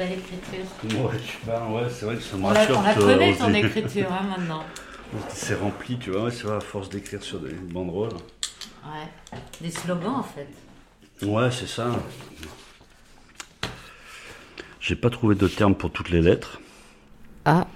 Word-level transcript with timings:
belle 0.00 0.18
écriture. 0.18 0.98
Ouais, 1.70 1.88
c'est 1.90 2.06
vrai 2.06 2.16
que 2.16 2.22
ça 2.22 2.36
me 2.36 2.44
On 2.44 2.50
la, 2.50 2.60
rassure. 2.60 2.78
on 2.78 2.82
la 2.82 2.94
connaît, 2.94 3.34
on 3.40 3.44
ton 3.46 3.54
écriture, 3.54 4.06
hein, 4.10 4.26
maintenant. 4.28 4.64
C'est 5.28 5.54
rempli, 5.56 5.98
tu 5.98 6.10
vois, 6.12 6.30
c'est 6.30 6.44
vrai, 6.44 6.56
à 6.56 6.60
force 6.60 6.88
d'écrire 6.88 7.20
sur 7.22 7.40
des 7.40 7.52
banderoles. 7.52 8.12
Ouais. 8.84 9.08
Des 9.60 9.70
slogans, 9.72 10.14
en 10.14 10.22
fait. 10.22 10.46
Ouais, 11.26 11.50
c'est 11.50 11.66
ça. 11.66 11.90
J'ai 14.80 14.94
pas 14.94 15.10
trouvé 15.10 15.34
de 15.34 15.48
terme 15.48 15.74
pour 15.74 15.90
toutes 15.90 16.10
les 16.10 16.22
lettres, 16.22 16.60
Ah, 17.44 17.66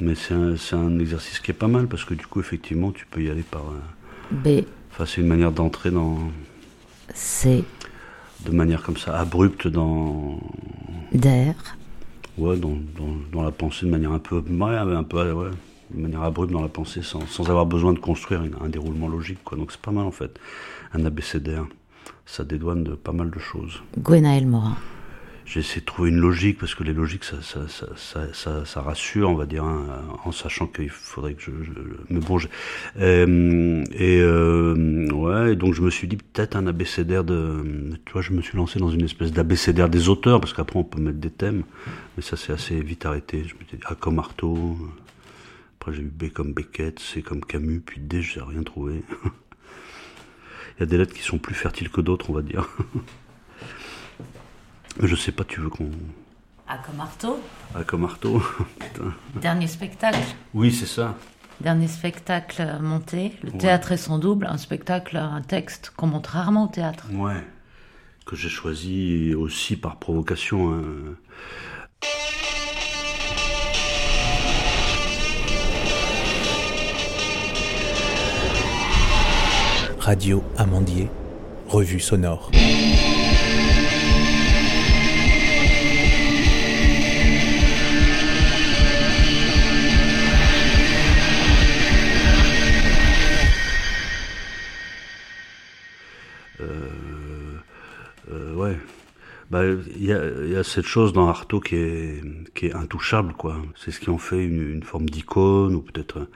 mais 0.00 0.14
c'est 0.14 0.34
un, 0.34 0.56
c'est 0.56 0.76
un 0.76 0.98
exercice 1.00 1.40
qui 1.40 1.50
est 1.50 1.54
pas 1.54 1.66
mal 1.66 1.88
parce 1.88 2.04
que 2.04 2.14
du 2.14 2.24
coup, 2.26 2.38
effectivement, 2.40 2.92
tu 2.92 3.04
peux 3.06 3.20
y 3.22 3.28
aller 3.30 3.42
par. 3.42 3.62
euh, 3.62 3.80
B, 4.30 4.64
Enfin, 4.92 5.06
c'est 5.06 5.20
une 5.20 5.26
manière 5.26 5.50
d'entrer 5.52 5.90
dans. 5.90 6.18
C, 7.14 7.64
de 8.44 8.50
manière 8.52 8.82
comme 8.82 8.96
ça, 8.96 9.18
abrupte 9.18 9.66
dans. 9.68 10.38
der, 11.12 11.54
Ouais, 12.36 12.56
dans, 12.56 12.76
dans, 12.96 13.16
dans 13.32 13.42
la 13.42 13.50
pensée 13.50 13.86
de 13.86 13.90
manière 13.90 14.12
un 14.12 14.18
peu. 14.20 14.38
Ouais, 14.38 14.76
un 14.76 15.02
peu. 15.02 15.32
Ouais, 15.32 15.50
de 15.92 16.00
manière 16.00 16.22
abrupte 16.22 16.52
dans 16.52 16.62
la 16.62 16.68
pensée 16.68 17.02
sans, 17.02 17.26
sans 17.26 17.48
avoir 17.48 17.66
besoin 17.66 17.92
de 17.94 17.98
construire 17.98 18.44
une- 18.44 18.54
un 18.62 18.68
déroulement 18.68 19.08
logique, 19.08 19.42
quoi. 19.44 19.56
Donc 19.58 19.72
c'est 19.72 19.80
pas 19.80 19.90
mal 19.90 20.04
en 20.04 20.10
fait. 20.12 20.38
Un 20.94 21.04
abécédaire. 21.04 21.64
Ça 22.26 22.44
dédouane 22.44 22.84
de 22.84 22.92
pas 22.92 23.12
mal 23.12 23.30
de 23.30 23.38
choses. 23.38 23.82
Gwenaël 23.98 24.46
Morin. 24.46 24.76
J'ai 25.50 25.60
essayé 25.60 25.80
de 25.80 25.86
trouver 25.86 26.10
une 26.10 26.18
logique 26.18 26.58
parce 26.58 26.74
que 26.74 26.84
les 26.84 26.92
logiques 26.92 27.24
ça, 27.24 28.80
rassure, 28.82 29.30
on 29.30 29.34
va 29.34 29.46
dire, 29.46 29.64
hein, 29.64 30.04
en 30.24 30.30
sachant 30.30 30.66
qu'il 30.66 30.90
faudrait 30.90 31.32
que 31.32 31.40
je. 31.42 31.50
je- 31.64 31.70
mais 32.10 32.20
bon, 32.20 32.36
euh, 32.98 33.82
et 33.92 34.20
euh, 34.20 35.08
ouais, 35.10 35.56
donc 35.56 35.72
je 35.72 35.80
me 35.80 35.88
suis 35.88 36.06
dit 36.06 36.18
peut-être 36.18 36.54
un 36.54 36.66
abécédaire 36.66 37.24
de. 37.24 37.64
Tu 38.04 38.12
vois, 38.12 38.20
je 38.20 38.32
me 38.32 38.42
suis 38.42 38.58
lancé 38.58 38.78
dans 38.78 38.90
une 38.90 39.02
espèce 39.04 39.32
d'abécédaire 39.32 39.88
des 39.88 40.10
auteurs 40.10 40.38
parce 40.38 40.52
qu'après 40.52 40.78
on 40.78 40.84
peut 40.84 41.00
mettre 41.00 41.18
des 41.18 41.30
thèmes, 41.30 41.62
mais 42.18 42.22
ça 42.22 42.36
c'est 42.36 42.52
assez 42.52 42.78
vite 42.82 43.06
arrêté. 43.06 43.38
Je 43.38 43.54
me 43.54 43.60
suis 43.66 43.78
dit 43.78 43.82
A 43.86 43.94
comme 43.94 44.18
Artaud, 44.18 44.76
après 45.80 45.94
j'ai 45.94 46.02
eu 46.02 46.12
B 46.14 46.28
comme 46.30 46.52
Beckett, 46.52 46.98
C 47.00 47.22
comme 47.22 47.42
Camus, 47.42 47.80
puis 47.80 48.02
D, 48.02 48.20
j'ai 48.20 48.42
rien 48.42 48.62
trouvé. 48.64 49.02
Il 50.76 50.80
y 50.80 50.82
a 50.82 50.86
des 50.86 50.98
lettres 50.98 51.14
qui 51.14 51.22
sont 51.22 51.38
plus 51.38 51.54
fertiles 51.54 51.88
que 51.88 52.02
d'autres, 52.02 52.28
on 52.28 52.34
va 52.34 52.42
dire. 52.42 52.68
Je 55.02 55.14
sais 55.16 55.32
pas, 55.32 55.44
tu 55.44 55.60
veux 55.60 55.68
qu'on. 55.70 55.90
Comme 56.86 57.00
Artaud. 57.00 57.40
Ah, 57.74 57.82
comme 57.84 58.04
Artaud 58.04 58.42
Putain. 58.78 59.14
Dernier 59.40 59.66
spectacle. 59.66 60.18
Oui, 60.54 60.70
c'est 60.72 60.86
ça. 60.86 61.14
Dernier 61.60 61.88
spectacle 61.88 62.62
monté. 62.80 63.32
Le 63.42 63.50
Ouais. 63.50 63.58
théâtre 63.58 63.92
et 63.92 63.96
son 63.96 64.18
double. 64.18 64.46
Un 64.46 64.58
spectacle, 64.58 65.16
un 65.16 65.40
texte 65.42 65.92
qu'on 65.96 66.06
monte 66.08 66.26
rarement 66.26 66.64
au 66.64 66.68
théâtre. 66.68 67.06
Ouais. 67.12 67.42
Que 68.26 68.36
j'ai 68.36 68.48
choisi 68.50 69.34
aussi 69.34 69.76
par 69.76 69.96
provocation. 69.96 70.72
hein. 70.74 70.84
Radio 80.00 80.42
Amandier, 80.56 81.08
revue 81.68 82.00
sonore. 82.00 82.50
Bah, 99.50 99.62
il 99.64 100.04
y, 100.04 100.12
a, 100.12 100.30
y 100.44 100.56
a 100.56 100.62
cette 100.64 100.84
chose 100.84 101.12
dans 101.14 101.28
Artaud 101.28 101.60
qui 101.60 101.76
est, 101.76 102.22
qui 102.54 102.66
est 102.66 102.74
intouchable, 102.74 103.32
quoi. 103.32 103.56
C'est 103.76 103.90
ce 103.90 104.00
qui 104.00 104.10
en 104.10 104.18
fait 104.18 104.44
une, 104.44 104.72
une 104.72 104.82
forme 104.82 105.08
d'icône, 105.08 105.74
ou 105.74 105.80
peut-être 105.80 106.28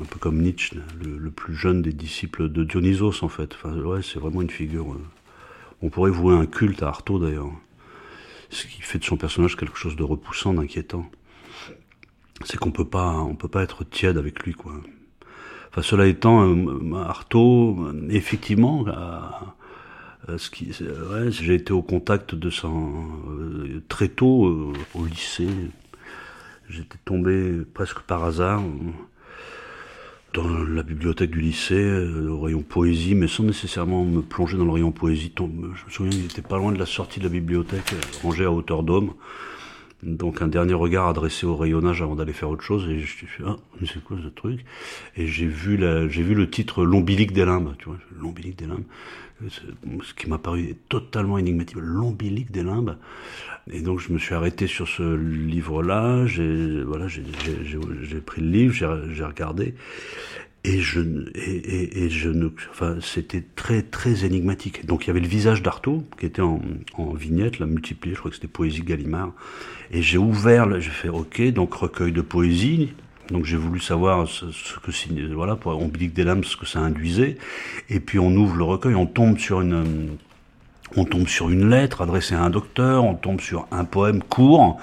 un, 0.00 0.04
peu 0.04 0.18
comme 0.18 0.40
Nietzsche, 0.40 0.76
le, 1.02 1.18
le 1.18 1.30
plus 1.30 1.54
jeune 1.54 1.82
des 1.82 1.92
disciples 1.92 2.48
de 2.48 2.64
Dionysos, 2.64 3.22
en 3.22 3.28
fait. 3.28 3.54
Enfin, 3.54 3.76
ouais, 3.78 4.00
c'est 4.02 4.18
vraiment 4.18 4.40
une 4.40 4.50
figure. 4.50 4.92
euh, 4.92 5.00
On 5.82 5.90
pourrait 5.90 6.10
vouer 6.10 6.34
un 6.34 6.46
culte 6.46 6.82
à 6.82 6.88
Artaud, 6.88 7.18
d'ailleurs. 7.18 7.50
Ce 8.50 8.66
qui 8.66 8.80
fait 8.80 8.98
de 8.98 9.04
son 9.04 9.18
personnage 9.18 9.56
quelque 9.56 9.76
chose 9.76 9.96
de 9.96 10.02
repoussant, 10.02 10.54
d'inquiétant. 10.54 11.10
C'est 12.44 12.56
qu'on 12.58 12.70
peut 12.70 12.86
pas, 12.86 13.12
on 13.18 13.34
peut 13.34 13.48
pas 13.48 13.62
être 13.62 13.84
tiède 13.84 14.16
avec 14.16 14.40
lui, 14.44 14.54
quoi. 14.54 14.72
Enfin, 15.70 15.82
cela 15.82 16.06
étant, 16.06 16.44
euh, 16.48 16.94
Artaud, 16.94 17.76
euh, 17.88 18.06
effectivement, 18.10 18.86
a- 18.88 19.54
ouais, 20.26 21.30
j'ai 21.30 21.54
été 21.54 21.72
au 21.72 21.82
contact 21.82 22.34
de 22.34 22.50
ça 22.50 22.68
euh, 22.68 23.82
très 23.88 24.08
tôt 24.08 24.46
euh, 24.46 24.72
au 24.94 25.04
lycée. 25.06 25.48
J'étais 26.68 26.98
tombé 27.04 27.62
presque 27.72 28.00
par 28.00 28.24
hasard 28.24 28.60
euh, 28.60 28.90
dans 30.34 30.46
la 30.64 30.82
bibliothèque 30.82 31.30
du 31.30 31.40
lycée, 31.40 31.74
euh, 31.74 32.28
au 32.28 32.40
rayon 32.40 32.62
poésie, 32.62 33.14
mais 33.14 33.26
sans 33.28 33.44
nécessairement 33.44 34.04
me 34.04 34.20
plonger 34.20 34.58
dans 34.58 34.66
le 34.66 34.72
rayon 34.72 34.92
poésie. 34.92 35.32
Je 35.38 35.44
me 35.44 35.90
souviens, 35.90 36.12
il 36.12 36.26
était 36.26 36.42
pas 36.42 36.58
loin 36.58 36.72
de 36.72 36.78
la 36.78 36.86
sortie 36.86 37.20
de 37.20 37.24
la 37.24 37.30
bibliothèque, 37.30 37.94
euh, 37.94 38.00
rangée 38.22 38.44
à 38.44 38.52
hauteur 38.52 38.82
d'homme. 38.82 39.14
Donc 40.02 40.42
un 40.42 40.48
dernier 40.48 40.74
regard 40.74 41.08
adressé 41.08 41.44
au 41.44 41.56
rayonnage 41.56 42.02
avant 42.02 42.14
d'aller 42.14 42.32
faire 42.32 42.50
autre 42.50 42.62
chose 42.62 42.88
et 42.88 43.00
je 43.00 43.06
suis 43.06 43.26
ah 43.44 43.56
mais 43.80 43.86
c'est 43.92 44.02
quoi 44.02 44.16
ce 44.22 44.28
truc? 44.28 44.64
Et 45.16 45.26
j'ai 45.26 45.46
vu 45.46 45.76
la 45.76 46.08
j'ai 46.08 46.22
vu 46.22 46.34
le 46.34 46.48
titre 46.48 46.84
l'ombilic 46.84 47.32
des 47.32 47.44
limbes 47.44 47.74
tu 47.78 47.86
vois 47.86 47.98
l'ombilic 48.16 48.56
des 48.56 48.66
limbes. 48.66 48.84
Ce 49.50 50.14
qui 50.14 50.28
m'a 50.28 50.38
paru 50.38 50.76
totalement 50.88 51.38
énigmatique 51.38 51.78
l'ombilic 51.80 52.50
des 52.50 52.62
limbes. 52.62 52.96
Et 53.70 53.80
donc 53.80 53.98
je 53.98 54.12
me 54.12 54.18
suis 54.18 54.34
arrêté 54.34 54.68
sur 54.68 54.86
ce 54.86 55.16
livre 55.16 55.82
là 55.82 56.26
j'ai 56.26 56.82
voilà 56.84 57.08
j'ai 57.08 58.20
pris 58.20 58.40
le 58.40 58.50
livre 58.50 58.74
j'ai 58.74 59.24
regardé 59.24 59.74
et 60.68 60.80
je 60.80 61.00
et, 61.34 61.56
et, 61.56 62.04
et 62.04 62.10
je 62.10 62.28
ne 62.28 62.48
enfin 62.70 62.96
c'était 63.00 63.42
très 63.56 63.82
très 63.82 64.24
énigmatique. 64.24 64.84
Donc 64.86 65.04
il 65.04 65.06
y 65.08 65.10
avait 65.10 65.20
le 65.20 65.26
visage 65.26 65.62
d'Artaud 65.62 66.04
qui 66.18 66.26
était 66.26 66.42
en, 66.42 66.60
vignette 67.14 67.58
là 67.58 67.66
multiplié 67.66 68.14
je 68.14 68.20
crois 68.20 68.30
que 68.30 68.36
c'était 68.36 68.48
poésie 68.48 68.82
Gallimard. 68.82 69.32
Et 69.90 70.02
j'ai 70.02 70.18
ouvert 70.18 70.68
j'ai 70.80 70.90
fait 70.90 71.08
ok 71.08 71.42
donc 71.52 71.72
recueil 71.74 72.12
de 72.12 72.20
poésie. 72.20 72.92
Donc 73.30 73.44
j'ai 73.44 73.56
voulu 73.56 73.80
savoir 73.80 74.26
ce, 74.26 74.50
ce 74.52 74.78
que 74.78 75.34
voilà 75.34 75.56
pour 75.56 75.72
ombilique 75.72 76.14
des 76.14 76.24
lames 76.24 76.44
ce 76.44 76.56
que 76.56 76.66
ça 76.66 76.80
induisait. 76.80 77.38
Et 77.88 78.00
puis 78.00 78.18
on 78.18 78.30
ouvre 78.36 78.56
le 78.56 78.64
recueil 78.64 78.94
on 78.94 79.06
tombe 79.06 79.38
sur 79.38 79.62
une 79.62 80.16
on 80.96 81.04
tombe 81.04 81.28
sur 81.28 81.50
une 81.50 81.68
lettre 81.68 82.02
adressée 82.02 82.34
à 82.34 82.42
un 82.42 82.50
docteur, 82.50 83.04
on 83.04 83.14
tombe 83.14 83.40
sur 83.40 83.66
un 83.70 83.84
poème 83.84 84.22
court 84.22 84.78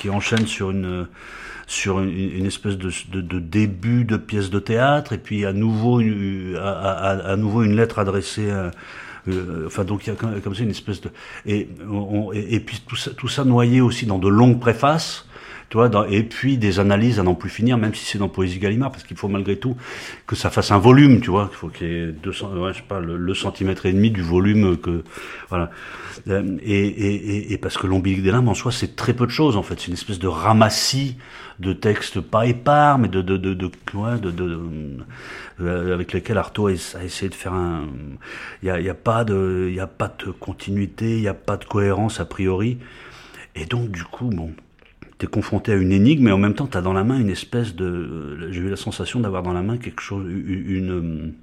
qui 0.00 0.08
enchaîne 0.08 0.46
sur 0.46 0.70
une 0.70 1.08
sur 1.70 2.00
une, 2.00 2.10
une 2.10 2.46
espèce 2.46 2.76
de, 2.76 2.90
de, 3.12 3.20
de 3.20 3.38
début 3.38 4.04
de 4.04 4.16
pièce 4.16 4.50
de 4.50 4.58
théâtre 4.58 5.12
et 5.12 5.18
puis 5.18 5.46
à 5.46 5.52
nouveau 5.52 6.00
une, 6.00 6.56
à, 6.60 6.70
à- 6.70 7.32
à 7.32 7.36
nouveau 7.36 7.62
une 7.62 7.76
lettre 7.76 8.00
adressée 8.00 8.50
à 8.50 8.72
euh, 9.28 9.66
enfin 9.66 9.84
donc 9.84 10.06
il 10.06 10.10
y 10.10 10.12
a 10.12 10.16
comme, 10.16 10.54
ça 10.54 10.62
une 10.64 10.70
espèce 10.70 11.00
de 11.00 11.10
et, 11.46 11.68
on- 11.88 12.32
et, 12.32 12.58
puis 12.58 12.82
tout 12.88 12.96
ça, 12.96 13.12
tout 13.12 13.28
ça 13.28 13.44
noyé 13.44 13.80
aussi 13.80 14.04
dans 14.06 14.18
de 14.18 14.28
longues 14.28 14.58
préfaces 14.58 15.26
tu 15.68 15.76
vois, 15.76 15.88
dans- 15.88 16.04
et 16.04 16.24
puis 16.24 16.58
des 16.58 16.80
analyses 16.80 17.20
à 17.20 17.22
n'en 17.22 17.36
plus 17.36 17.48
finir, 17.48 17.78
même 17.78 17.94
si 17.94 18.04
c'est 18.04 18.18
dans 18.18 18.28
Poésie 18.28 18.58
Gallimard, 18.58 18.90
parce 18.90 19.04
qu'il 19.04 19.16
faut 19.16 19.28
malgré 19.28 19.54
tout 19.56 19.76
que 20.26 20.34
ça 20.34 20.50
fasse 20.50 20.72
un 20.72 20.78
volume, 20.80 21.20
tu 21.20 21.30
vois, 21.30 21.48
il 21.52 21.56
faut 21.56 21.68
qu'il 21.68 21.86
y 21.86 21.94
ait 21.94 22.06
200, 22.10 22.54
ouais, 22.56 22.72
je 22.72 22.78
sais 22.78 22.84
pas, 22.88 22.98
le, 22.98 23.16
le 23.16 23.34
centimètre 23.34 23.86
et 23.86 23.92
demi 23.92 24.10
du 24.10 24.20
volume 24.20 24.76
que, 24.78 25.04
voilà. 25.48 25.70
Euh, 26.26 26.56
Et, 26.64 26.86
et, 26.88 27.52
et, 27.52 27.58
parce 27.58 27.78
que 27.78 27.86
l'ombilic 27.86 28.20
des 28.20 28.32
limbes 28.32 28.48
en 28.48 28.54
soi, 28.54 28.72
c'est 28.72 28.96
très 28.96 29.14
peu 29.14 29.26
de 29.26 29.30
choses, 29.30 29.56
en 29.56 29.62
fait. 29.62 29.78
C'est 29.78 29.86
une 29.86 29.92
espèce 29.94 30.18
de 30.18 30.26
ramassis 30.26 31.16
de 31.60 31.74
textes 31.74 32.20
pas 32.20 32.46
épars, 32.46 32.98
mais 32.98 33.08
de, 33.08 33.20
de, 33.20 33.36
de, 33.36 33.52
de, 33.52 33.70
de, 33.70 34.30
de, 34.30 34.60
euh, 35.60 35.94
avec 35.94 36.12
lesquels 36.14 36.38
Artaud 36.38 36.68
a 36.68 36.72
essayé 36.72 37.28
de 37.28 37.34
faire 37.34 37.52
un, 37.52 37.86
il 38.62 38.68
y 38.68 38.70
a, 38.70 38.80
y 38.80 38.88
a 38.88 38.94
pas 38.94 39.24
de, 39.24 39.68
il 39.70 39.78
a 39.78 39.86
pas 39.86 40.12
de 40.24 40.30
continuité, 40.30 41.18
il 41.18 41.22
y 41.22 41.28
a 41.28 41.34
pas 41.34 41.58
de 41.58 41.66
cohérence 41.66 42.18
a 42.18 42.24
priori. 42.24 42.78
Et 43.54 43.66
donc, 43.66 43.90
du 43.90 44.04
coup, 44.04 44.30
bon, 44.30 44.52
t'es 45.18 45.26
confronté 45.26 45.72
à 45.72 45.76
une 45.76 45.92
énigme, 45.92 46.24
mais 46.24 46.32
en 46.32 46.38
même 46.38 46.54
temps, 46.54 46.66
t'as 46.66 46.80
dans 46.80 46.94
la 46.94 47.04
main 47.04 47.20
une 47.20 47.30
espèce 47.30 47.74
de. 47.74 48.48
J'ai 48.50 48.60
eu 48.60 48.70
la 48.70 48.76
sensation 48.76 49.20
d'avoir 49.20 49.42
dans 49.42 49.52
la 49.52 49.62
main 49.62 49.76
quelque 49.76 50.00
chose, 50.00 50.26
une. 50.30 51.34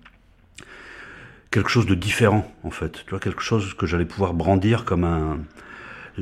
quelque 1.51 1.69
chose 1.69 1.85
de 1.85 1.93
différent, 1.93 2.51
en 2.63 2.71
fait. 2.71 3.03
Tu 3.05 3.11
vois, 3.11 3.19
quelque 3.19 3.43
chose 3.43 3.75
que 3.75 3.85
j'allais 3.85 4.05
pouvoir 4.05 4.33
brandir 4.33 4.83
comme 4.83 5.03
un. 5.03 5.39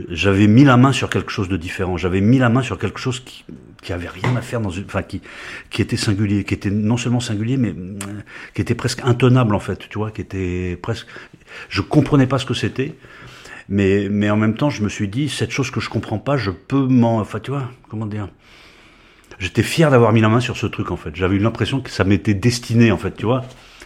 J'avais 0.09 0.47
mis 0.47 0.65
la 0.65 0.75
main 0.75 0.91
sur 0.91 1.09
quelque 1.09 1.31
chose 1.31 1.47
de 1.47 1.57
différent. 1.57 1.95
J'avais 1.95 2.21
mis 2.21 2.37
la 2.37 2.49
main 2.49 2.61
sur 2.61 2.77
quelque 2.77 2.99
chose 2.99 3.21
qui, 3.21 3.45
qui 3.81 3.93
avait 3.93 4.09
rien 4.09 4.35
à 4.35 4.41
faire 4.41 4.59
dans 4.59 4.69
une, 4.69 4.85
enfin, 4.85 5.03
qui, 5.03 5.21
qui 5.69 5.81
était 5.81 5.95
singulier, 5.95 6.43
qui 6.43 6.53
était 6.53 6.69
non 6.69 6.97
seulement 6.97 7.21
singulier, 7.21 7.55
mais 7.55 7.69
euh, 7.69 8.21
qui 8.53 8.61
était 8.61 8.75
presque 8.75 9.01
intenable, 9.03 9.55
en 9.55 9.59
fait. 9.59 9.87
Tu 9.89 9.97
vois, 9.97 10.11
qui 10.11 10.21
était 10.21 10.77
presque. 10.81 11.07
Je 11.69 11.81
comprenais 11.81 12.27
pas 12.27 12.39
ce 12.39 12.45
que 12.45 12.53
c'était. 12.53 12.95
Mais, 13.69 14.07
mais 14.09 14.29
en 14.29 14.37
même 14.37 14.55
temps, 14.55 14.69
je 14.69 14.83
me 14.83 14.89
suis 14.89 15.07
dit, 15.07 15.29
cette 15.29 15.51
chose 15.51 15.71
que 15.71 15.79
je 15.79 15.89
comprends 15.89 16.19
pas, 16.19 16.35
je 16.35 16.51
peux 16.51 16.87
m'en. 16.87 17.19
Enfin, 17.19 17.39
tu 17.39 17.51
vois, 17.51 17.71
comment 17.89 18.05
dire 18.05 18.27
J'étais 19.39 19.63
fier 19.63 19.91
d'avoir 19.91 20.13
mis 20.13 20.21
la 20.21 20.29
main 20.29 20.39
sur 20.39 20.57
ce 20.57 20.67
truc, 20.67 20.91
en 20.91 20.97
fait. 20.97 21.15
J'avais 21.15 21.35
eu 21.35 21.39
l'impression 21.39 21.79
que 21.79 21.89
ça 21.89 22.03
m'était 22.03 22.33
destiné, 22.33 22.91
en 22.91 22.97
fait, 22.97 23.15
tu 23.15 23.25
vois 23.25 23.45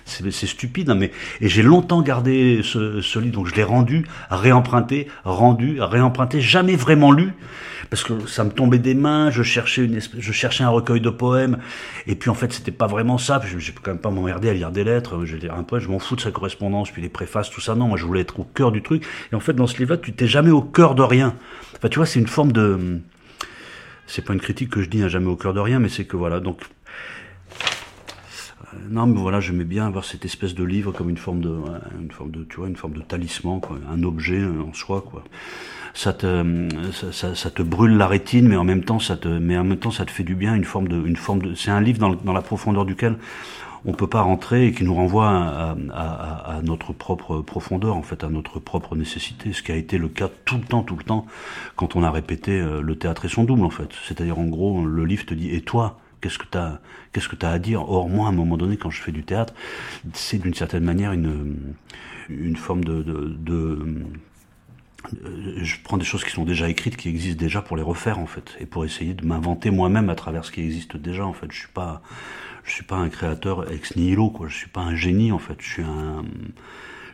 c'est 0.09 0.47
stupide, 0.47 0.89
hein, 0.89 0.95
mais 0.95 1.11
et 1.41 1.47
j'ai 1.47 1.63
longtemps 1.63 2.01
gardé 2.01 2.61
ce, 2.63 3.19
livre, 3.19 3.33
donc 3.33 3.47
je 3.47 3.55
l'ai 3.55 3.63
rendu, 3.63 4.05
réemprunté, 4.29 5.07
rendu, 5.23 5.81
réemprunté, 5.81 6.41
jamais 6.41 6.75
vraiment 6.75 7.11
lu 7.11 7.33
parce 7.89 8.03
que 8.03 8.27
ça 8.27 8.43
me 8.43 8.51
tombait 8.51 8.77
des 8.77 8.93
mains, 8.93 9.31
je 9.31 9.41
cherchais 9.41 9.83
une 9.83 9.95
espèce, 9.95 10.21
je 10.21 10.31
cherchais 10.31 10.63
un 10.63 10.69
recueil 10.69 11.01
de 11.01 11.09
poèmes, 11.09 11.57
et 12.05 12.15
puis 12.15 12.29
en 12.29 12.35
fait 12.35 12.53
c'était 12.53 12.71
pas 12.71 12.85
vraiment 12.85 13.17
ça, 13.17 13.41
je, 13.43 13.57
je 13.57 13.71
peux 13.71 13.79
quand 13.83 13.91
même 13.91 13.99
pas 13.99 14.11
m'emmerder 14.11 14.49
à 14.49 14.53
lire 14.53 14.71
des 14.71 14.83
lettres, 14.83 15.25
je 15.25 15.35
vais 15.35 15.49
un 15.49 15.63
poème, 15.63 15.81
je 15.81 15.89
m'en 15.89 15.99
fous 15.99 16.15
de 16.15 16.21
sa 16.21 16.31
correspondance, 16.31 16.91
puis 16.91 17.01
les 17.01 17.09
préfaces, 17.09 17.49
tout 17.49 17.61
ça, 17.61 17.75
non, 17.75 17.87
moi 17.87 17.97
je 17.97 18.05
voulais 18.05 18.21
être 18.21 18.39
au 18.39 18.43
cœur 18.43 18.71
du 18.71 18.83
truc, 18.83 19.05
et 19.31 19.35
en 19.35 19.39
fait 19.39 19.53
dans 19.53 19.65
ce 19.65 19.77
livre-là, 19.77 19.97
tu 19.97 20.13
t'es 20.13 20.27
jamais 20.27 20.51
au 20.51 20.61
cœur 20.61 20.93
de 20.93 21.01
rien. 21.01 21.35
Enfin 21.77 21.89
tu 21.89 21.97
vois, 21.97 22.05
c'est 22.05 22.19
une 22.19 22.27
forme 22.27 22.51
de, 22.51 22.99
c'est 24.05 24.23
pas 24.23 24.33
une 24.33 24.39
critique 24.39 24.69
que 24.69 24.81
je 24.81 24.89
dis, 24.89 25.03
à 25.03 25.07
jamais 25.07 25.27
au 25.27 25.35
cœur 25.35 25.53
de 25.53 25.59
rien, 25.59 25.79
mais 25.79 25.89
c'est 25.89 26.05
que 26.05 26.17
voilà, 26.17 26.39
donc 26.39 26.61
euh, 26.61 26.65
non, 28.89 29.07
mais 29.07 29.19
voilà, 29.19 29.39
j'aimais 29.39 29.63
bien 29.63 29.87
avoir 29.87 30.05
cette 30.05 30.25
espèce 30.25 30.55
de 30.55 30.63
livre 30.63 30.91
comme 30.91 31.09
une 31.09 31.17
forme 31.17 31.41
de, 31.41 31.55
une 31.99 32.11
forme 32.11 32.31
de, 32.31 32.43
tu 32.43 32.57
vois, 32.57 32.67
une 32.67 32.75
forme 32.75 32.93
de 32.93 33.01
talisman, 33.01 33.59
quoi, 33.59 33.77
un 33.91 34.03
objet 34.03 34.43
en 34.43 34.73
soi, 34.73 35.01
quoi 35.01 35.23
ça 35.93 36.13
te, 36.13 36.69
ça, 37.11 37.49
te 37.49 37.61
brûle 37.61 37.97
la 37.97 38.07
rétine, 38.07 38.47
mais 38.47 38.55
en 38.55 38.63
même 38.63 38.83
temps, 38.83 38.99
ça 38.99 39.17
te, 39.17 39.27
mais 39.27 39.57
en 39.57 39.63
même 39.63 39.77
temps, 39.77 39.91
ça 39.91 40.05
te 40.05 40.11
fait 40.11 40.23
du 40.23 40.35
bien, 40.35 40.55
une 40.55 40.63
forme 40.63 40.87
de, 40.87 40.95
une 41.05 41.15
forme 41.15 41.41
de, 41.41 41.55
c'est 41.55 41.71
un 41.71 41.81
livre 41.81 41.99
dans, 41.99 42.13
dans 42.13 42.33
la 42.33 42.41
profondeur 42.41 42.85
duquel 42.85 43.17
on 43.85 43.93
peut 43.93 44.07
pas 44.07 44.21
rentrer 44.21 44.67
et 44.67 44.71
qui 44.73 44.83
nous 44.83 44.93
renvoie 44.93 45.29
à, 45.29 45.75
à, 45.93 46.57
à, 46.57 46.61
notre 46.61 46.93
propre 46.93 47.39
profondeur, 47.39 47.95
en 47.95 48.01
fait, 48.01 48.23
à 48.23 48.29
notre 48.29 48.59
propre 48.59 48.95
nécessité, 48.95 49.53
ce 49.53 49.63
qui 49.63 49.71
a 49.71 49.75
été 49.75 49.97
le 49.97 50.09
cas 50.09 50.29
tout 50.45 50.57
le 50.57 50.63
temps, 50.63 50.83
tout 50.83 50.97
le 50.97 51.03
temps, 51.03 51.25
quand 51.75 51.95
on 51.95 52.03
a 52.03 52.11
répété 52.11 52.59
euh, 52.59 52.81
le 52.81 52.97
théâtre 52.97 53.25
et 53.25 53.29
son 53.29 53.45
double, 53.45 53.63
en 53.63 53.69
fait. 53.69 53.89
C'est-à-dire, 54.05 54.37
en 54.37 54.45
gros, 54.45 54.85
le 54.85 55.05
livre 55.05 55.25
te 55.25 55.33
dit, 55.33 55.53
et 55.55 55.61
toi, 55.61 55.99
qu'est-ce 56.21 56.37
que 56.37 56.45
t'as, 56.45 56.79
qu'est-ce 57.11 57.29
que 57.29 57.35
t'as 57.35 57.51
à 57.51 57.59
dire? 57.59 57.89
Or, 57.89 58.09
moi, 58.09 58.27
à 58.27 58.29
un 58.29 58.33
moment 58.33 58.57
donné, 58.57 58.77
quand 58.77 58.89
je 58.89 59.01
fais 59.01 59.11
du 59.11 59.23
théâtre, 59.23 59.53
c'est 60.13 60.37
d'une 60.37 60.53
certaine 60.53 60.83
manière 60.83 61.11
une, 61.11 61.57
une 62.29 62.55
forme 62.55 62.83
de, 62.83 63.01
de, 63.03 63.79
euh, 65.23 65.59
je 65.61 65.77
prends 65.83 65.97
des 65.97 66.05
choses 66.05 66.23
qui 66.23 66.31
sont 66.31 66.45
déjà 66.45 66.69
écrites, 66.69 66.97
qui 66.97 67.09
existent 67.09 67.39
déjà 67.39 67.61
pour 67.61 67.77
les 67.77 67.83
refaire 67.83 68.19
en 68.19 68.25
fait, 68.25 68.55
et 68.59 68.65
pour 68.65 68.85
essayer 68.85 69.13
de 69.13 69.25
m'inventer 69.25 69.71
moi-même 69.71 70.09
à 70.09 70.15
travers 70.15 70.45
ce 70.45 70.51
qui 70.51 70.61
existe 70.61 70.97
déjà 70.97 71.25
en 71.25 71.33
fait. 71.33 71.51
Je 71.51 71.59
suis 71.59 71.73
pas, 71.73 72.01
je 72.63 72.71
suis 72.71 72.83
pas 72.83 72.97
un 72.97 73.09
créateur 73.09 73.71
ex 73.71 73.95
nihilo 73.95 74.29
quoi. 74.29 74.47
Je 74.47 74.55
suis 74.55 74.69
pas 74.69 74.81
un 74.81 74.95
génie 74.95 75.31
en 75.31 75.39
fait. 75.39 75.55
Je 75.59 75.67
suis 75.67 75.83
un, 75.83 76.23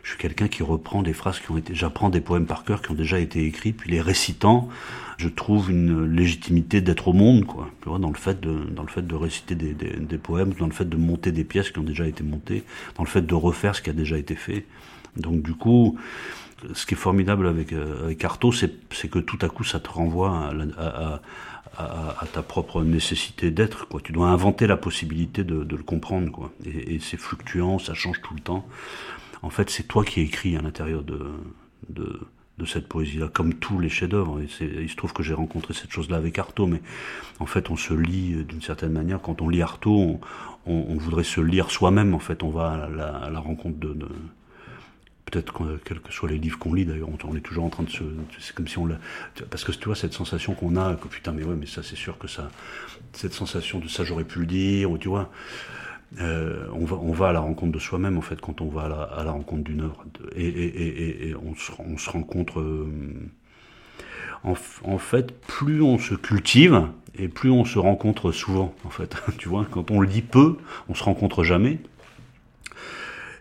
je 0.06 0.12
suis 0.12 0.18
quelqu'un 0.20 0.46
qui 0.46 0.62
reprend 0.62 1.02
des 1.02 1.12
phrases 1.12 1.40
qui 1.40 1.50
ont 1.50 1.56
été, 1.56 1.74
j'apprends 1.74 2.10
des 2.10 2.20
poèmes 2.20 2.46
par 2.46 2.62
cœur 2.62 2.80
qui 2.80 2.92
ont 2.92 2.94
déjà 2.94 3.18
été 3.18 3.44
écrits, 3.44 3.72
puis 3.72 3.90
les 3.90 4.00
récitant, 4.00 4.68
je 5.18 5.28
trouve 5.28 5.68
une 5.68 6.04
légitimité 6.04 6.80
d'être 6.80 7.08
au 7.08 7.12
monde 7.12 7.44
quoi. 7.44 7.68
Tu 7.82 7.88
vois, 7.88 7.98
dans 7.98 8.10
le 8.10 8.16
fait 8.16 8.40
de, 8.40 8.52
dans 8.70 8.84
le 8.84 8.88
fait 8.88 9.04
de 9.04 9.14
réciter 9.16 9.56
des, 9.56 9.74
des, 9.74 9.96
des 9.96 10.18
poèmes, 10.18 10.52
dans 10.60 10.66
le 10.66 10.72
fait 10.72 10.88
de 10.88 10.96
monter 10.96 11.32
des 11.32 11.42
pièces 11.42 11.72
qui 11.72 11.80
ont 11.80 11.82
déjà 11.82 12.06
été 12.06 12.22
montées, 12.22 12.62
dans 12.94 13.02
le 13.02 13.08
fait 13.08 13.22
de 13.22 13.34
refaire 13.34 13.74
ce 13.74 13.82
qui 13.82 13.90
a 13.90 13.92
déjà 13.92 14.16
été 14.16 14.36
fait. 14.36 14.64
Donc 15.16 15.42
du 15.42 15.54
coup 15.54 15.98
ce 16.72 16.86
qui 16.86 16.94
est 16.94 16.96
formidable 16.96 17.48
avec, 17.48 17.72
euh, 17.72 18.04
avec 18.04 18.24
Artaud, 18.24 18.52
c'est 18.52 18.70
que 19.10 19.18
tout 19.18 19.38
à 19.42 19.48
coup, 19.48 19.64
ça 19.64 19.80
te 19.80 19.88
renvoie 19.90 20.50
à, 20.78 21.20
à, 21.78 22.22
à, 22.22 22.26
ta 22.32 22.42
propre 22.42 22.82
nécessité 22.82 23.50
d'être. 23.50 23.86
Tu 24.02 24.12
dois 24.12 24.28
inventer 24.28 24.66
la 24.66 24.76
possibilité 24.76 25.44
de, 25.44 25.64
de 25.64 25.76
le 25.76 25.82
comprendre. 25.82 26.30
Quoi. 26.32 26.50
Et, 26.64 26.94
et 26.94 26.98
c'est 27.00 27.18
fluctuant, 27.18 27.78
ça 27.78 27.92
change 27.92 28.22
tout 28.22 28.34
le 28.34 28.40
temps. 28.40 28.66
En 29.42 29.50
fait, 29.50 29.70
c'est 29.70 29.84
toi 29.84 30.04
qui 30.04 30.20
écris 30.20 30.56
à 30.56 30.62
l'intérieur 30.62 31.02
de, 31.02 31.30
de, 31.88 32.20
de 32.58 32.64
cette 32.64 32.88
poésie-là, 32.88 33.28
comme 33.28 33.54
tous 33.54 33.78
les 33.78 33.88
chefs-d'œuvre. 33.88 34.40
Il 34.60 34.88
se 34.88 34.96
trouve 34.96 35.12
que 35.12 35.22
j'ai 35.22 35.34
rencontré 35.34 35.74
cette 35.74 35.90
chose-là 35.90 36.16
avec 36.16 36.38
Artaud, 36.38 36.66
mais 36.66 36.80
en 37.38 37.46
fait, 37.46 37.70
on 37.70 37.76
se 37.76 37.94
lit 37.94 38.34
euh, 38.34 38.44
d'une 38.44 38.62
certaine 38.62 38.92
manière. 38.92 39.20
Quand 39.20 39.42
on 39.42 39.48
lit 39.48 39.62
Artaud, 39.62 40.20
on, 40.66 40.72
on, 40.72 40.96
voudrait 40.96 41.24
se 41.24 41.40
lire 41.40 41.70
soi-même. 41.70 42.14
En 42.14 42.18
fait, 42.18 42.42
on 42.42 42.50
va 42.50 42.72
à 42.72 42.88
la, 42.88 43.08
à 43.16 43.30
la 43.30 43.40
rencontre 43.40 43.78
de, 43.78 43.92
de 43.92 44.08
peut-être 45.26 45.80
quels 45.84 46.00
que 46.00 46.12
soient 46.12 46.28
les 46.28 46.38
livres 46.38 46.58
qu'on 46.58 46.72
lit 46.72 46.86
d'ailleurs, 46.86 47.08
on, 47.24 47.36
est 47.36 47.40
toujours 47.40 47.64
en 47.64 47.68
train 47.68 47.82
de 47.82 47.90
se. 47.90 48.04
C'est 48.38 48.54
comme 48.54 48.68
si 48.68 48.78
on 48.78 48.86
l'a. 48.86 48.98
Parce 49.50 49.64
que 49.64 49.72
tu 49.72 49.84
vois, 49.86 49.96
cette 49.96 50.14
sensation 50.14 50.54
qu'on 50.54 50.76
a, 50.76 50.94
que 50.94 51.08
putain, 51.08 51.32
mais 51.32 51.44
ouais, 51.44 51.56
mais 51.56 51.66
ça, 51.66 51.82
c'est 51.82 51.96
sûr 51.96 52.16
que 52.16 52.28
ça. 52.28 52.50
Cette 53.12 53.34
sensation 53.34 53.80
de 53.80 53.88
ça, 53.88 54.04
j'aurais 54.04 54.24
pu 54.24 54.40
le 54.40 54.46
dire, 54.46 54.90
ou 54.90 54.98
tu 54.98 55.08
vois. 55.08 55.30
Euh, 56.20 56.68
on, 56.72 57.12
va, 57.12 57.28
à 57.28 57.32
la 57.32 57.40
rencontre 57.40 57.72
de 57.72 57.78
soi-même 57.78 58.16
en 58.16 58.22
fait 58.22 58.40
quand 58.40 58.60
on 58.60 58.68
va 58.68 58.82
à 59.12 59.24
la, 59.24 59.32
rencontre 59.32 59.64
d'une 59.64 59.82
œuvre. 59.82 60.04
Et, 60.36 61.34
on, 61.44 61.54
se, 61.56 61.72
on 61.78 61.98
se 61.98 62.08
rencontre 62.10 62.60
euh, 62.60 62.88
en, 64.44 64.98
fait 64.98 65.38
plus 65.40 65.82
on 65.82 65.98
se 65.98 66.14
cultive 66.14 66.88
et 67.18 67.28
plus 67.28 67.50
on 67.50 67.64
se 67.64 67.78
rencontre 67.78 68.30
souvent 68.30 68.74
en 68.84 68.90
fait. 68.90 69.16
Tu 69.38 69.48
vois 69.48 69.66
quand 69.70 69.90
on 69.90 70.00
le 70.00 70.06
dit 70.06 70.22
peu 70.22 70.56
on 70.88 70.94
se 70.94 71.02
rencontre 71.02 71.42
jamais. 71.42 71.78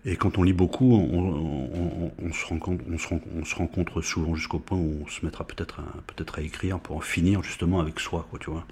Et 0.07 0.17
quand 0.17 0.37
on 0.37 0.43
lit 0.43 0.53
beaucoup, 0.53 0.93
on, 0.93 2.31
se, 2.31 2.45
rencontre, 2.45 2.83
on, 2.91 2.97
se, 2.99 3.07
on 3.39 3.43
se 3.43 3.55
rencontre 3.55 4.01
souvent 4.01 4.35
jusqu'au 4.35 4.59
point 4.59 4.77
où 4.77 5.01
on 5.03 5.07
se 5.07 5.25
mettra 5.25 5.47
peut-être 5.47 5.79
à, 5.79 5.83
peut-être 6.05 6.37
à 6.37 6.43
écrire 6.43 6.79
pour 6.79 6.97
en 6.97 6.99
finir 6.99 7.41
justement 7.41 7.79
avec 7.79 7.99
soi, 7.99 8.27
quoi, 8.29 8.37
tu 8.37 8.51
vois. 8.51 8.67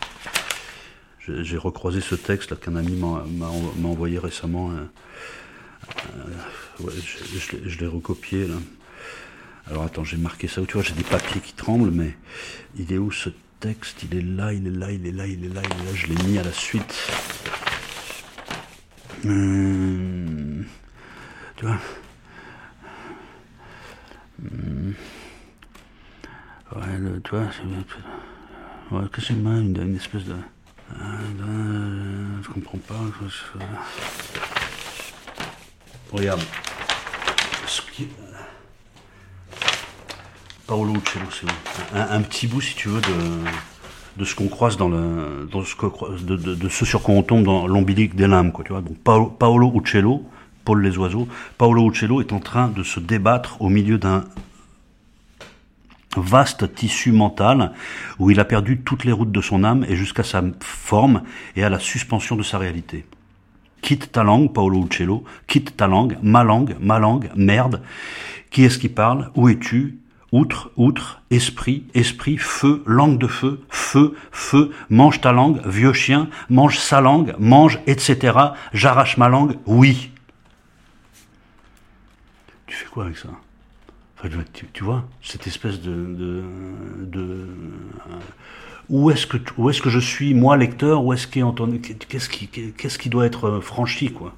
J'ai 1.28 1.58
recroisé 1.58 2.02
ce 2.02 2.16
texte 2.16 2.60
qu'un 2.60 2.76
ami 2.76 2.94
m'a 2.94 3.24
envoyé 3.88 4.20
récemment. 4.20 4.72
Euh, 4.72 4.86
euh, 6.82 6.90
je, 7.66 7.80
l'ai 7.80 7.88
recopié 7.88 8.48
là. 8.48 8.56
Alors 9.68 9.84
attends, 9.84 10.04
j'ai 10.04 10.18
marqué 10.18 10.48
ça. 10.48 10.62
Tu 10.68 10.74
vois, 10.74 10.84
j'ai 10.84 10.94
des 10.94 11.04
papiers 11.04 11.40
qui 11.40 11.54
tremblent, 11.54 11.92
mais 11.92 12.18
il 12.78 12.92
est 12.92 12.98
où 12.98 13.12
ce 13.12 13.30
texte? 13.62 14.04
Il 14.04 14.18
est 14.18 14.22
là, 14.22 14.52
il 14.52 14.68
est 14.68 14.72
là, 14.72 14.92
il 14.92 15.08
est 15.08 15.12
là, 15.12 15.26
il 15.26 15.46
est 15.46 15.50
là, 15.50 15.62
il 15.64 15.82
est 15.82 15.86
là. 15.86 15.96
Je 15.96 16.08
l'ai 16.08 16.24
mis 16.24 16.38
à 16.38 16.44
la 16.44 16.52
suite. 16.52 16.94
Hum... 19.26 20.66
Tu 21.56 21.66
vois? 21.66 21.78
Mmh. 24.42 24.92
Ouais, 26.76 26.98
le, 26.98 27.22
tu 27.22 27.30
vois, 27.30 27.42
ouais, 28.92 29.08
moi 29.36 29.58
une, 29.60 29.80
une, 29.80 29.96
espèce 29.96 30.26
de. 30.26 30.36
Euh, 31.02 32.42
je 32.42 32.50
comprends 32.50 32.78
pas. 32.78 32.96
Regarde. 36.12 36.42
Qui, 37.92 38.08
Paolo 40.66 40.94
Uccello, 40.96 41.26
c'est 41.30 41.98
un, 41.98 42.18
un, 42.18 42.22
petit 42.22 42.48
bout, 42.48 42.62
si 42.62 42.74
tu 42.74 42.88
veux, 42.88 43.02
de, 43.02 43.08
de 44.18 44.26
ce 44.26 44.34
qu'on 44.34 44.48
croise 44.48 44.78
dans 44.78 44.90
le, 44.90 45.48
dans 45.52 45.64
ce 45.64 45.76
que, 45.76 45.86
de, 46.24 46.36
de, 46.36 46.70
ce 46.70 46.86
sur 46.86 47.04
quoi 47.04 47.14
on 47.14 47.24
tombe 47.24 47.44
dans 47.44 47.68
l'ombilique 47.68 48.16
des 48.16 48.28
lames, 48.28 48.52
quoi, 48.52 48.64
tu 48.64 48.72
vois. 48.72 48.82
Donc 48.82 48.98
Paolo, 48.98 49.28
Paolo 49.28 49.72
Uccello, 49.76 50.24
Paul 50.66 50.82
Les 50.82 50.98
Oiseaux, 50.98 51.28
Paolo 51.58 51.90
Uccello 51.90 52.22
est 52.22 52.34
en 52.34 52.40
train 52.40 52.70
de 52.70 52.84
se 52.84 53.00
débattre 53.00 53.62
au 53.62 53.70
milieu 53.70 53.98
d'un 53.98 54.26
vaste 56.18 56.74
tissu 56.74 57.12
mental 57.12 57.74
où 58.20 58.32
il 58.32 58.40
a 58.40 58.46
perdu 58.46 58.80
toutes 58.80 59.06
les 59.06 59.12
routes 59.12 59.32
de 59.32 59.42
son 59.42 59.64
âme 59.64 59.86
et 59.88 59.96
jusqu'à 59.96 60.24
sa 60.24 60.44
forme 60.60 61.24
et 61.56 61.64
à 61.64 61.70
la 61.70 61.80
suspension 61.80 62.36
de 62.36 62.44
sa 62.44 62.58
réalité. 62.58 63.06
Quitte 63.82 64.12
ta 64.12 64.24
langue, 64.24 64.54
Paolo 64.54 64.86
Uccello, 64.86 65.24
quitte 65.48 65.76
ta 65.76 65.88
langue, 65.88 66.18
ma 66.22 66.44
langue, 66.44 66.76
ma 66.80 67.00
langue, 67.00 67.30
merde. 67.36 67.82
Qui 68.50 68.64
est-ce 68.64 68.80
qui 68.80 68.90
parle? 68.90 69.32
Où 69.36 69.50
es-tu? 69.50 70.00
Outre, 70.32 70.72
outre, 70.78 71.22
esprit, 71.30 71.84
esprit, 71.94 72.38
feu, 72.38 72.82
langue 72.88 73.20
de 73.20 73.28
feu, 73.28 73.62
feu, 73.70 74.16
feu, 74.32 74.72
mange 74.90 75.22
ta 75.22 75.32
langue, 75.32 75.62
vieux 75.66 75.94
chien, 75.94 76.28
mange 76.50 76.80
sa 76.80 77.02
langue, 77.02 77.36
mange, 77.38 77.80
etc. 77.86 78.38
J'arrache 78.74 79.18
ma 79.18 79.30
langue, 79.30 79.58
oui 79.68 80.10
tu 82.74 82.80
fais 82.80 82.90
quoi 82.90 83.06
avec 83.06 83.18
ça? 83.18 83.30
Tu, 84.74 84.84
vois, 84.84 85.06
cette 85.22 85.48
espèce 85.48 85.82
de... 85.82 86.44
euh, 87.16 87.46
où 88.90 89.12
est-ce 89.12 89.28
que 89.28 89.38
est-ce 89.70 89.82
que 89.82 89.90
je 89.90 90.00
suis 90.00 90.34
moi 90.34 90.58
lecteur 90.58 91.04
où 91.04 91.14
est-ce 91.14 91.28
qu'est-ce 91.28 92.30
qui 92.30 92.48
qu'est-ce 92.48 92.98
qui 92.98 93.10
doit 93.10 93.26
être 93.26 93.48
euh, 93.48 93.62
franchi 93.62 94.12
quoi 94.12 94.36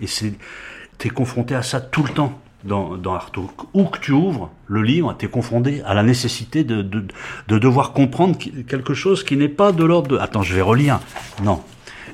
et 0.00 0.06
c'est 0.06 0.34
t'es 0.98 1.08
confronté 1.08 1.54
à 1.54 1.62
ça 1.62 1.80
tout 1.80 2.02
le 2.02 2.10
temps 2.10 2.40
dans, 2.64 2.96
dans 2.96 3.14
Artaud. 3.14 3.50
Où 3.72 3.84
que 3.84 3.98
tu 3.98 4.12
ouvres 4.12 4.50
le 4.66 4.82
livre, 4.82 5.14
tu 5.18 5.26
es 5.26 5.28
confronté 5.28 5.82
à 5.84 5.94
la 5.94 6.02
nécessité 6.02 6.64
de, 6.64 6.82
de, 6.82 7.04
de 7.48 7.58
devoir 7.58 7.92
comprendre 7.92 8.36
quelque 8.38 8.94
chose 8.94 9.24
qui 9.24 9.36
n'est 9.36 9.48
pas 9.48 9.72
de 9.72 9.84
l'ordre 9.84 10.08
de... 10.08 10.18
Attends, 10.18 10.42
je 10.42 10.54
vais 10.54 10.60
relire. 10.60 11.00
Non. 11.42 11.62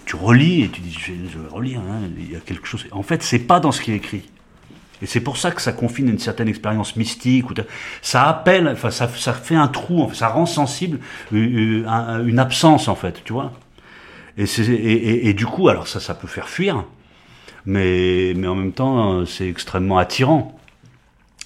Tu 0.04 0.14
relis 0.14 0.62
et 0.62 0.68
tu 0.68 0.80
dis, 0.80 0.96
je 0.96 1.12
vais, 1.12 1.48
relire. 1.50 1.80
Hein, 1.80 2.08
il 2.16 2.30
y 2.30 2.36
a 2.36 2.40
quelque 2.40 2.66
chose... 2.66 2.86
En 2.92 3.02
fait, 3.02 3.22
c'est 3.22 3.40
pas 3.40 3.58
dans 3.58 3.72
ce 3.72 3.80
qui 3.80 3.92
est 3.92 3.96
écrit. 3.96 4.22
Et 5.02 5.06
c'est 5.06 5.20
pour 5.20 5.36
ça 5.36 5.50
que 5.50 5.60
ça 5.60 5.72
confine 5.72 6.08
une 6.08 6.18
certaine 6.18 6.48
expérience 6.48 6.96
mystique. 6.96 7.50
Ou 7.50 7.54
ça 8.02 8.28
appelle, 8.28 8.68
enfin, 8.68 8.90
ça, 8.90 9.08
ça 9.08 9.32
fait 9.32 9.54
un 9.54 9.68
trou, 9.68 10.10
ça 10.14 10.28
rend 10.28 10.46
sensible 10.46 11.00
une, 11.32 11.86
une 12.26 12.38
absence, 12.38 12.88
en 12.88 12.94
fait, 12.94 13.22
tu 13.24 13.32
vois. 13.32 13.52
Et, 14.38 14.44
et, 14.44 14.70
et, 14.70 15.28
et, 15.28 15.34
du 15.34 15.46
coup, 15.46 15.68
alors 15.68 15.88
ça, 15.88 16.00
ça 16.00 16.14
peut 16.14 16.28
faire 16.28 16.48
fuir, 16.48 16.84
mais, 17.64 18.34
mais 18.36 18.46
en 18.46 18.54
même 18.54 18.72
temps, 18.72 19.24
c'est 19.26 19.48
extrêmement 19.48 19.98
attirant. 19.98 20.58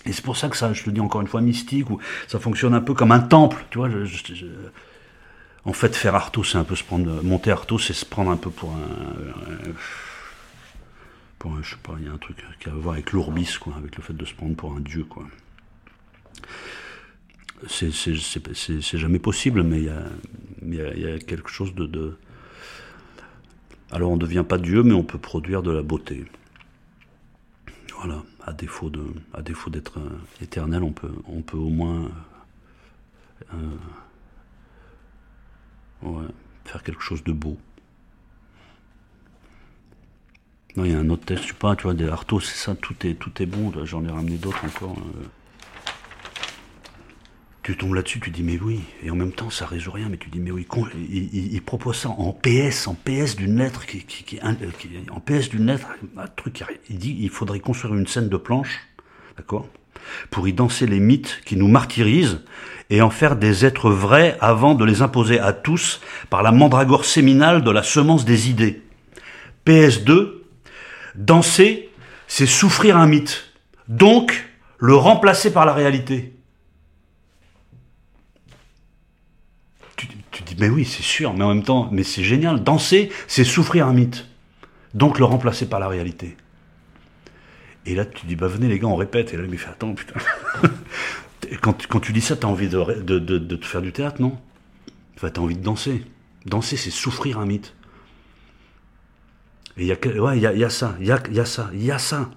Et 0.07 0.12
c'est 0.12 0.25
pour 0.25 0.37
ça 0.37 0.49
que 0.49 0.57
ça, 0.57 0.73
je 0.73 0.83
te 0.83 0.90
dis 0.90 1.00
encore 1.00 1.21
une 1.21 1.26
fois, 1.26 1.40
mystique, 1.40 1.90
ou 1.90 1.99
ça 2.26 2.38
fonctionne 2.38 2.75
un 2.75 2.80
peu 2.80 2.95
comme 2.95 3.12
un 3.12 3.21
temple, 3.21 3.64
tu 3.71 3.78
vois. 3.78 3.88
En 5.66 5.73
fait, 5.73 5.95
faire 5.95 6.14
Artaud, 6.14 6.42
c'est 6.42 6.57
un 6.57 6.64
peu 6.64 6.75
se 6.75 6.85
prendre, 6.85 7.23
monter 7.23 7.50
Artaud, 7.50 7.78
c'est 7.78 7.92
se 7.92 8.07
prendre 8.07 8.30
un 8.30 8.37
peu 8.37 8.50
pour 8.50 8.71
un, 8.71 9.73
je 11.63 11.71
sais 11.71 11.77
pas, 11.83 11.95
il 11.99 12.07
y 12.07 12.09
a 12.09 12.13
un 12.13 12.19
truc 12.19 12.37
qui 12.59 12.69
a 12.69 12.73
à 12.73 12.75
voir 12.75 12.95
avec 12.95 13.13
l'ourbis, 13.13 13.57
quoi, 13.59 13.75
avec 13.77 13.97
le 13.97 14.03
fait 14.03 14.13
de 14.13 14.25
se 14.25 14.35
prendre 14.35 14.57
pour 14.57 14.75
un 14.75 14.81
dieu, 14.81 15.05
quoi. 15.05 15.27
C'est 17.69 17.91
jamais 18.99 19.19
possible, 19.19 19.63
mais 19.63 19.83
il 20.63 20.75
y 20.75 21.07
a, 21.07 21.19
quelque 21.19 21.51
chose 21.51 21.75
de. 21.75 22.17
Alors 23.91 24.11
on 24.13 24.17
ne 24.17 24.21
devient 24.21 24.45
pas 24.49 24.57
Dieu, 24.57 24.83
mais 24.83 24.95
on 24.95 25.03
peut 25.03 25.19
produire 25.19 25.63
de 25.63 25.71
la 25.71 25.83
beauté. 25.83 26.25
Voilà, 27.97 28.23
à 28.47 28.53
défaut 28.53 28.89
de, 28.89 29.05
à 29.35 29.43
défaut 29.43 29.69
d'être 29.69 29.99
euh, 29.99 30.09
éternel, 30.41 30.83
on 30.83 30.93
peut, 30.93 31.13
on 31.27 31.43
peut 31.43 31.59
au 31.59 31.69
moins 31.69 32.09
euh, 33.53 33.77
ouais, 36.03 36.25
faire 36.65 36.83
quelque 36.83 37.03
chose 37.03 37.23
de 37.25 37.33
beau. 37.33 37.59
Non, 40.77 40.85
il 40.85 40.93
y 40.93 40.95
a 40.95 40.99
un 40.99 41.11
autre 41.11 41.25
test, 41.25 41.43
je 41.43 41.49
sais 41.49 41.55
pas, 41.55 41.75
tu 41.77 41.85
vois, 41.85 41.95
des 41.95 42.09
Artos, 42.09 42.41
c'est 42.41 42.57
ça, 42.57 42.75
tout 42.75 42.95
est, 43.05 43.15
tout 43.15 43.43
est 43.43 43.47
bon. 43.47 43.73
J'en 43.85 44.05
ai 44.05 44.11
ramené 44.11 44.37
d'autres 44.37 44.65
encore. 44.65 44.97
Euh 44.99 45.27
tu 47.62 47.77
tombes 47.77 47.95
là-dessus, 47.95 48.21
tu 48.21 48.31
dis 48.31 48.43
mais 48.43 48.59
oui, 48.61 48.81
et 49.03 49.11
en 49.11 49.15
même 49.15 49.33
temps 49.33 49.50
ça 49.50 49.67
résout 49.67 49.93
rien, 49.93 50.09
mais 50.11 50.17
tu 50.17 50.31
dis 50.31 50.41
mais 50.41 50.50
oui, 50.50 50.67
il, 51.11 51.62
propose 51.62 51.99
ça 51.99 52.09
en 52.09 52.33
PS, 52.33 52.89
en 52.89 52.95
PS 52.95 53.37
d'une 53.37 53.59
lettre, 53.59 53.87
qui, 53.87 54.05
qui, 54.05 54.39
en 54.43 55.21
PS 55.21 55.50
d'une 55.50 55.67
lettre, 55.67 55.87
un 56.17 56.27
truc, 56.27 56.65
il 56.89 56.99
dit 56.99 57.17
il 57.21 57.29
faudrait 57.29 57.61
construire 57.61 57.95
une 57.95 58.07
scène 58.07 58.29
de 58.29 58.37
planche, 58.37 58.81
d'accord, 59.37 59.69
pour 60.31 60.49
y 60.49 60.53
danser 60.53 60.87
les 60.87 61.00
mythes 61.00 61.43
qui 61.45 61.57
nous 61.57 61.69
martyrisent 61.69 62.41
et 62.89 63.03
en 63.03 63.11
faire 63.11 63.37
des 63.37 63.65
êtres 63.65 63.91
vrais 63.91 64.37
avant 64.41 64.75
de 64.75 64.85
les 64.85 65.03
imposer 65.03 65.39
à 65.39 65.53
tous 65.53 66.00
par 66.31 66.43
la 66.43 66.53
mandragore 66.53 67.05
séminale 67.05 67.62
de 67.62 67.71
la 67.71 67.83
semence 67.83 68.25
des 68.25 68.49
idées. 68.50 68.83
PS2, 69.67 70.40
danser, 71.21 71.91
c'est 72.27 72.47
souffrir 72.47 72.97
un 72.97 73.07
mythe, 73.07 73.53
donc 73.89 74.49
le 74.79 74.95
remplacer 74.95 75.53
par 75.53 75.67
la 75.67 75.73
réalité. 75.73 76.35
tu 80.31 80.43
dis, 80.45 80.57
mais 80.59 80.69
oui, 80.69 80.85
c'est 80.85 81.03
sûr, 81.03 81.35
mais 81.35 81.45
en 81.45 81.49
même 81.49 81.65
temps, 81.65 81.89
mais 81.91 82.05
c'est 82.05 82.23
génial. 82.23 82.62
Danser, 82.62 83.11
c'est 83.27 83.45
souffrir 83.45 83.87
un 83.87 83.93
mythe. 83.93 84.27
Donc 84.95 85.19
le 85.19 85.25
remplacer 85.25 85.69
par 85.69 85.81
la 85.81 85.89
réalité. 85.89 86.37
Et 87.87 87.95
là, 87.95 88.05
tu 88.05 88.27
dis, 88.27 88.37
bah 88.37 88.47
venez 88.47 88.69
les 88.69 88.79
gars, 88.79 88.87
on 88.87 88.97
répète. 88.97 89.33
Et 89.33 89.37
là, 89.37 89.45
il 89.45 89.50
me 89.50 89.57
fait, 89.57 89.71
attends, 89.71 89.95
putain. 89.95 90.15
quand, 91.61 92.00
tu 92.00 92.12
dis 92.12 92.21
ça, 92.21 92.37
t'as 92.37 92.49
envie 92.49 92.69
de, 92.69 93.57
te 93.57 93.67
faire 93.67 93.83
du 93.83 93.93
théâtre, 93.93 94.21
non? 94.21 94.39
Enfin, 95.17 95.31
t'as 95.31 95.41
envie 95.41 95.57
de 95.57 95.62
danser. 95.62 96.05
Danser, 96.47 96.77
c'est 96.77 96.91
souffrir 96.91 97.39
un 97.39 97.47
mythe. 97.47 97.75
Il 99.77 99.87
y 99.87 99.93
a, 99.93 99.97
ouais, 100.21 100.39
y, 100.39 100.65
a, 100.65 100.71
ça, 100.71 100.97
il 101.00 101.07
y 101.07 101.12
a, 101.12 101.23
y 101.31 101.41
a 101.41 101.45
ça, 101.45 101.71
il 101.73 101.85
y 101.85 101.91
a 101.91 101.99
ça. 101.99 102.31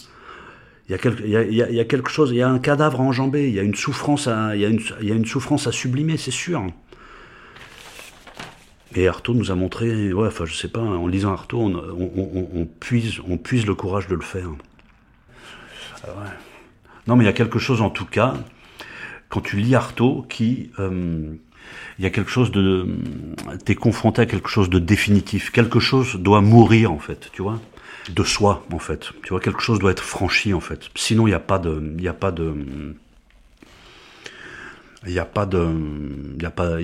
Il 0.87 0.91
y, 0.91 0.95
a 0.95 0.97
quelque, 0.97 1.23
y, 1.23 1.79
a, 1.79 1.85
quelque 1.85 2.09
chose, 2.09 2.31
il 2.31 2.37
y 2.37 2.41
a 2.41 2.49
un 2.49 2.59
cadavre 2.59 2.99
enjambé, 2.99 3.47
il 3.47 3.53
y 3.53 3.59
a 3.59 3.63
une 3.63 3.75
souffrance 3.75 4.27
à, 4.27 4.55
il 4.55 4.61
y 4.61 4.65
une, 4.65 4.81
y 5.01 5.11
a 5.11 5.15
une 5.15 5.25
souffrance 5.25 5.65
à 5.65 5.71
sublimer, 5.71 6.17
c'est 6.17 6.31
sûr. 6.31 6.65
Et 8.95 9.07
Artaud 9.07 9.33
nous 9.33 9.49
a 9.49 9.55
montré, 9.55 10.13
ouais, 10.13 10.27
enfin 10.27 10.45
je 10.45 10.53
sais 10.53 10.67
pas, 10.67 10.81
en 10.81 11.07
lisant 11.07 11.31
Artaud, 11.31 11.61
on, 11.61 12.67
puise, 12.79 13.21
on 13.27 13.37
puise 13.37 13.65
le 13.65 13.75
courage 13.75 14.07
de 14.07 14.15
le 14.15 14.21
faire. 14.21 14.49
Ah 16.03 16.09
non 17.07 17.15
mais 17.15 17.23
il 17.23 17.27
y 17.27 17.29
a 17.29 17.33
quelque 17.33 17.59
chose 17.59 17.81
en 17.81 17.89
tout 17.89 18.05
cas, 18.05 18.35
quand 19.29 19.41
tu 19.41 19.57
lis 19.57 19.75
Artaud, 19.75 20.25
qui... 20.29 20.71
Euh, 20.79 21.33
il 21.99 22.03
y 22.03 22.07
a 22.07 22.09
quelque 22.09 22.31
chose 22.31 22.51
de... 22.51 22.87
T'es 23.65 23.75
confronté 23.75 24.21
à 24.21 24.25
quelque 24.25 24.49
chose 24.49 24.69
de 24.69 24.79
définitif. 24.79 25.51
Quelque 25.51 25.79
chose 25.79 26.15
doit 26.15 26.41
mourir 26.41 26.91
en 26.91 26.99
fait, 26.99 27.29
tu 27.33 27.41
vois 27.41 27.59
de 28.09 28.23
soi 28.23 28.65
en 28.71 28.79
fait. 28.79 29.11
Tu 29.23 29.29
vois, 29.29 29.39
quelque 29.39 29.61
chose 29.61 29.79
doit 29.79 29.91
être 29.91 30.03
franchi 30.03 30.53
en 30.53 30.59
fait. 30.59 30.89
Sinon, 30.95 31.27
il 31.27 31.31
n'y 31.31 31.35
a 31.35 31.39
pas 31.39 31.59
de, 31.59 31.81
il 31.97 32.07
a 32.07 32.13
pas 32.13 32.31
de, 32.31 32.53
il 35.05 35.11
n'y 35.11 35.19
a 35.19 35.25
pas 35.25 35.45
de, 35.45 35.67
il 36.35 36.41
y 36.41 36.45
a 36.45 36.51
pas, 36.51 36.77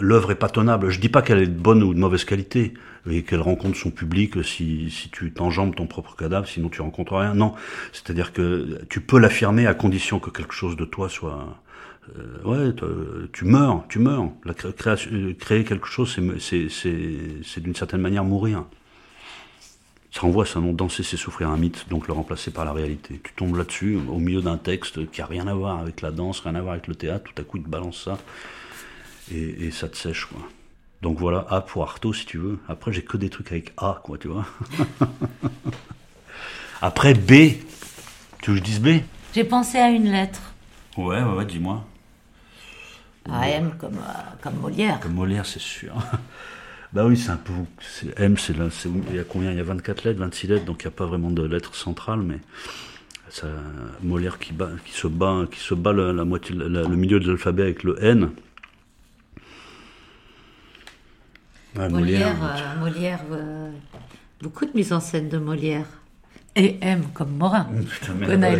l'œuvre 0.00 0.30
est 0.30 0.36
pas 0.36 0.48
tenable. 0.48 0.90
Je 0.90 1.00
dis 1.00 1.08
pas 1.08 1.22
qu'elle 1.22 1.42
est 1.42 1.46
de 1.46 1.58
bonne 1.58 1.82
ou 1.82 1.94
de 1.94 1.98
mauvaise 1.98 2.24
qualité 2.24 2.74
et 3.10 3.22
qu'elle 3.22 3.40
rencontre 3.40 3.78
son 3.78 3.90
public 3.90 4.44
si, 4.44 4.90
si 4.90 5.08
tu 5.10 5.32
t'enjambes 5.32 5.74
ton 5.74 5.86
propre 5.86 6.16
cadavre, 6.16 6.46
sinon 6.46 6.68
tu 6.68 6.82
rencontres 6.82 7.16
rien. 7.16 7.34
Non, 7.34 7.54
c'est-à-dire 7.92 8.32
que 8.32 8.80
tu 8.88 9.00
peux 9.00 9.18
l'affirmer 9.18 9.66
à 9.66 9.74
condition 9.74 10.18
que 10.18 10.30
quelque 10.30 10.54
chose 10.54 10.76
de 10.76 10.84
toi 10.84 11.08
soit, 11.08 11.58
euh, 12.16 12.42
ouais, 12.44 12.74
tu 13.32 13.44
meurs, 13.44 13.84
tu 13.88 13.98
meurs. 13.98 14.30
La 14.44 14.54
création, 14.54 15.10
créer 15.38 15.64
quelque 15.64 15.86
chose, 15.86 16.16
c'est, 16.40 17.60
d'une 17.60 17.74
certaine 17.74 18.00
manière 18.00 18.24
mourir. 18.24 18.64
Ça 20.10 20.22
renvoie 20.22 20.44
à 20.44 20.46
ça, 20.46 20.60
nom 20.60 20.72
danser, 20.72 21.02
c'est 21.02 21.18
souffrir 21.18 21.50
un 21.50 21.56
mythe, 21.58 21.86
donc 21.90 22.08
le 22.08 22.14
remplacer 22.14 22.50
par 22.50 22.64
la 22.64 22.72
réalité. 22.72 23.20
Tu 23.22 23.32
tombes 23.34 23.56
là-dessus, 23.56 23.98
au 24.08 24.18
milieu 24.18 24.40
d'un 24.40 24.56
texte 24.56 25.10
qui 25.10 25.20
a 25.20 25.26
rien 25.26 25.46
à 25.46 25.54
voir 25.54 25.78
avec 25.78 26.00
la 26.00 26.10
danse, 26.10 26.40
rien 26.40 26.54
à 26.54 26.62
voir 26.62 26.72
avec 26.72 26.86
le 26.86 26.94
théâtre, 26.94 27.30
tout 27.32 27.40
à 27.40 27.44
coup 27.44 27.58
il 27.58 27.62
te 27.62 27.68
balance 27.68 28.04
ça, 28.04 28.18
et, 29.30 29.70
ça 29.70 29.88
te 29.88 29.96
sèche, 29.96 30.24
quoi. 30.24 30.40
Donc 31.02 31.18
voilà, 31.18 31.46
A 31.50 31.60
pour 31.60 31.82
Artaud, 31.82 32.12
si 32.12 32.26
tu 32.26 32.38
veux. 32.38 32.58
Après, 32.68 32.92
j'ai 32.92 33.02
que 33.02 33.16
des 33.16 33.28
trucs 33.28 33.52
avec 33.52 33.72
A, 33.76 34.00
quoi, 34.02 34.18
tu 34.18 34.28
vois. 34.28 34.46
Après, 36.80 37.14
B. 37.14 37.52
Tu 38.42 38.50
veux 38.50 38.54
que 38.54 38.56
je 38.56 38.62
dise 38.62 38.80
B? 38.80 39.02
J'ai 39.34 39.44
pensé 39.44 39.78
à 39.78 39.90
une 39.90 40.10
lettre. 40.10 40.40
Ouais, 40.96 41.22
ouais, 41.22 41.36
ouais 41.36 41.44
dis-moi. 41.44 41.84
A 43.32 43.48
M 43.50 43.72
comme, 43.78 43.94
euh, 43.94 44.22
comme 44.40 44.56
Molière. 44.56 45.00
Comme 45.00 45.14
Molière, 45.14 45.46
c'est 45.46 45.60
sûr. 45.60 45.94
Bah 46.90 47.04
oui, 47.04 47.18
c'est 47.18 47.28
un 47.28 47.36
peu. 47.36 47.52
M, 48.16 48.38
c'est 48.38 48.56
là. 48.56 48.68
Il 49.10 49.16
y 49.16 49.18
a 49.18 49.24
combien? 49.24 49.50
Il 49.50 49.58
y 49.58 49.60
a 49.60 49.62
24 49.62 50.04
lettres, 50.04 50.20
26 50.20 50.46
lettres, 50.46 50.64
donc 50.64 50.82
il 50.82 50.86
n'y 50.86 50.94
a 50.94 50.96
pas 50.96 51.04
vraiment 51.04 51.30
de 51.30 51.42
lettres 51.42 51.74
centrales, 51.74 52.22
mais. 52.22 52.38
Ça, 53.28 53.46
Molière 54.02 54.38
qui, 54.38 54.54
bat, 54.54 54.70
qui 54.86 54.94
se 54.94 55.06
bat, 55.06 55.44
qui 55.50 55.60
se 55.60 55.74
bat 55.74 55.92
la, 55.92 56.24
moitié, 56.24 56.54
le 56.56 56.88
milieu 56.88 57.20
de 57.20 57.28
l'alphabet 57.28 57.64
avec 57.64 57.82
le 57.82 58.02
N. 58.02 58.30
Molière, 61.74 62.34
Molière, 62.80 63.20
euh, 63.30 63.36
euh, 63.36 63.70
beaucoup 64.42 64.64
de 64.64 64.72
mise 64.74 64.92
en 64.92 65.00
scène 65.00 65.28
de 65.28 65.38
Molière. 65.38 65.86
Et 66.56 66.78
M 66.80 67.04
comme 67.14 67.36
Morin. 67.36 67.68
Putain, 67.90 68.14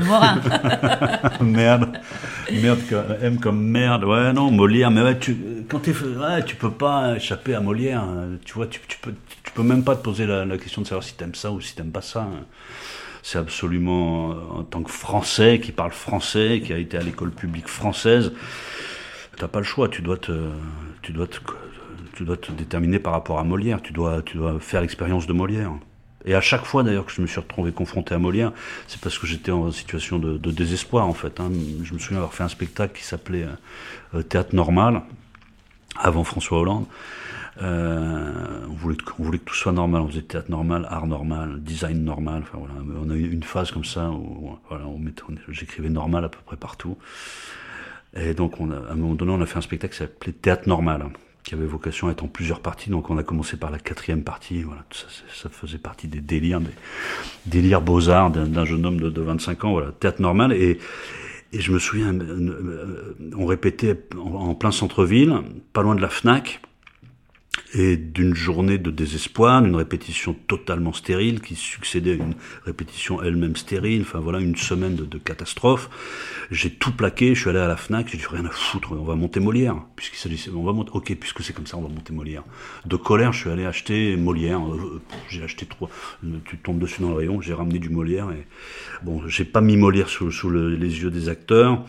Morin. 0.04 0.40
merde. 1.40 1.98
Merde, 2.52 2.80
M 3.22 3.38
comme 3.38 3.62
merde. 3.62 4.04
Ouais, 4.04 4.32
non, 4.32 4.50
Molière. 4.50 4.90
Mais 4.90 5.02
ouais, 5.02 5.18
tu, 5.18 5.36
quand 5.68 5.80
tu 5.80 5.90
ouais, 5.90 6.44
tu 6.44 6.56
peux 6.56 6.70
pas 6.70 7.16
échapper 7.16 7.54
à 7.54 7.60
Molière. 7.60 8.04
Tu 8.44 8.54
vois, 8.54 8.66
tu, 8.66 8.80
peux, 9.00 9.14
tu 9.44 9.52
peux 9.52 9.62
même 9.62 9.84
pas 9.84 9.96
te 9.96 10.02
poser 10.02 10.26
la, 10.26 10.58
question 10.58 10.82
de 10.82 10.86
savoir 10.86 11.04
si 11.04 11.14
t'aimes 11.14 11.34
ça 11.34 11.50
ou 11.50 11.60
si 11.60 11.74
t'aimes 11.74 11.92
pas 11.92 12.02
ça. 12.02 12.26
C'est 13.22 13.38
absolument, 13.38 14.30
en 14.50 14.62
tant 14.62 14.82
que 14.82 14.90
Français, 14.90 15.60
qui 15.60 15.72
parle 15.72 15.92
français, 15.92 16.62
qui 16.64 16.72
a 16.72 16.78
été 16.78 16.96
à 16.96 17.02
l'école 17.02 17.30
publique 17.30 17.68
française, 17.68 18.32
t'as 19.36 19.48
pas 19.48 19.58
le 19.58 19.64
choix. 19.64 19.88
Tu 19.88 20.02
dois 20.02 20.16
te, 20.16 20.32
tu 21.02 21.12
dois 21.12 21.26
te, 21.26 21.38
tu 22.14 22.24
dois 22.24 22.36
te 22.36 22.52
déterminer 22.52 22.98
par 22.98 23.12
rapport 23.12 23.38
à 23.38 23.44
Molière. 23.44 23.82
Tu 23.82 23.92
dois, 23.92 24.22
tu 24.22 24.38
dois 24.38 24.58
faire 24.60 24.80
l'expérience 24.80 25.26
de 25.26 25.32
Molière. 25.32 25.72
Et 26.28 26.34
à 26.34 26.42
chaque 26.42 26.66
fois 26.66 26.82
d'ailleurs 26.82 27.06
que 27.06 27.12
je 27.12 27.22
me 27.22 27.26
suis 27.26 27.40
retrouvé 27.40 27.72
confronté 27.72 28.14
à 28.14 28.18
Molière, 28.18 28.52
c'est 28.86 29.00
parce 29.00 29.18
que 29.18 29.26
j'étais 29.26 29.50
en 29.50 29.72
situation 29.72 30.18
de, 30.18 30.50
désespoir 30.50 31.06
en 31.06 31.14
fait. 31.14 31.40
Hein. 31.40 31.50
Je 31.82 31.94
me 31.94 31.98
souviens 31.98 32.18
avoir 32.18 32.34
fait 32.34 32.42
un 32.44 32.48
spectacle 32.48 32.96
qui 32.96 33.02
s'appelait 33.02 33.46
euh, 34.14 34.22
Théâtre 34.22 34.54
Normal, 34.54 35.02
avant 35.98 36.24
François 36.24 36.58
Hollande. 36.60 36.84
Euh, 37.62 38.66
on, 38.68 38.74
voulait, 38.74 38.96
que 38.96 39.44
tout 39.44 39.54
soit 39.54 39.72
normal, 39.72 40.02
on 40.02 40.08
faisait 40.08 40.22
théâtre 40.22 40.50
normal, 40.50 40.86
art 40.90 41.06
normal, 41.06 41.60
design 41.62 42.04
normal. 42.04 42.42
Enfin, 42.42 42.58
voilà. 42.58 42.74
On 43.02 43.10
a 43.10 43.14
eu 43.14 43.32
une 43.32 43.42
phase 43.42 43.72
comme 43.72 43.86
ça 43.86 44.10
où 44.10 44.58
j'écrivais 45.48 45.88
normal 45.88 46.26
à 46.26 46.28
peu 46.28 46.38
près 46.44 46.56
partout. 46.56 46.98
Et 48.14 48.34
donc 48.34 48.60
à 48.60 48.92
un 48.92 48.94
moment 48.96 49.14
donné, 49.14 49.32
on 49.32 49.40
a 49.40 49.46
fait 49.46 49.58
un 49.58 49.62
spectacle 49.62 49.94
qui 49.94 50.00
s'appelait 50.00 50.32
Théâtre 50.32 50.68
normal 50.68 51.06
qui 51.48 51.54
avait 51.54 51.64
vocation 51.64 52.08
à 52.08 52.10
être 52.10 52.22
en 52.22 52.28
plusieurs 52.28 52.60
parties. 52.60 52.90
Donc 52.90 53.08
on 53.08 53.16
a 53.16 53.22
commencé 53.22 53.56
par 53.56 53.70
la 53.70 53.78
quatrième 53.78 54.22
partie. 54.22 54.62
Voilà, 54.62 54.84
ça, 54.90 55.48
faisait 55.48 55.78
partie 55.78 56.06
des 56.06 56.20
délires, 56.20 56.60
des 56.60 56.74
délires 57.46 57.80
beaux-arts 57.80 58.30
d'un 58.30 58.64
jeune 58.66 58.84
homme 58.84 59.00
de, 59.00 59.08
de, 59.08 59.20
25 59.22 59.64
ans. 59.64 59.72
Voilà, 59.72 59.92
théâtre 59.92 60.20
normal. 60.20 60.52
Et, 60.52 60.78
et 61.54 61.60
je 61.60 61.72
me 61.72 61.78
souviens, 61.78 62.12
euh, 62.12 63.16
on 63.34 63.46
répétait 63.46 63.98
en 64.18 64.54
plein 64.54 64.70
centre-ville, 64.70 65.40
pas 65.72 65.80
loin 65.80 65.94
de 65.94 66.02
la 66.02 66.10
FNAC 66.10 66.60
et 67.74 67.96
d'une 67.96 68.34
journée 68.34 68.78
de 68.78 68.90
désespoir, 68.90 69.62
d'une 69.62 69.76
répétition 69.76 70.34
totalement 70.46 70.92
stérile 70.92 71.40
qui 71.40 71.54
succédait 71.54 72.12
à 72.12 72.14
une 72.14 72.34
répétition 72.64 73.22
elle-même 73.22 73.56
stérile, 73.56 74.02
enfin 74.02 74.20
voilà, 74.20 74.40
une 74.40 74.56
semaine 74.56 74.94
de, 74.94 75.18
catastrophe. 75.18 75.90
J'ai 76.50 76.70
tout 76.70 76.92
plaqué, 76.92 77.34
je 77.34 77.40
suis 77.40 77.50
allé 77.50 77.58
à 77.58 77.68
la 77.68 77.76
FNAC, 77.76 78.08
j'ai 78.08 78.18
dit 78.18 78.24
rien 78.30 78.46
à 78.46 78.50
foutre, 78.50 78.92
on 78.92 79.04
va 79.04 79.16
monter 79.16 79.40
Molière, 79.40 79.76
puisqu'il 79.96 80.18
s'agissait, 80.18 80.50
on 80.50 80.64
va 80.64 80.72
monter, 80.72 80.90
ok, 80.94 81.14
puisque 81.16 81.42
c'est 81.42 81.52
comme 81.52 81.66
ça, 81.66 81.76
on 81.76 81.82
va 81.82 81.88
monter 81.88 82.12
Molière. 82.12 82.44
De 82.86 82.96
colère, 82.96 83.32
je 83.32 83.40
suis 83.40 83.50
allé 83.50 83.66
acheter 83.66 84.16
Molière, 84.16 84.60
euh, 84.60 85.02
j'ai 85.28 85.42
acheté 85.42 85.66
trois, 85.66 85.90
tu 86.44 86.56
tombes 86.58 86.78
dessus 86.78 87.02
dans 87.02 87.10
le 87.10 87.16
rayon, 87.16 87.40
j'ai 87.40 87.52
ramené 87.52 87.78
du 87.78 87.90
Molière 87.90 88.30
et 88.30 88.46
bon, 89.04 89.26
j'ai 89.28 89.44
pas 89.44 89.60
mis 89.60 89.76
Molière 89.76 90.08
sous, 90.08 90.30
sous 90.30 90.50
les 90.50 91.02
yeux 91.02 91.10
des 91.10 91.28
acteurs, 91.28 91.84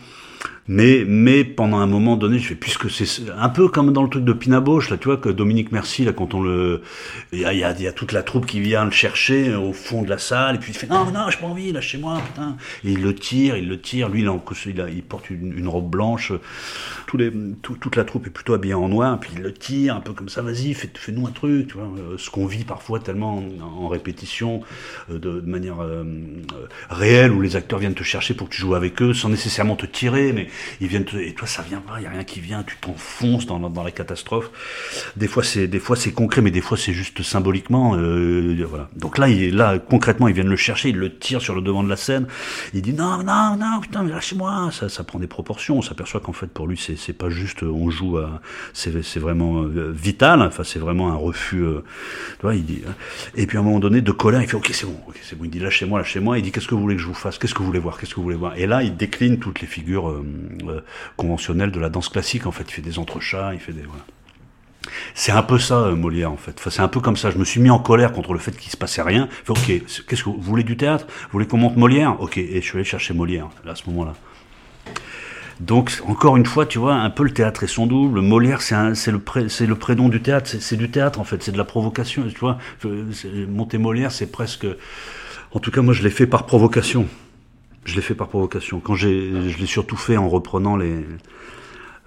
Mais, 0.68 1.04
mais 1.04 1.42
pendant 1.42 1.78
un 1.78 1.86
moment 1.86 2.16
donné, 2.16 2.38
je 2.38 2.46
fais, 2.46 2.54
puisque 2.54 2.88
c'est 2.90 3.28
un 3.36 3.48
peu 3.48 3.68
comme 3.68 3.92
dans 3.92 4.04
le 4.04 4.08
truc 4.08 4.24
de 4.24 4.32
Pinaboche, 4.32 4.90
là, 4.90 4.96
tu 4.96 5.06
vois, 5.06 5.16
que 5.16 5.28
Dominique 5.28 5.72
Merci, 5.72 6.04
là, 6.04 6.12
quand 6.12 6.32
on 6.32 6.42
le, 6.42 6.82
il 7.32 7.40
y 7.40 7.64
a, 7.64 7.92
toute 7.92 8.12
la 8.12 8.22
troupe 8.22 8.46
qui 8.46 8.60
vient 8.60 8.84
le 8.84 8.92
chercher 8.92 9.54
au 9.56 9.72
fond 9.72 10.02
de 10.02 10.08
la 10.08 10.18
salle, 10.18 10.54
et 10.54 10.58
puis 10.58 10.70
il 10.72 10.78
fait, 10.78 10.86
non, 10.86 11.10
non, 11.10 11.28
j'ai 11.28 11.38
pas 11.38 11.46
envie, 11.46 11.72
lâchez-moi, 11.72 12.22
putain. 12.24 12.56
Et 12.84 12.92
il 12.92 13.02
le 13.02 13.14
tire, 13.16 13.56
il 13.56 13.68
le 13.68 13.80
tire, 13.80 14.08
lui, 14.08 14.20
il, 14.22 15.02
porte 15.02 15.30
une, 15.30 15.66
robe 15.66 15.90
blanche, 15.90 16.32
les, 17.14 17.32
tout, 17.62 17.74
toute 17.74 17.96
la 17.96 18.04
troupe 18.04 18.26
est 18.26 18.30
plutôt 18.30 18.54
habillée 18.54 18.74
en 18.74 18.88
noir, 18.88 19.18
puis 19.18 19.30
il 19.34 19.42
le 19.42 19.52
tire, 19.52 19.96
un 19.96 20.00
peu 20.00 20.12
comme 20.12 20.28
ça, 20.28 20.42
vas-y, 20.42 20.74
fais, 20.74 20.90
fais-nous 20.94 21.26
un 21.26 21.32
truc, 21.32 21.68
tu 21.68 21.74
vois, 21.74 21.90
euh, 21.98 22.16
ce 22.16 22.30
qu'on 22.30 22.46
vit 22.46 22.64
parfois 22.64 23.00
tellement 23.00 23.42
en, 23.60 23.88
répétition, 23.88 24.60
euh, 25.10 25.18
de, 25.18 25.40
manière 25.40 25.80
euh, 25.80 26.04
réelle, 26.88 27.32
où 27.32 27.40
les 27.40 27.56
acteurs 27.56 27.78
viennent 27.78 27.94
te 27.94 28.04
chercher 28.04 28.34
pour 28.34 28.48
que 28.48 28.54
tu 28.54 28.60
joues 28.60 28.74
avec 28.74 29.02
eux, 29.02 29.14
sans 29.14 29.28
nécessairement 29.28 29.76
te 29.76 29.86
tirer, 29.86 30.29
mais 30.32 30.48
ils 30.80 30.88
viennent 30.88 31.04
te, 31.04 31.16
et 31.16 31.34
toi 31.34 31.46
ça 31.46 31.62
vient 31.62 31.80
pas, 31.80 31.94
il 31.98 32.04
y 32.04 32.06
a 32.06 32.10
rien 32.10 32.24
qui 32.24 32.40
vient, 32.40 32.62
tu 32.62 32.76
t'enfonces 32.76 33.46
dans, 33.46 33.58
dans 33.58 33.84
les 33.84 33.92
catastrophes. 33.92 34.50
Des 35.16 35.28
fois 35.28 35.42
c'est 35.42 35.66
des 35.66 35.80
fois 35.80 35.96
c'est 35.96 36.12
concret, 36.12 36.42
mais 36.42 36.50
des 36.50 36.60
fois 36.60 36.76
c'est 36.76 36.92
juste 36.92 37.22
symboliquement. 37.22 37.96
Euh, 37.96 38.64
voilà. 38.68 38.88
Donc 38.96 39.18
là, 39.18 39.28
là 39.28 39.78
concrètement, 39.78 40.28
ils 40.28 40.34
viennent 40.34 40.48
le 40.48 40.56
chercher, 40.56 40.90
ils 40.90 40.96
le 40.96 41.16
tirent 41.16 41.42
sur 41.42 41.54
le 41.54 41.62
devant 41.62 41.82
de 41.82 41.88
la 41.88 41.96
scène. 41.96 42.26
Il 42.74 42.82
dit 42.82 42.92
non 42.92 43.22
non 43.22 43.56
non 43.56 43.80
putain 43.80 44.02
mais 44.02 44.10
lâchez-moi. 44.12 44.70
Ça 44.72 44.88
ça 44.88 45.04
prend 45.04 45.18
des 45.18 45.26
proportions. 45.26 45.78
On 45.78 45.82
s'aperçoit 45.82 46.20
qu'en 46.20 46.32
fait 46.32 46.48
pour 46.48 46.66
lui 46.66 46.76
c'est 46.76 46.96
c'est 46.96 47.12
pas 47.12 47.30
juste 47.30 47.62
on 47.62 47.90
joue 47.90 48.18
à 48.18 48.40
c'est 48.72 49.02
c'est 49.02 49.20
vraiment 49.20 49.62
euh, 49.62 49.92
vital. 49.94 50.42
Enfin 50.42 50.64
c'est 50.64 50.78
vraiment 50.78 51.10
un 51.10 51.16
refus. 51.16 51.62
Euh, 51.62 51.84
vois, 52.42 52.54
il 52.54 52.64
dit. 52.64 52.82
Hein. 52.88 52.94
Et 53.36 53.46
puis 53.46 53.56
à 53.56 53.60
un 53.60 53.64
moment 53.64 53.80
donné 53.80 54.00
de 54.00 54.12
colère, 54.12 54.42
il 54.42 54.48
fait 54.48 54.56
ok 54.56 54.70
c'est 54.72 54.86
bon, 54.86 54.96
ok 55.08 55.18
c'est 55.22 55.36
bon. 55.36 55.44
Il 55.44 55.50
dit 55.50 55.58
lâchez-moi 55.58 55.98
lâchez-moi. 55.98 56.38
Il 56.38 56.42
dit 56.42 56.52
qu'est-ce 56.52 56.68
que 56.68 56.74
vous 56.74 56.80
voulez 56.82 56.96
que 56.96 57.02
je 57.02 57.06
vous 57.06 57.14
fasse? 57.14 57.38
Qu'est-ce 57.38 57.54
que 57.54 57.60
vous 57.60 57.66
voulez 57.66 57.78
voir? 57.78 57.98
Qu'est-ce 57.98 58.10
que 58.10 58.16
vous 58.16 58.24
voulez 58.24 58.36
voir? 58.36 58.56
Et 58.56 58.66
là 58.66 58.82
il 58.82 58.96
décline 58.96 59.38
toutes 59.38 59.60
les 59.60 59.66
figures 59.66 60.19
euh, 60.20 60.68
euh, 60.68 60.80
conventionnelles 61.16 61.72
de 61.72 61.80
la 61.80 61.88
danse 61.88 62.08
classique. 62.08 62.46
En 62.46 62.52
fait, 62.52 62.64
il 62.68 62.72
fait 62.72 62.82
des 62.82 62.98
entrechats, 62.98 63.52
il 63.54 63.60
fait 63.60 63.72
des 63.72 63.82
voilà. 63.82 64.04
C'est 65.14 65.32
un 65.32 65.42
peu 65.42 65.58
ça, 65.58 65.78
euh, 65.78 65.94
Molière, 65.94 66.32
en 66.32 66.36
fait. 66.36 66.60
C'est 66.70 66.80
un 66.80 66.88
peu 66.88 67.00
comme 67.00 67.16
ça. 67.16 67.30
Je 67.30 67.38
me 67.38 67.44
suis 67.44 67.60
mis 67.60 67.70
en 67.70 67.78
colère 67.78 68.12
contre 68.12 68.32
le 68.32 68.38
fait 68.38 68.56
qu'il 68.56 68.70
se 68.70 68.76
passait 68.76 69.02
rien. 69.02 69.28
Fait, 69.30 69.50
ok, 69.50 70.04
qu'est-ce 70.08 70.24
que 70.24 70.30
vous 70.30 70.40
voulez 70.40 70.64
du 70.64 70.76
théâtre? 70.76 71.06
Vous 71.06 71.32
voulez 71.32 71.46
qu'on 71.46 71.58
monte 71.58 71.76
Molière? 71.76 72.20
Ok, 72.20 72.38
et 72.38 72.60
je 72.60 72.66
suis 72.66 72.76
allé 72.76 72.84
chercher 72.84 73.12
Molière 73.12 73.48
à 73.68 73.74
ce 73.74 73.88
moment-là. 73.90 74.14
Donc, 75.60 76.00
encore 76.06 76.38
une 76.38 76.46
fois, 76.46 76.64
tu 76.64 76.78
vois, 76.78 76.94
un 76.94 77.10
peu 77.10 77.22
le 77.22 77.32
théâtre 77.32 77.62
et 77.64 77.66
son 77.66 77.86
double. 77.86 78.22
Molière, 78.22 78.62
c'est 78.62 79.10
le, 79.10 79.20
le 79.20 79.74
prénom 79.74 80.08
du 80.08 80.22
théâtre. 80.22 80.50
C'est 80.58 80.76
du 80.76 80.90
théâtre, 80.90 81.20
en 81.20 81.24
fait. 81.24 81.42
C'est 81.42 81.52
de 81.52 81.58
la 81.58 81.64
provocation. 81.64 82.26
Tu 82.26 82.40
vois, 82.40 82.56
monter 83.46 83.76
Molière, 83.76 84.10
c'est 84.10 84.32
presque. 84.32 84.66
En 85.52 85.58
tout 85.58 85.70
cas, 85.70 85.82
moi, 85.82 85.92
je 85.92 86.02
l'ai 86.02 86.10
fait 86.10 86.26
par 86.26 86.46
provocation. 86.46 87.06
Je 87.84 87.96
l'ai 87.96 88.02
fait 88.02 88.14
par 88.14 88.28
provocation. 88.28 88.80
Quand 88.80 88.94
je 88.94 89.08
l'ai 89.08 89.66
surtout 89.66 89.96
fait 89.96 90.16
en 90.16 90.28
reprenant 90.28 90.78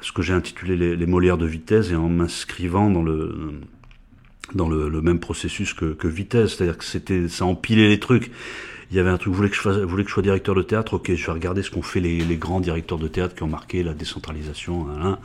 ce 0.01 0.11
que 0.11 0.21
j'ai 0.21 0.33
intitulé 0.33 0.95
les, 0.95 1.05
Molières 1.05 1.37
de 1.37 1.45
vitesse 1.45 1.91
et 1.91 1.95
en 1.95 2.09
m'inscrivant 2.09 2.89
dans 2.89 3.03
le 3.03 3.53
dans 4.53 4.69
le, 4.69 5.01
même 5.01 5.19
processus 5.19 5.73
que, 5.73 6.07
vitesse, 6.07 6.55
c'est-à-dire 6.55 6.77
que 6.77 6.83
c'était 6.83 7.27
ça 7.27 7.45
empilait 7.45 7.87
les 7.87 7.99
trucs. 7.99 8.29
Il 8.91 8.97
y 8.97 8.99
avait 8.99 9.09
un 9.09 9.17
truc, 9.17 9.29
vous 9.29 9.37
voulez 9.37 9.49
que 9.49 9.55
je 9.55 9.61
fasse, 9.61 9.77
que 9.77 10.03
je 10.03 10.09
sois 10.09 10.21
directeur 10.21 10.53
de 10.53 10.61
théâtre, 10.61 10.95
ok, 10.95 11.15
je 11.15 11.25
vais 11.25 11.31
regarder 11.31 11.63
ce 11.63 11.71
qu'ont 11.71 11.81
fait 11.81 12.01
les, 12.01 12.37
grands 12.37 12.59
directeurs 12.59 12.99
de 12.99 13.07
théâtre 13.07 13.33
qui 13.33 13.41
ont 13.41 13.47
marqué 13.47 13.81
la 13.81 13.93
décentralisation, 13.93 14.87
hein, 14.89 14.99
hein. 15.01 15.19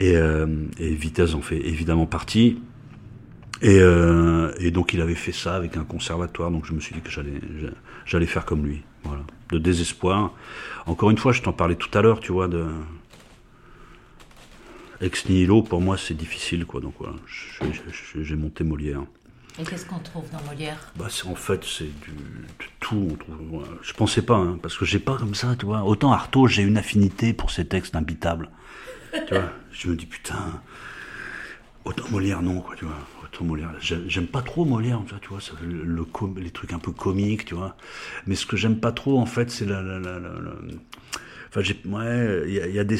Et, 0.00 0.16
euh, 0.16 0.46
et 0.78 0.92
Vitesse 0.94 1.34
en 1.34 1.40
fait 1.40 1.58
évidemment 1.58 2.06
partie. 2.06 2.60
Et, 3.62 3.78
euh, 3.78 4.52
et, 4.58 4.72
donc 4.72 4.92
il 4.92 5.00
avait 5.00 5.14
fait 5.14 5.32
ça 5.32 5.54
avec 5.54 5.76
un 5.76 5.84
conservatoire, 5.84 6.50
donc 6.50 6.66
je 6.66 6.72
me 6.72 6.80
suis 6.80 6.94
dit 6.94 7.00
que 7.00 7.10
j'allais 7.10 7.40
j'allais 8.04 8.26
faire 8.26 8.44
comme 8.44 8.66
lui, 8.66 8.82
voilà, 9.04 9.22
de 9.50 9.58
désespoir. 9.58 10.32
Encore 10.86 11.10
une 11.10 11.18
fois, 11.18 11.32
je 11.32 11.42
t'en 11.42 11.52
parlais 11.52 11.76
tout 11.76 11.96
à 11.96 12.02
l'heure, 12.02 12.20
tu 12.20 12.32
vois, 12.32 12.48
de 12.48 12.66
ex 15.00 15.28
nihilo, 15.28 15.62
pour 15.62 15.80
moi, 15.80 15.96
c'est 15.98 16.14
difficile, 16.14 16.64
quoi. 16.64 16.80
Donc 16.80 16.94
voilà, 16.98 17.16
j'ai 18.20 18.36
monté 18.36 18.64
Molière. 18.64 19.02
Et 19.58 19.64
qu'est-ce 19.64 19.84
qu'on 19.84 19.98
trouve 19.98 20.24
dans 20.30 20.42
Molière? 20.44 20.78
Bah, 20.96 21.08
En 21.26 21.34
fait, 21.34 21.62
c'est 21.64 21.84
du, 21.84 22.10
de 22.10 22.64
tout. 22.80 23.08
On 23.10 23.16
trouve, 23.16 23.36
voilà. 23.50 23.68
Je 23.82 23.92
pensais 23.92 24.22
pas, 24.22 24.36
hein, 24.36 24.58
parce 24.62 24.78
que 24.78 24.86
j'ai 24.86 24.98
pas 24.98 25.16
comme 25.18 25.34
ça, 25.34 25.54
tu 25.58 25.66
vois. 25.66 25.82
Autant 25.82 26.12
Artaud, 26.12 26.46
j'ai 26.46 26.62
une 26.62 26.78
affinité 26.78 27.34
pour 27.34 27.50
ces 27.50 27.66
textes 27.66 27.94
imbitables. 27.94 28.48
tu 29.12 29.34
vois, 29.34 29.50
je 29.70 29.88
me 29.88 29.96
dis, 29.96 30.06
putain, 30.06 30.62
autant 31.84 32.08
Molière, 32.10 32.40
non, 32.40 32.60
quoi, 32.60 32.76
tu 32.76 32.86
vois. 32.86 32.96
Molière. 33.40 33.70
J'aime 33.80 34.26
pas 34.26 34.42
trop 34.42 34.64
Molière, 34.64 35.00
tu 35.20 35.28
vois, 35.28 35.40
les 36.36 36.50
trucs 36.50 36.72
un 36.72 36.78
peu 36.78 36.92
comiques, 36.92 37.46
tu 37.46 37.54
vois. 37.54 37.76
Mais 38.26 38.34
ce 38.34 38.46
que 38.46 38.56
j'aime 38.56 38.78
pas 38.78 38.92
trop, 38.92 39.18
en 39.18 39.26
fait, 39.26 39.50
c'est 39.50 39.66
la, 39.66 39.82
Enfin, 41.54 41.60
j'ai, 41.60 41.78
ouais, 41.84 42.44
il 42.46 42.74
y, 42.74 42.78
a 42.78 42.84
des, 42.84 42.98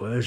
ouais, 0.00 0.18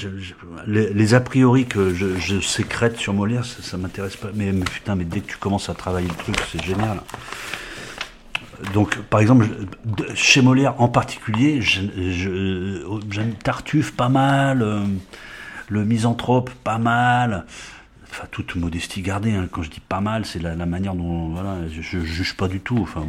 les, 0.66 1.12
a 1.12 1.20
priori 1.20 1.66
que 1.66 1.92
je, 1.92 2.40
sécrète 2.40 2.96
sur 2.96 3.12
Molière, 3.12 3.44
ça, 3.44 3.76
m'intéresse 3.76 4.16
pas. 4.16 4.28
Mais, 4.34 4.52
mais, 4.52 4.64
putain, 4.64 4.94
mais 4.94 5.04
dès 5.04 5.20
que 5.20 5.32
tu 5.32 5.36
commences 5.36 5.68
à 5.68 5.74
travailler 5.74 6.08
le 6.08 6.14
truc, 6.14 6.36
c'est 6.50 6.64
génial. 6.64 7.02
Donc, 8.72 8.96
par 9.02 9.20
exemple, 9.20 9.46
chez 10.14 10.40
Molière 10.40 10.80
en 10.80 10.88
particulier, 10.88 11.60
j'aime 11.60 13.34
Tartuffe 13.44 13.92
pas 13.92 14.08
mal, 14.08 14.62
euh, 14.62 14.86
le 15.68 15.84
misanthrope 15.84 16.48
pas 16.64 16.78
mal 16.78 17.44
enfin 18.16 18.26
toute 18.30 18.56
modestie 18.56 19.02
gardée, 19.02 19.32
hein. 19.32 19.48
quand 19.50 19.62
je 19.62 19.70
dis 19.70 19.80
pas 19.80 20.00
mal, 20.00 20.24
c'est 20.24 20.40
la, 20.40 20.54
manière 20.66 20.94
dont, 20.94 21.28
voilà, 21.28 21.56
je, 21.68 22.00
juge 22.00 22.34
pas 22.34 22.48
du 22.48 22.60
tout, 22.60 22.78
enfin. 22.80 23.04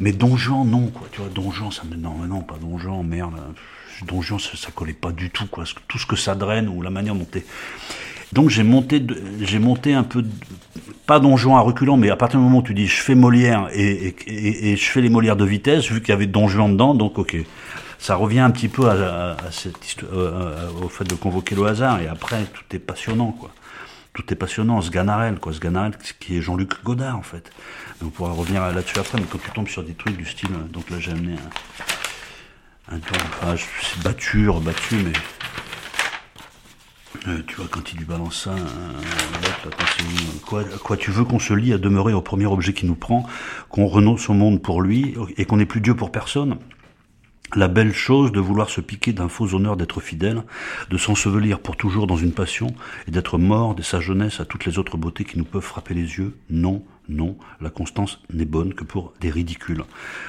Mais 0.00 0.12
Don 0.12 0.36
Juan, 0.36 0.68
non, 0.68 0.88
quoi, 0.88 1.08
tu 1.10 1.20
vois, 1.20 1.30
Don 1.34 1.50
Juan, 1.50 1.70
ça 1.70 1.82
me, 1.84 1.96
non, 1.96 2.14
non, 2.28 2.42
pas 2.42 2.56
Don 2.60 2.78
Juan, 2.78 3.06
merde, 3.06 3.34
Don 4.06 4.20
Juan, 4.20 4.38
ça, 4.38 4.56
ça, 4.56 4.70
collait 4.70 4.92
pas 4.92 5.12
du 5.12 5.30
tout, 5.30 5.46
quoi, 5.46 5.64
tout 5.86 5.98
ce 5.98 6.06
que 6.06 6.16
ça 6.16 6.34
draine, 6.34 6.68
ou 6.68 6.82
la 6.82 6.90
manière 6.90 7.14
dont 7.14 7.24
t'es... 7.24 7.44
Donc 8.34 8.50
j'ai 8.50 8.62
monté, 8.62 9.02
j'ai 9.40 9.58
monté 9.58 9.94
un 9.94 10.02
peu, 10.02 10.22
pas 11.06 11.18
Don 11.18 11.38
Juan 11.38 11.56
à 11.56 11.60
reculant, 11.60 11.96
mais 11.96 12.10
à 12.10 12.16
partir 12.16 12.38
du 12.38 12.44
moment 12.44 12.58
où 12.58 12.62
tu 12.62 12.74
dis 12.74 12.86
je 12.86 13.00
fais 13.00 13.14
Molière 13.14 13.70
et, 13.72 14.14
je 14.76 14.84
fais 14.84 15.00
les 15.00 15.08
Molières 15.08 15.36
de 15.36 15.46
vitesse, 15.46 15.90
vu 15.90 16.00
qu'il 16.00 16.10
y 16.10 16.12
avait 16.12 16.26
Don 16.26 16.46
Juan 16.46 16.72
dedans, 16.72 16.94
donc 16.94 17.18
ok. 17.18 17.36
Ça 18.00 18.14
revient 18.14 18.40
un 18.40 18.50
petit 18.50 18.68
peu 18.68 18.88
à, 18.88 19.36
cette 19.50 19.84
histoire, 19.84 20.12
euh, 20.12 20.70
au 20.84 20.88
fait 20.88 21.04
de 21.04 21.14
convoquer 21.14 21.56
le 21.56 21.64
hasard, 21.66 22.00
et 22.00 22.06
après 22.06 22.44
tout 22.44 22.76
est 22.76 22.78
passionnant, 22.78 23.32
quoi 23.32 23.50
tout 24.18 24.32
est 24.32 24.36
passionnant. 24.36 24.80
Sganarelle, 24.82 25.38
quoi. 25.38 25.52
Sganarelle, 25.52 25.96
qui 26.18 26.36
est 26.36 26.42
Jean-Luc 26.42 26.82
Godard, 26.82 27.16
en 27.16 27.22
fait. 27.22 27.52
on 28.02 28.08
pourra 28.08 28.32
revenir 28.32 28.62
là-dessus 28.72 28.98
après, 28.98 29.18
mais 29.18 29.26
quand 29.30 29.38
tu 29.38 29.50
tombes 29.52 29.68
sur 29.68 29.84
des 29.84 29.94
trucs 29.94 30.16
du 30.16 30.24
style, 30.24 30.50
donc 30.72 30.90
là 30.90 30.98
j'ai 30.98 31.12
amené 31.12 31.36
un, 32.90 32.96
un 32.96 32.98
temps, 32.98 33.56
suis 33.56 34.00
battu, 34.00 34.48
rebattu, 34.48 34.96
mais. 34.96 35.12
Euh, 37.28 37.42
tu 37.46 37.56
vois, 37.56 37.66
quand 37.70 37.92
il 37.92 37.98
lui 37.98 38.04
balance 38.04 38.44
ça, 38.44 38.50
euh, 38.50 39.70
quoi, 40.44 40.64
quoi 40.64 40.96
tu 40.96 41.10
veux 41.10 41.24
qu'on 41.24 41.38
se 41.38 41.54
lie 41.54 41.72
à 41.72 41.78
demeurer 41.78 42.12
au 42.12 42.22
premier 42.22 42.46
objet 42.46 42.72
qui 42.72 42.86
nous 42.86 42.94
prend, 42.96 43.24
qu'on 43.68 43.86
renonce 43.86 44.28
au 44.28 44.34
monde 44.34 44.60
pour 44.62 44.82
lui, 44.82 45.14
et 45.36 45.44
qu'on 45.44 45.58
n'est 45.58 45.66
plus 45.66 45.80
Dieu 45.80 45.94
pour 45.94 46.10
personne 46.10 46.58
la 47.54 47.68
belle 47.68 47.94
chose 47.94 48.32
de 48.32 48.40
vouloir 48.40 48.70
se 48.70 48.80
piquer 48.80 49.12
d'un 49.12 49.28
faux 49.28 49.54
honneur 49.54 49.76
d'être 49.76 50.00
fidèle, 50.00 50.42
de 50.90 50.98
s'ensevelir 50.98 51.60
pour 51.60 51.76
toujours 51.76 52.06
dans 52.06 52.16
une 52.16 52.32
passion, 52.32 52.74
et 53.06 53.10
d'être 53.10 53.38
mort 53.38 53.74
de 53.74 53.82
sa 53.82 54.00
jeunesse 54.00 54.40
à 54.40 54.44
toutes 54.44 54.64
les 54.64 54.78
autres 54.78 54.96
beautés 54.96 55.24
qui 55.24 55.38
nous 55.38 55.44
peuvent 55.44 55.62
frapper 55.62 55.94
les 55.94 56.18
yeux, 56.18 56.36
non, 56.50 56.82
non, 57.08 57.36
la 57.60 57.70
constance 57.70 58.20
n'est 58.32 58.44
bonne 58.44 58.74
que 58.74 58.84
pour 58.84 59.14
des 59.20 59.30
ridicules. 59.30 59.82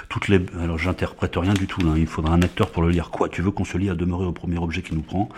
Toutes 0.08 0.28
les, 0.30 0.40
alors 0.62 0.78
j'interprète 0.78 1.36
rien 1.36 1.54
du 1.54 1.68
tout 1.68 1.82
là, 1.82 1.94
il 1.98 2.08
faudra 2.08 2.34
un 2.34 2.42
acteur 2.42 2.70
pour 2.70 2.84
le 2.84 2.90
lire. 2.90 3.10
Quoi, 3.10 3.30
tu 3.30 3.42
veux 3.42 3.52
qu'on 3.52 3.66
se 3.66 3.78
lie 3.78 3.90
à 3.90 3.96
demeurer 3.96 4.26
au 4.26 4.32
premier 4.32 4.58
objet 4.58 4.82
qui 4.82 4.96
nous 4.96 5.02
prend, 5.02 5.30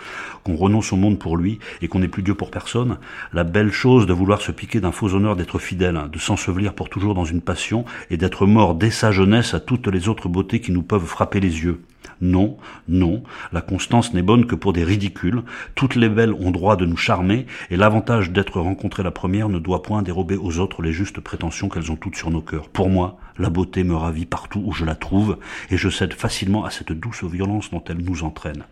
qu'on 0.44 0.56
renonce 0.56 0.92
au 0.92 0.96
monde 0.96 1.18
pour 1.18 1.36
lui 1.36 1.58
et 1.80 1.88
qu'on 1.88 1.98
n'est 1.98 2.08
plus 2.08 2.22
Dieu 2.22 2.34
pour 2.34 2.50
personne? 2.50 2.98
La 3.32 3.44
belle 3.44 3.72
chose 3.72 4.06
de 4.06 4.12
vouloir 4.12 4.40
se 4.40 4.52
piquer 4.52 4.80
d'un 4.80 4.92
faux 4.92 5.14
honneur 5.14 5.36
d'être 5.36 5.58
fidèle, 5.58 6.00
de 6.12 6.18
s'ensevelir 6.18 6.74
pour 6.74 6.88
toujours 6.88 7.14
dans 7.14 7.24
une 7.24 7.42
passion 7.42 7.84
et 8.10 8.16
d'être 8.16 8.46
mort 8.46 8.74
dès 8.74 8.90
sa 8.90 9.10
jeunesse 9.10 9.54
à 9.54 9.60
toutes 9.60 9.88
les 9.88 10.08
autres 10.08 10.28
beautés 10.28 10.60
qui 10.60 10.72
nous 10.72 10.82
peuvent 10.82 11.06
frapper 11.06 11.40
les 11.40 11.64
yeux. 11.64 11.82
Non, 12.20 12.56
non, 12.88 13.22
la 13.52 13.60
constance 13.60 14.14
n'est 14.14 14.22
bonne 14.22 14.46
que 14.46 14.54
pour 14.54 14.72
des 14.72 14.84
ridicules. 14.84 15.42
Toutes 15.74 15.96
les 15.96 16.08
belles 16.08 16.34
ont 16.34 16.50
droit 16.50 16.76
de 16.76 16.86
nous 16.86 16.96
charmer, 16.96 17.46
et 17.70 17.76
l'avantage 17.76 18.30
d'être 18.30 18.60
rencontrée 18.60 19.02
la 19.02 19.10
première 19.10 19.48
ne 19.48 19.58
doit 19.58 19.82
point 19.82 20.02
dérober 20.02 20.36
aux 20.36 20.58
autres 20.58 20.82
les 20.82 20.92
justes 20.92 21.20
prétentions 21.20 21.68
qu'elles 21.68 21.90
ont 21.90 21.96
toutes 21.96 22.16
sur 22.16 22.30
nos 22.30 22.42
cœurs. 22.42 22.68
Pour 22.68 22.88
moi, 22.88 23.18
la 23.38 23.50
beauté 23.50 23.84
me 23.84 23.94
ravit 23.94 24.26
partout 24.26 24.62
où 24.64 24.72
je 24.72 24.84
la 24.84 24.94
trouve, 24.94 25.38
et 25.70 25.76
je 25.76 25.88
cède 25.88 26.14
facilement 26.14 26.64
à 26.64 26.70
cette 26.70 26.92
douce 26.92 27.24
violence 27.24 27.70
dont 27.70 27.82
elle 27.88 27.98
nous 27.98 28.24
entraîne. 28.24 28.64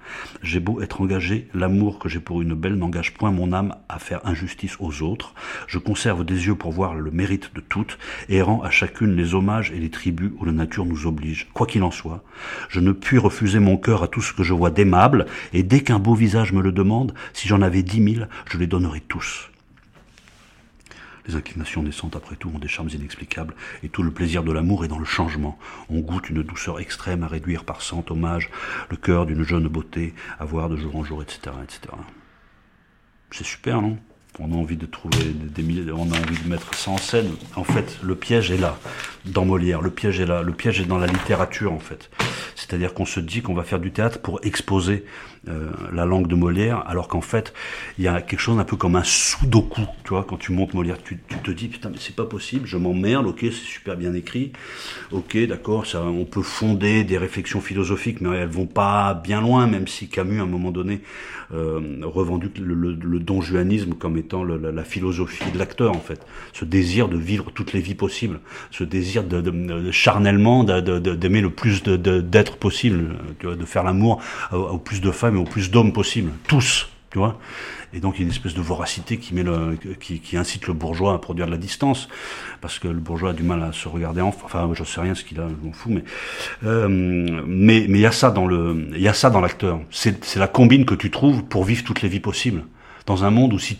J'ai 0.43 0.61
beau 0.61 0.81
être 0.81 1.01
engagé, 1.01 1.49
l'amour 1.55 1.99
que 1.99 2.09
j'ai 2.09 2.21
pour 2.21 2.43
une 2.43 2.55
belle 2.55 2.75
n'engage 2.75 3.15
point 3.15 3.31
mon 3.31 3.53
âme 3.53 3.75
à 3.89 3.99
faire 3.99 4.21
injustice 4.25 4.77
aux 4.81 5.03
autres. 5.03 5.35
Je 5.67 5.79
conserve 5.79 6.25
des 6.25 6.47
yeux 6.47 6.55
pour 6.55 6.73
voir 6.73 6.95
le 6.95 7.11
mérite 7.11 7.55
de 7.55 7.61
toutes, 7.61 7.99
et 8.29 8.43
rends 8.43 8.63
à 8.63 8.71
chacune 8.71 9.17
les 9.17 9.35
hommages 9.35 9.71
et 9.73 9.79
les 9.79 9.91
tributs 9.91 10.35
où 10.39 10.45
la 10.45 10.53
nature 10.53 10.87
nous 10.87 11.07
oblige. 11.07 11.49
Quoi 11.55 11.67
qu'il 11.67 11.83
en 11.83 11.91
soit, 11.91 12.23
je 12.69 12.81
ne 12.81 12.93
puis 12.93 13.19
refuser 13.19 13.59
mon 13.59 13.77
cœur 13.77 14.03
à 14.03 14.09
tout 14.09 14.23
ce 14.23 14.33
que 14.33 14.43
je 14.43 14.55
vois 14.55 14.71
d'aimable, 14.71 15.27
et 15.53 15.63
dès 15.63 15.81
qu'un 15.81 15.99
beau 15.99 16.15
visage 16.15 16.53
me 16.53 16.63
le 16.63 16.73
demande, 16.73 17.15
si 17.33 17.49
j'en 17.49 17.63
avais 17.63 17.83
dix 17.83 18.01
mille, 18.01 18.29
je 18.51 18.59
les 18.59 18.67
donnerais 18.67 19.03
tous. 19.07 19.50
Les 21.31 21.37
inclinations 21.37 21.85
naissantes, 21.85 22.17
après 22.17 22.35
tout, 22.35 22.51
ont 22.53 22.59
des 22.59 22.67
charmes 22.67 22.89
inexplicables, 22.89 23.55
et 23.85 23.89
tout 23.89 24.03
le 24.03 24.11
plaisir 24.11 24.43
de 24.43 24.51
l'amour 24.51 24.85
est 24.85 24.89
dans 24.89 24.99
le 24.99 25.05
changement. 25.05 25.57
On 25.89 26.01
goûte 26.01 26.29
une 26.29 26.43
douceur 26.43 26.81
extrême 26.81 27.23
à 27.23 27.29
réduire 27.29 27.63
par 27.63 27.83
cent 27.83 28.05
hommages 28.11 28.51
le 28.91 28.97
cœur 28.97 29.27
d'une 29.27 29.45
jeune 29.45 29.69
beauté, 29.69 30.13
à 30.41 30.45
voir 30.45 30.69
de 30.69 30.77
jour 30.77 30.97
en 30.97 31.05
jour, 31.05 31.23
etc., 31.23 31.55
etc. 31.63 31.95
C'est 33.31 33.45
super, 33.45 33.81
non? 33.81 33.97
On 34.39 34.53
a 34.53 34.57
envie 34.57 34.77
de 34.77 34.87
trouver 34.87 35.25
des 35.25 35.63
milliers, 35.63 35.91
on 35.93 36.11
a 36.13 36.17
envie 36.17 36.43
de 36.43 36.49
mettre 36.49 36.75
ça 36.75 36.91
en 36.91 36.99
scène. 36.99 37.31
En 37.57 37.65
fait, 37.65 37.99
le 38.03 38.15
piège 38.15 38.51
est 38.51 38.57
là, 38.59 38.79
dans 39.27 39.45
Molière. 39.45 39.83
Le 39.83 39.91
piège 39.91 40.21
est 40.21 40.27
là. 40.27 40.43
Le 40.43 40.53
piège 40.53 40.81
est 40.81 40.85
dans 40.85 40.99
la 40.99 41.07
littérature, 41.07 41.73
en 41.73 41.79
fait. 41.79 42.11
C'est-à-dire 42.55 42.95
qu'on 42.95 43.07
se 43.07 43.21
dit 43.21 43.43
qu'on 43.43 43.55
va 43.55 43.65
faire 43.65 43.81
du 43.81 43.91
théâtre 43.91 44.21
pour 44.21 44.41
exposer 44.43 45.05
euh, 45.49 45.71
la 45.91 46.05
langue 46.05 46.27
de 46.27 46.35
Molière, 46.35 46.85
alors 46.87 47.09
qu'en 47.09 47.23
fait, 47.23 47.55
il 47.97 48.05
y 48.05 48.09
a 48.09 48.21
quelque 48.21 48.41
chose 48.41 48.59
un 48.59 48.65
peu 48.65 48.77
comme 48.77 48.95
un 48.95 49.03
sudoku, 49.03 49.81
tu 50.05 50.11
vois, 50.11 50.25
quand 50.29 50.37
tu 50.37 50.53
montes 50.53 50.75
Molière, 50.75 51.03
tu, 51.03 51.19
te 51.43 51.51
dis, 51.51 51.69
putain, 51.69 51.89
mais 51.89 51.97
c'est 51.99 52.15
pas 52.15 52.27
possible, 52.27 52.67
je 52.67 52.77
m'emmerde, 52.77 53.27
ok, 53.27 53.39
c'est 53.41 53.53
super 53.53 53.97
bien 53.97 54.13
écrit, 54.13 54.53
ok, 55.13 55.39
d'accord, 55.47 55.87
ça, 55.87 56.03
on 56.03 56.27
peut 56.27 56.43
fonder 56.43 57.05
des 57.05 57.17
réflexions 57.17 57.63
philosophiques, 57.63 58.21
mais 58.21 58.37
elles 58.37 58.49
vont 58.49 58.67
pas 58.67 59.15
bien 59.15 59.41
loin, 59.41 59.67
même 59.67 59.89
si 59.89 60.09
Camus, 60.09 60.41
à 60.41 60.43
un 60.43 60.47
moment 60.47 60.73
donné, 60.73 61.01
revendu 61.53 62.51
le, 62.61 62.75
le, 62.75 62.95
le 62.95 63.19
donjuanisme 63.19 63.95
comme 63.95 64.17
étant 64.17 64.45
la, 64.45 64.85
philosophie 64.85 65.51
de 65.53 65.59
l'acteur, 65.59 65.93
en 65.93 66.01
fait. 66.01 66.21
Ce 66.53 66.65
désir 66.65 67.09
de 67.09 67.17
vivre 67.17 67.51
toutes 67.53 67.73
les 67.73 67.81
vies 67.81 67.95
possibles, 67.95 68.41
ce 68.71 68.85
désir 68.85 69.25
de, 69.25 69.41
de, 69.41 69.91
charnellement 69.91 70.65
d'aimer 70.65 71.41
le 71.41 71.51
plus 71.51 71.83
d'êtres 71.83 72.57
possible, 72.57 73.17
tu 73.39 73.47
vois, 73.47 73.57
de 73.57 73.65
faire 73.65 73.85
l'amour 73.85 74.23
au 74.53 74.79
plus 74.79 75.01
de 75.01 75.11
femmes 75.11 75.35
mais 75.35 75.41
au 75.41 75.45
plus 75.45 75.71
d'hommes 75.71 75.93
possible, 75.93 76.33
tous, 76.49 76.89
tu 77.11 77.19
vois. 77.19 77.39
Et 77.93 78.01
donc 78.01 78.17
il 78.17 78.19
y 78.19 78.23
a 78.23 78.27
une 78.27 78.33
espèce 78.33 78.55
de 78.55 78.61
voracité 78.61 79.17
qui, 79.17 79.35
met 79.35 79.43
le, 79.43 79.77
qui, 79.99 80.37
incite 80.37 80.67
le 80.67 80.75
bourgeois 80.75 81.15
à 81.15 81.19
produire 81.19 81.47
de 81.47 81.51
la 81.51 81.57
distance, 81.57 82.09
parce 82.61 82.79
que 82.79 82.89
le 82.89 83.01
bourgeois 83.01 83.31
a 83.31 83.33
du 83.33 83.43
mal 83.43 83.63
à 83.63 83.73
se 83.73 83.89
regarder 83.89 84.21
en, 84.21 84.29
enfin 84.29 84.71
je 84.75 84.85
sais 84.85 85.01
rien 85.01 85.15
ce 85.15 85.25
qu'il 85.25 85.41
a, 85.41 85.49
je 85.49 85.67
m'en 85.67 85.73
fous, 85.73 85.91
mais 85.91 86.05
euh, 86.65 86.89
mais 87.47 87.81
y 87.81 88.07
a 88.07 88.13
ça 88.13 88.31
dans 88.31 88.47
le, 88.47 88.89
il 88.93 89.01
y 89.01 89.09
a 89.09 89.15
ça 89.15 89.31
dans 89.31 89.41
l'acteur. 89.41 89.81
C'est 89.91 90.37
la 90.37 90.49
combine 90.49 90.85
que 90.85 90.95
tu 90.95 91.11
trouves 91.11 91.45
pour 91.45 91.65
vivre 91.65 91.85
toutes 91.85 92.03
les 92.03 92.09
vies 92.09 92.21
possibles 92.21 92.63
dans 93.07 93.25
un 93.25 93.31
monde 93.31 93.53
où 93.53 93.59
si 93.59 93.79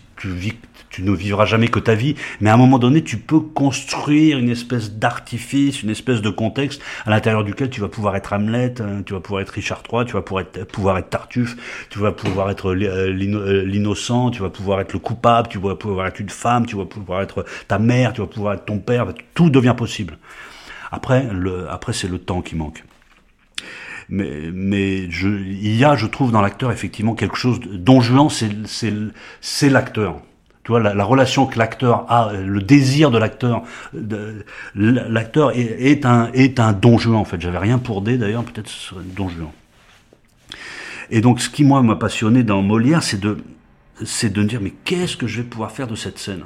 tu 0.89 1.03
ne 1.03 1.11
vivras 1.13 1.45
jamais 1.45 1.67
que 1.67 1.79
ta 1.79 1.95
vie, 1.95 2.15
mais 2.41 2.49
à 2.49 2.53
un 2.53 2.57
moment 2.57 2.79
donné, 2.79 3.03
tu 3.03 3.17
peux 3.17 3.39
construire 3.39 4.37
une 4.37 4.49
espèce 4.49 4.91
d'artifice, 4.91 5.83
une 5.83 5.89
espèce 5.89 6.21
de 6.21 6.29
contexte 6.29 6.81
à 7.05 7.09
l'intérieur 7.09 7.43
duquel 7.43 7.69
tu 7.69 7.81
vas 7.81 7.87
pouvoir 7.87 8.15
être 8.15 8.33
Hamlet, 8.33 8.81
hein, 8.81 9.01
tu 9.05 9.13
vas 9.13 9.19
pouvoir 9.19 9.41
être 9.41 9.51
Richard 9.51 9.83
III, 9.91 10.05
tu 10.05 10.13
vas 10.13 10.21
pouvoir 10.21 10.97
être, 10.97 11.09
Tartuffe, 11.09 11.55
tu 11.89 11.99
vas 11.99 12.11
pouvoir 12.11 12.49
être 12.49 12.73
euh, 12.73 13.13
euh, 13.13 13.63
l'innocent, 13.65 14.31
tu 14.31 14.41
vas 14.41 14.49
pouvoir 14.49 14.81
être 14.81 14.93
le 14.93 14.99
coupable, 14.99 15.47
tu 15.47 15.57
vas 15.59 15.75
pouvoir 15.75 16.07
être 16.07 16.19
une 16.19 16.29
femme, 16.29 16.65
tu 16.65 16.75
vas 16.75 16.85
pouvoir 16.85 17.21
être 17.21 17.45
ta 17.67 17.79
mère, 17.79 18.13
tu 18.13 18.21
vas 18.21 18.27
pouvoir 18.27 18.53
être 18.55 18.65
ton 18.65 18.79
père, 18.79 19.07
tout 19.33 19.49
devient 19.49 19.75
possible. 19.75 20.17
Après, 20.91 21.25
après 21.69 21.93
c'est 21.93 22.09
le 22.09 22.19
temps 22.19 22.41
qui 22.41 22.55
manque 22.55 22.83
mais, 24.11 24.51
mais 24.53 25.09
je, 25.09 25.29
il 25.29 25.75
y 25.75 25.85
a, 25.85 25.95
je 25.95 26.05
trouve, 26.05 26.31
dans 26.31 26.41
l'acteur 26.41 26.71
effectivement 26.71 27.15
quelque 27.15 27.37
chose. 27.37 27.59
Don 27.61 28.01
Juan, 28.01 28.27
c'est, 28.29 29.69
l'acteur. 29.69 30.17
Tu 30.63 30.71
vois, 30.71 30.81
la, 30.81 31.03
relation 31.03 31.47
que 31.47 31.57
l'acteur 31.57 32.05
a, 32.11 32.33
le 32.33 32.61
désir 32.61 33.09
de 33.09 33.17
l'acteur, 33.17 33.63
l'acteur 34.75 35.53
est, 35.55 36.05
un 36.05 36.29
est 36.33 36.59
un 36.59 36.73
don 36.73 36.97
Juan 36.99 37.15
en 37.15 37.25
fait. 37.25 37.41
J'avais 37.41 37.57
rien 37.57 37.79
pour 37.79 38.01
D 38.01 38.17
d'ailleurs, 38.17 38.43
peut-être 38.43 38.69
don 39.15 39.29
Juan. 39.29 39.49
Et 41.09 41.21
donc, 41.21 41.41
ce 41.41 41.49
qui 41.49 41.63
moi 41.63 41.81
m'a 41.81 41.95
passionné 41.95 42.43
dans 42.43 42.61
Molière, 42.61 43.01
c'est 43.01 43.19
de 43.19 43.37
c'est 44.03 44.31
de 44.31 44.41
me 44.41 44.47
dire 44.47 44.59
mais 44.61 44.73
qu'est-ce 44.83 45.15
que 45.15 45.25
je 45.25 45.41
vais 45.41 45.47
pouvoir 45.47 45.71
faire 45.71 45.87
de 45.87 45.95
cette 45.95 46.19
scène? 46.19 46.43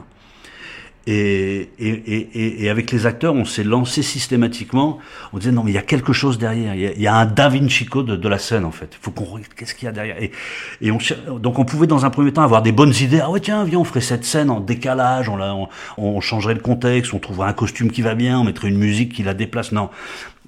Et, 1.07 1.69
et, 1.77 1.89
et, 1.89 2.63
et, 2.63 2.69
avec 2.69 2.91
les 2.91 3.05
acteurs, 3.05 3.35
on 3.35 3.45
s'est 3.45 3.63
lancé 3.63 4.01
systématiquement. 4.01 4.97
On 5.33 5.37
disait 5.37 5.51
non, 5.51 5.63
mais 5.63 5.71
il 5.71 5.75
y 5.75 5.77
a 5.77 5.83
quelque 5.83 6.13
chose 6.13 6.39
derrière. 6.39 6.73
Il 6.73 6.81
y 6.81 6.87
a, 6.87 6.91
il 6.93 7.01
y 7.01 7.07
a 7.07 7.15
un 7.15 7.27
Da 7.27 7.47
Vinci 7.47 7.85
Code 7.85 8.07
de, 8.07 8.15
de, 8.15 8.27
la 8.29 8.39
scène 8.39 8.65
en 8.65 8.71
fait. 8.71 8.89
Il 8.93 8.97
faut 9.03 9.11
qu'on 9.11 9.25
regarde 9.25 9.53
qu'est-ce 9.55 9.75
qu'il 9.75 9.85
y 9.85 9.89
a 9.89 9.91
derrière. 9.91 10.17
Et, 10.19 10.91
on, 10.91 10.97
donc 11.37 11.59
on 11.59 11.65
pouvait 11.65 11.85
dans 11.85 12.05
un 12.05 12.09
premier 12.09 12.33
temps 12.33 12.41
avoir 12.41 12.63
des 12.63 12.71
bonnes 12.71 12.93
idées. 13.01 13.19
Ah 13.21 13.29
ouais 13.29 13.39
tiens, 13.39 13.63
viens, 13.65 13.79
on 13.79 13.83
ferait 13.83 14.01
cette 14.01 14.25
scène 14.25 14.49
en 14.49 14.59
décalage. 14.59 15.29
On, 15.29 15.37
la, 15.37 15.53
on, 15.53 15.69
on 15.97 16.21
changerait 16.21 16.55
le 16.55 16.59
contexte. 16.59 17.13
On 17.13 17.19
trouverait 17.19 17.49
un 17.49 17.53
costume 17.53 17.91
qui 17.91 18.01
va 18.01 18.15
bien. 18.15 18.39
On 18.39 18.43
mettrait 18.43 18.69
une 18.69 18.79
musique 18.79 19.13
qui 19.13 19.21
la 19.21 19.35
déplace. 19.35 19.71
Non, 19.71 19.91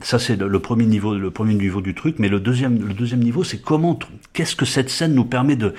ça 0.02 0.18
c'est 0.18 0.38
le, 0.38 0.48
le, 0.48 0.60
premier 0.60 0.86
niveau, 0.86 1.14
le 1.14 1.30
premier 1.30 1.54
niveau 1.54 1.82
du 1.82 1.94
truc. 1.94 2.16
Mais 2.18 2.30
le 2.30 2.40
deuxième, 2.40 2.84
le 2.84 2.96
deuxième 2.96 3.20
niveau, 3.20 3.44
c'est 3.44 3.62
comment, 3.62 4.00
qu'est-ce 4.34 4.56
que 4.56 4.66
cette 4.66 4.90
scène 4.90 5.14
nous 5.14 5.26
permet 5.26 5.56
de 5.56 5.76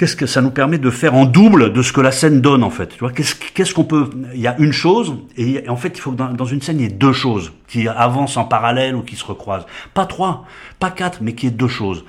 qu'est-ce 0.00 0.16
que 0.16 0.24
ça 0.24 0.40
nous 0.40 0.50
permet 0.50 0.78
de 0.78 0.88
faire 0.88 1.14
en 1.14 1.26
double 1.26 1.74
de 1.74 1.82
ce 1.82 1.92
que 1.92 2.00
la 2.00 2.10
scène 2.10 2.40
donne 2.40 2.64
en 2.64 2.70
fait? 2.70 2.86
Tu 2.86 3.00
vois, 3.00 3.12
qu'est-ce 3.12 3.74
qu'on 3.74 3.84
peut 3.84 4.08
Il 4.32 4.40
y 4.40 4.46
a 4.46 4.56
une 4.58 4.72
chose 4.72 5.14
et 5.36 5.68
en 5.68 5.76
fait 5.76 5.98
il 5.98 6.00
faut 6.00 6.12
que 6.12 6.16
dans, 6.16 6.46
une 6.46 6.62
scène 6.62 6.78
il 6.80 6.84
y 6.84 6.86
ait 6.86 6.88
deux 6.88 7.12
choses 7.12 7.52
qui 7.68 7.86
avancent 7.86 8.38
en 8.38 8.46
parallèle 8.46 8.96
ou 8.96 9.02
qui 9.02 9.14
se 9.14 9.24
recroisent. 9.26 9.66
Pas 9.92 10.06
trois, 10.06 10.46
pas 10.78 10.90
quatre, 10.90 11.18
mais 11.20 11.34
qui 11.34 11.48
est 11.48 11.50
deux 11.50 11.68
choses. 11.68 12.06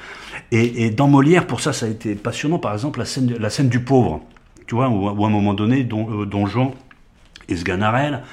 Et, 0.54 0.90
dans 0.90 1.08
Molière, 1.08 1.48
pour 1.48 1.60
ça, 1.60 1.74
ça 1.74 1.86
a 1.86 1.90
été 1.90 2.16
passionnant. 2.16 2.60
Par 2.60 2.74
exemple, 2.74 3.00
la 3.00 3.50
scène, 3.50 3.70
du 3.70 3.82
pauvre. 3.82 4.22
Tu 4.68 4.76
vois, 4.76 4.90
où, 4.90 5.08
à 5.08 5.28
un 5.28 5.30
moment 5.30 5.54
donné, 5.54 5.84
Don, 5.84 6.08
euh, 6.10 6.68
et 7.48 7.56
Sganarelle 7.56 8.24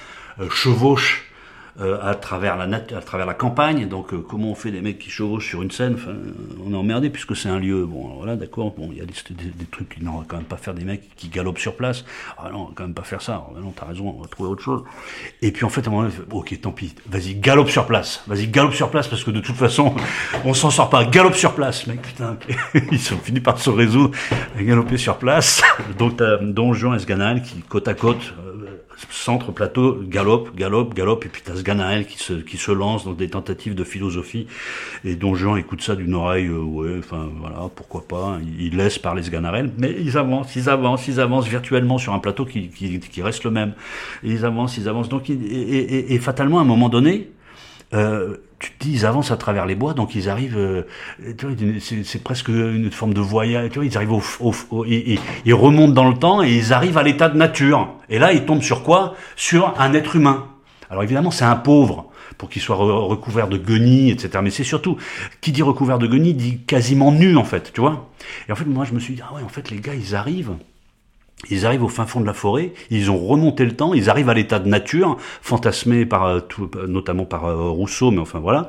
euh, 0.41 0.49
chevauchent 0.51 1.28
euh, 1.81 1.99
à 2.03 2.15
travers 2.15 2.57
la 2.57 2.65
à 2.77 3.01
travers 3.01 3.27
la 3.27 3.35
campagne. 3.35 3.89
Donc 3.89 4.13
euh, 4.13 4.19
comment 4.19 4.51
on 4.51 4.55
fait 4.55 4.71
des 4.71 4.81
mecs 4.81 4.99
qui 4.99 5.11
chevauchent 5.11 5.49
sur 5.49 5.63
une 5.63 5.71
scène? 5.71 5.95
Enfin, 5.95 6.13
on 6.67 6.73
est 6.73 6.77
emmerdé 6.77 7.09
puisque 7.09 7.37
c'est 7.37 7.49
un 7.49 7.59
lieu. 7.59 7.85
Bon, 7.87 8.15
voilà, 8.17 8.37
d'accord. 8.37 8.75
Bon, 8.77 8.89
il 8.93 8.99
y 8.99 9.01
a 9.01 9.05
des, 9.05 9.15
des, 9.35 9.65
trucs 9.71 9.89
qui 9.91 10.05
n'ont 10.05 10.25
quand 10.27 10.37
même 10.37 10.47
pas 10.47 10.57
faire 10.57 10.75
des 10.75 10.85
mecs 10.85 11.15
qui 11.17 11.29
galopent 11.29 11.59
sur 11.59 11.77
place. 11.77 12.05
Ah 12.37 12.51
non, 12.53 12.63
on 12.63 12.65
va 12.65 12.71
quand 12.75 12.83
même 12.85 12.95
pas 12.95 13.03
faire 13.03 13.23
ça. 13.23 13.47
Ah 13.49 13.61
non, 13.61 13.71
t'as 13.71 13.87
raison, 13.87 14.15
on 14.19 14.23
va 14.23 14.29
trouver 14.29 14.51
autre 14.51 14.63
chose. 14.63 14.83
Et 15.41 15.53
puis 15.53 15.65
en 15.65 15.69
fait, 15.69 15.87
à 15.87 15.89
un 15.89 15.93
moment 15.93 16.09
donné, 16.09 16.15
ok, 16.33 16.61
tant 16.61 16.73
pis. 16.73 16.95
Vas-y, 17.09 17.35
galope 17.37 17.71
sur 17.71 17.87
place. 17.87 18.25
Vas-y, 18.27 18.49
galope 18.49 18.75
sur 18.75 18.91
place 18.91 19.07
parce 19.07 19.23
que 19.23 19.31
de 19.31 19.41
toute 19.41 19.57
façon, 19.57 19.95
on 20.45 20.55
s'en 20.55 20.71
sort 20.71 20.91
pas. 20.91 21.05
Galope 21.05 21.37
sur 21.37 21.55
place, 21.55 21.87
mec. 21.87 22.03
Putain, 22.03 22.37
ils 22.91 23.01
sont 23.01 23.19
finis 23.19 23.41
par 23.41 23.59
se 23.59 23.71
résoudre 23.71 24.17
à 24.59 24.63
galoper 24.63 24.97
sur 24.97 25.17
place. 25.17 25.63
Donc 25.99 26.17
t'as 26.17 26.39
Don 26.39 26.73
Juan 26.73 26.97
et 26.97 26.99
Sganal 26.99 27.43
qui 27.43 27.61
côte 27.61 27.89
à 27.89 27.95
côte 27.95 28.35
centre 29.11 29.53
plateau, 29.53 29.99
galope, 30.03 30.55
galope, 30.57 30.95
galope, 30.95 31.25
et 31.27 31.29
puis 31.29 31.43
t'as 31.45 31.55
ce 31.55 31.63
Ganaël 31.63 32.07
qui 32.07 32.19
se, 32.19 32.35
qui 32.35 32.57
se 32.57 32.73
lance 32.73 33.05
dans 33.05 33.13
des 33.13 33.29
tentatives 33.29 33.75
de 33.75 33.85
philosophie, 33.85 34.47
et 35.05 35.15
dont 35.15 35.35
Jean 35.35 35.57
écoute 35.57 35.83
ça 35.83 35.97
d'une 35.97 36.15
oreille, 36.15 36.47
euh, 36.47 36.61
ouais, 36.61 36.97
enfin 36.99 37.29
voilà, 37.41 37.69
pourquoi 37.75 38.07
pas, 38.07 38.39
il, 38.59 38.77
laisse 38.77 38.99
parler 38.99 39.23
ce 39.23 39.31
Ganaël, 39.31 39.71
mais 39.79 39.95
ils 39.99 40.19
avancent, 40.19 40.55
ils 40.57 40.69
avancent, 40.69 41.09
ils 41.09 41.21
avancent 41.21 41.49
virtuellement 41.49 41.99
sur 41.99 42.13
un 42.13 42.19
plateau 42.19 42.45
qui, 42.45 42.69
qui, 42.69 42.99
qui 42.99 43.23
reste 43.23 43.45
le 43.45 43.51
même, 43.51 43.75
ils 44.23 44.45
avancent, 44.45 44.77
ils 44.77 44.89
avancent, 44.89 45.09
donc 45.09 45.31
et, 45.31 46.15
et 46.15 46.19
fatalement 46.19 46.59
à 46.59 46.63
un 46.63 46.67
moment 46.67 46.89
donné, 46.89 47.31
euh, 47.95 48.37
tu 48.59 48.73
te 48.73 48.85
dis, 48.85 48.93
ils 48.93 49.07
avancent 49.07 49.31
à 49.31 49.37
travers 49.37 49.67
les 49.67 49.75
bois, 49.75 49.95
donc 49.95 50.15
ils 50.15 50.29
arrivent, 50.29 50.59
euh, 50.59 50.83
c'est 51.81 52.23
presque 52.23 52.49
une 52.49 52.91
forme 52.91 53.15
de 53.15 53.21
voyage, 53.21 53.71
tu 53.71 53.79
vois, 53.79 53.87
ils 53.87 53.97
arrivent 53.97 54.13
au, 54.13 54.23
au, 54.41 54.85
ils, 54.85 55.19
ils, 55.45 55.55
remontent 55.55 55.93
dans 55.93 56.09
le 56.09 56.17
temps 56.17 56.43
et 56.43 56.51
ils 56.51 56.73
arrivent 56.73 56.99
à 56.99 57.03
l'état 57.03 57.29
de 57.29 57.37
nature. 57.37 57.89
Et 58.09 58.19
là, 58.19 58.33
ils 58.33 58.45
tombent 58.45 58.63
sur 58.63 58.83
quoi? 58.83 59.15
Sur 59.37 59.75
un 59.79 59.95
être 59.95 60.17
humain. 60.17 60.47
Alors 60.91 61.03
évidemment, 61.03 61.31
c'est 61.31 61.45
un 61.45 61.57
pauvre 61.57 62.11
pour 62.37 62.49
qu'il 62.49 62.63
soit 62.63 62.77
recouvert 62.77 63.49
de 63.49 63.59
guenilles, 63.59 64.11
etc. 64.11 64.41
Mais 64.43 64.51
c'est 64.51 64.65
surtout, 64.65 64.97
qui 65.41 65.53
dit 65.53 65.63
recouvert 65.63 65.99
de 65.99 66.07
guenilles 66.07 66.35
dit 66.35 66.59
quasiment 66.59 67.13
nu, 67.13 67.37
en 67.37 67.45
fait, 67.45 67.73
tu 67.73 67.81
vois? 67.81 68.11
Et 68.49 68.53
en 68.53 68.55
fait, 68.55 68.65
moi, 68.65 68.85
je 68.85 68.93
me 68.93 69.01
suis 69.01 69.15
dit, 69.15 69.23
ah 69.29 69.35
ouais, 69.35 69.43
en 69.43 69.49
fait, 69.49 69.71
les 69.71 69.81
gars, 69.81 69.95
ils 69.95 70.15
arrivent 70.15 70.53
ils 71.51 71.67
arrivent 71.67 71.85
au 71.85 71.89
fin 71.89 72.07
fond 72.07 72.21
de 72.21 72.27
la 72.27 72.35
forêt, 72.35 72.73
ils 72.91 73.11
ont 73.11 73.19
remonté 73.19 73.65
le 73.65 73.77
temps, 73.77 73.95
ils 73.95 74.11
arrivent 74.11 74.29
à 74.29 74.35
l'état 74.35 74.59
de 74.59 74.69
nature, 74.69 75.17
fantasmé 75.41 76.05
par 76.05 76.27
euh, 76.27 76.41
notamment 76.89 77.25
par 77.25 77.47
euh, 77.47 77.71
Rousseau, 77.71 78.11
mais 78.11 78.21
enfin 78.21 78.41
voilà. 78.41 78.69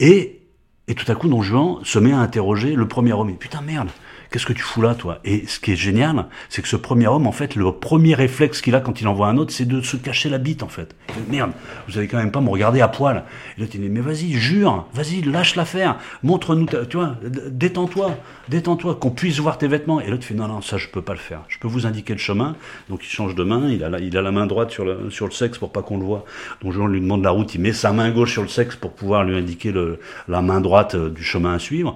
Et, 0.00 0.40
et 0.86 0.94
tout 0.94 1.10
à 1.10 1.14
coup, 1.14 1.28
Don 1.28 1.42
Juan 1.42 1.78
se 1.82 1.98
met 1.98 2.12
à 2.12 2.18
interroger 2.18 2.74
le 2.74 2.86
premier 2.86 3.12
homme. 3.12 3.36
Putain 3.36 3.62
merde, 3.62 3.88
qu'est-ce 4.34 4.46
que 4.46 4.52
tu 4.52 4.64
fous 4.64 4.82
là, 4.82 4.96
toi? 4.96 5.20
Et 5.24 5.46
ce 5.46 5.60
qui 5.60 5.70
est 5.70 5.76
génial, 5.76 6.26
c'est 6.48 6.60
que 6.60 6.66
ce 6.66 6.74
premier 6.74 7.06
homme, 7.06 7.28
en 7.28 7.30
fait, 7.30 7.54
le 7.54 7.70
premier 7.70 8.14
réflexe 8.14 8.60
qu'il 8.62 8.74
a 8.74 8.80
quand 8.80 9.00
il 9.00 9.06
envoie 9.06 9.28
un 9.28 9.36
autre, 9.36 9.52
c'est 9.52 9.64
de 9.64 9.80
se 9.80 9.96
cacher 9.96 10.28
la 10.28 10.38
bite, 10.38 10.64
en 10.64 10.68
fait. 10.68 10.96
Merde, 11.30 11.52
vous 11.86 11.98
allez 11.98 12.08
quand 12.08 12.16
même 12.16 12.32
pas 12.32 12.40
me 12.40 12.48
regarder 12.48 12.80
à 12.80 12.88
poil. 12.88 13.22
Et 13.56 13.60
là, 13.60 13.68
il 13.72 13.80
dit, 13.80 13.88
mais 13.88 14.00
vas-y, 14.00 14.32
jure, 14.32 14.88
vas-y, 14.92 15.22
lâche 15.22 15.54
l'affaire, 15.54 15.98
montre-nous, 16.24 16.66
tu 16.90 16.96
vois, 16.96 17.14
détends-toi, 17.22 18.10
détends-toi, 18.48 18.96
qu'on 18.96 19.12
puisse 19.12 19.38
voir 19.38 19.56
tes 19.56 19.68
vêtements. 19.68 20.00
Et 20.00 20.10
l'autre 20.10 20.24
fait, 20.24 20.34
non, 20.34 20.48
non, 20.48 20.60
ça, 20.62 20.78
je 20.78 20.88
peux 20.88 21.02
pas 21.02 21.12
le 21.12 21.20
faire. 21.20 21.42
Je 21.46 21.60
peux 21.60 21.68
vous 21.68 21.86
indiquer 21.86 22.14
le 22.14 22.18
chemin. 22.18 22.56
Donc, 22.88 23.04
il 23.04 23.08
change 23.08 23.36
de 23.36 23.44
main, 23.44 23.68
il 23.68 23.84
a 23.84 23.88
la, 23.88 24.00
il 24.00 24.16
a 24.16 24.22
la 24.22 24.32
main 24.32 24.46
droite 24.46 24.72
sur 24.72 24.84
le, 24.84 25.10
sur 25.10 25.26
le 25.26 25.32
sexe 25.32 25.58
pour 25.58 25.70
pas 25.70 25.82
qu'on 25.82 25.98
le 25.98 26.04
voit. 26.04 26.24
Donc, 26.60 26.72
Jean 26.72 26.88
lui 26.88 27.00
demande 27.00 27.22
la 27.22 27.30
route, 27.30 27.54
il 27.54 27.60
met 27.60 27.72
sa 27.72 27.92
main 27.92 28.10
gauche 28.10 28.32
sur 28.32 28.42
le 28.42 28.48
sexe 28.48 28.74
pour 28.74 28.94
pouvoir 28.94 29.22
lui 29.22 29.36
indiquer 29.36 29.70
le, 29.70 30.00
la 30.26 30.42
main 30.42 30.60
droite 30.60 30.96
euh, 30.96 31.08
du 31.08 31.22
chemin 31.22 31.54
à 31.54 31.60
suivre. 31.60 31.94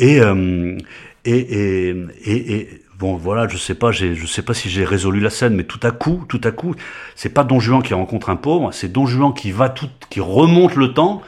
Et, 0.00 0.20
euh, 0.20 0.76
et, 1.24 1.90
et, 2.24 2.54
et, 2.54 2.82
bon, 2.98 3.16
voilà, 3.16 3.48
je 3.48 3.56
sais 3.56 3.74
pas, 3.74 3.92
je 3.92 4.26
sais 4.26 4.42
pas 4.42 4.54
si 4.54 4.68
j'ai 4.68 4.84
résolu 4.84 5.20
la 5.20 5.30
scène, 5.30 5.54
mais 5.54 5.64
tout 5.64 5.80
à 5.82 5.90
coup, 5.90 6.24
tout 6.28 6.40
à 6.44 6.50
coup, 6.50 6.74
c'est 7.14 7.28
pas 7.28 7.44
Don 7.44 7.60
Juan 7.60 7.82
qui 7.82 7.94
rencontre 7.94 8.30
un 8.30 8.36
pauvre, 8.36 8.72
c'est 8.72 8.90
Don 8.90 9.06
Juan 9.06 9.32
qui 9.34 9.50
va 9.50 9.68
tout, 9.68 9.88
qui 10.10 10.20
remonte 10.20 10.76
le 10.76 10.92
temps 10.92 11.22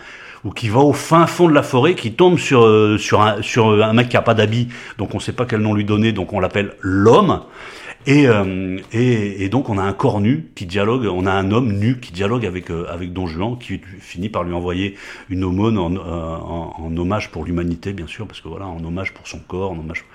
ou 0.44 0.50
qui 0.50 0.68
va 0.68 0.80
au 0.80 0.92
fin 0.92 1.26
fond 1.26 1.48
de 1.48 1.54
la 1.54 1.62
forêt, 1.62 1.94
qui 1.94 2.12
tombe 2.12 2.38
sur 2.38 2.64
euh, 2.64 2.96
sur 2.96 3.20
un 3.20 3.42
sur 3.42 3.82
un 3.82 3.92
mec 3.92 4.08
qui 4.08 4.16
a 4.16 4.22
pas 4.22 4.34
d'habit, 4.34 4.68
donc 4.96 5.14
on 5.14 5.20
sait 5.20 5.32
pas 5.32 5.44
quel 5.44 5.60
nom 5.60 5.74
lui 5.74 5.84
donner, 5.84 6.12
donc 6.12 6.32
on 6.32 6.40
l'appelle 6.40 6.74
l'homme. 6.80 7.42
Et, 8.06 8.26
euh, 8.26 8.78
et, 8.92 9.44
et, 9.44 9.48
donc 9.50 9.68
on 9.68 9.76
a 9.76 9.82
un 9.82 9.92
corps 9.92 10.22
nu 10.22 10.50
qui 10.54 10.64
dialogue, 10.64 11.04
on 11.04 11.26
a 11.26 11.32
un 11.32 11.50
homme 11.50 11.72
nu 11.72 12.00
qui 12.00 12.12
dialogue 12.12 12.46
avec 12.46 12.70
euh, 12.70 12.86
avec 12.88 13.12
Don 13.12 13.26
Juan, 13.26 13.58
qui 13.58 13.78
finit 14.00 14.30
par 14.30 14.42
lui 14.42 14.54
envoyer 14.54 14.96
une 15.28 15.44
aumône 15.44 15.76
en, 15.76 15.94
en, 15.96 16.74
en 16.78 16.96
hommage 16.96 17.30
pour 17.30 17.44
l'humanité, 17.44 17.92
bien 17.92 18.06
sûr, 18.06 18.26
parce 18.26 18.40
que 18.40 18.48
voilà, 18.48 18.66
en 18.66 18.82
hommage 18.82 19.12
pour 19.12 19.28
son 19.28 19.38
corps, 19.40 19.72
en 19.72 19.78
hommage. 19.78 20.06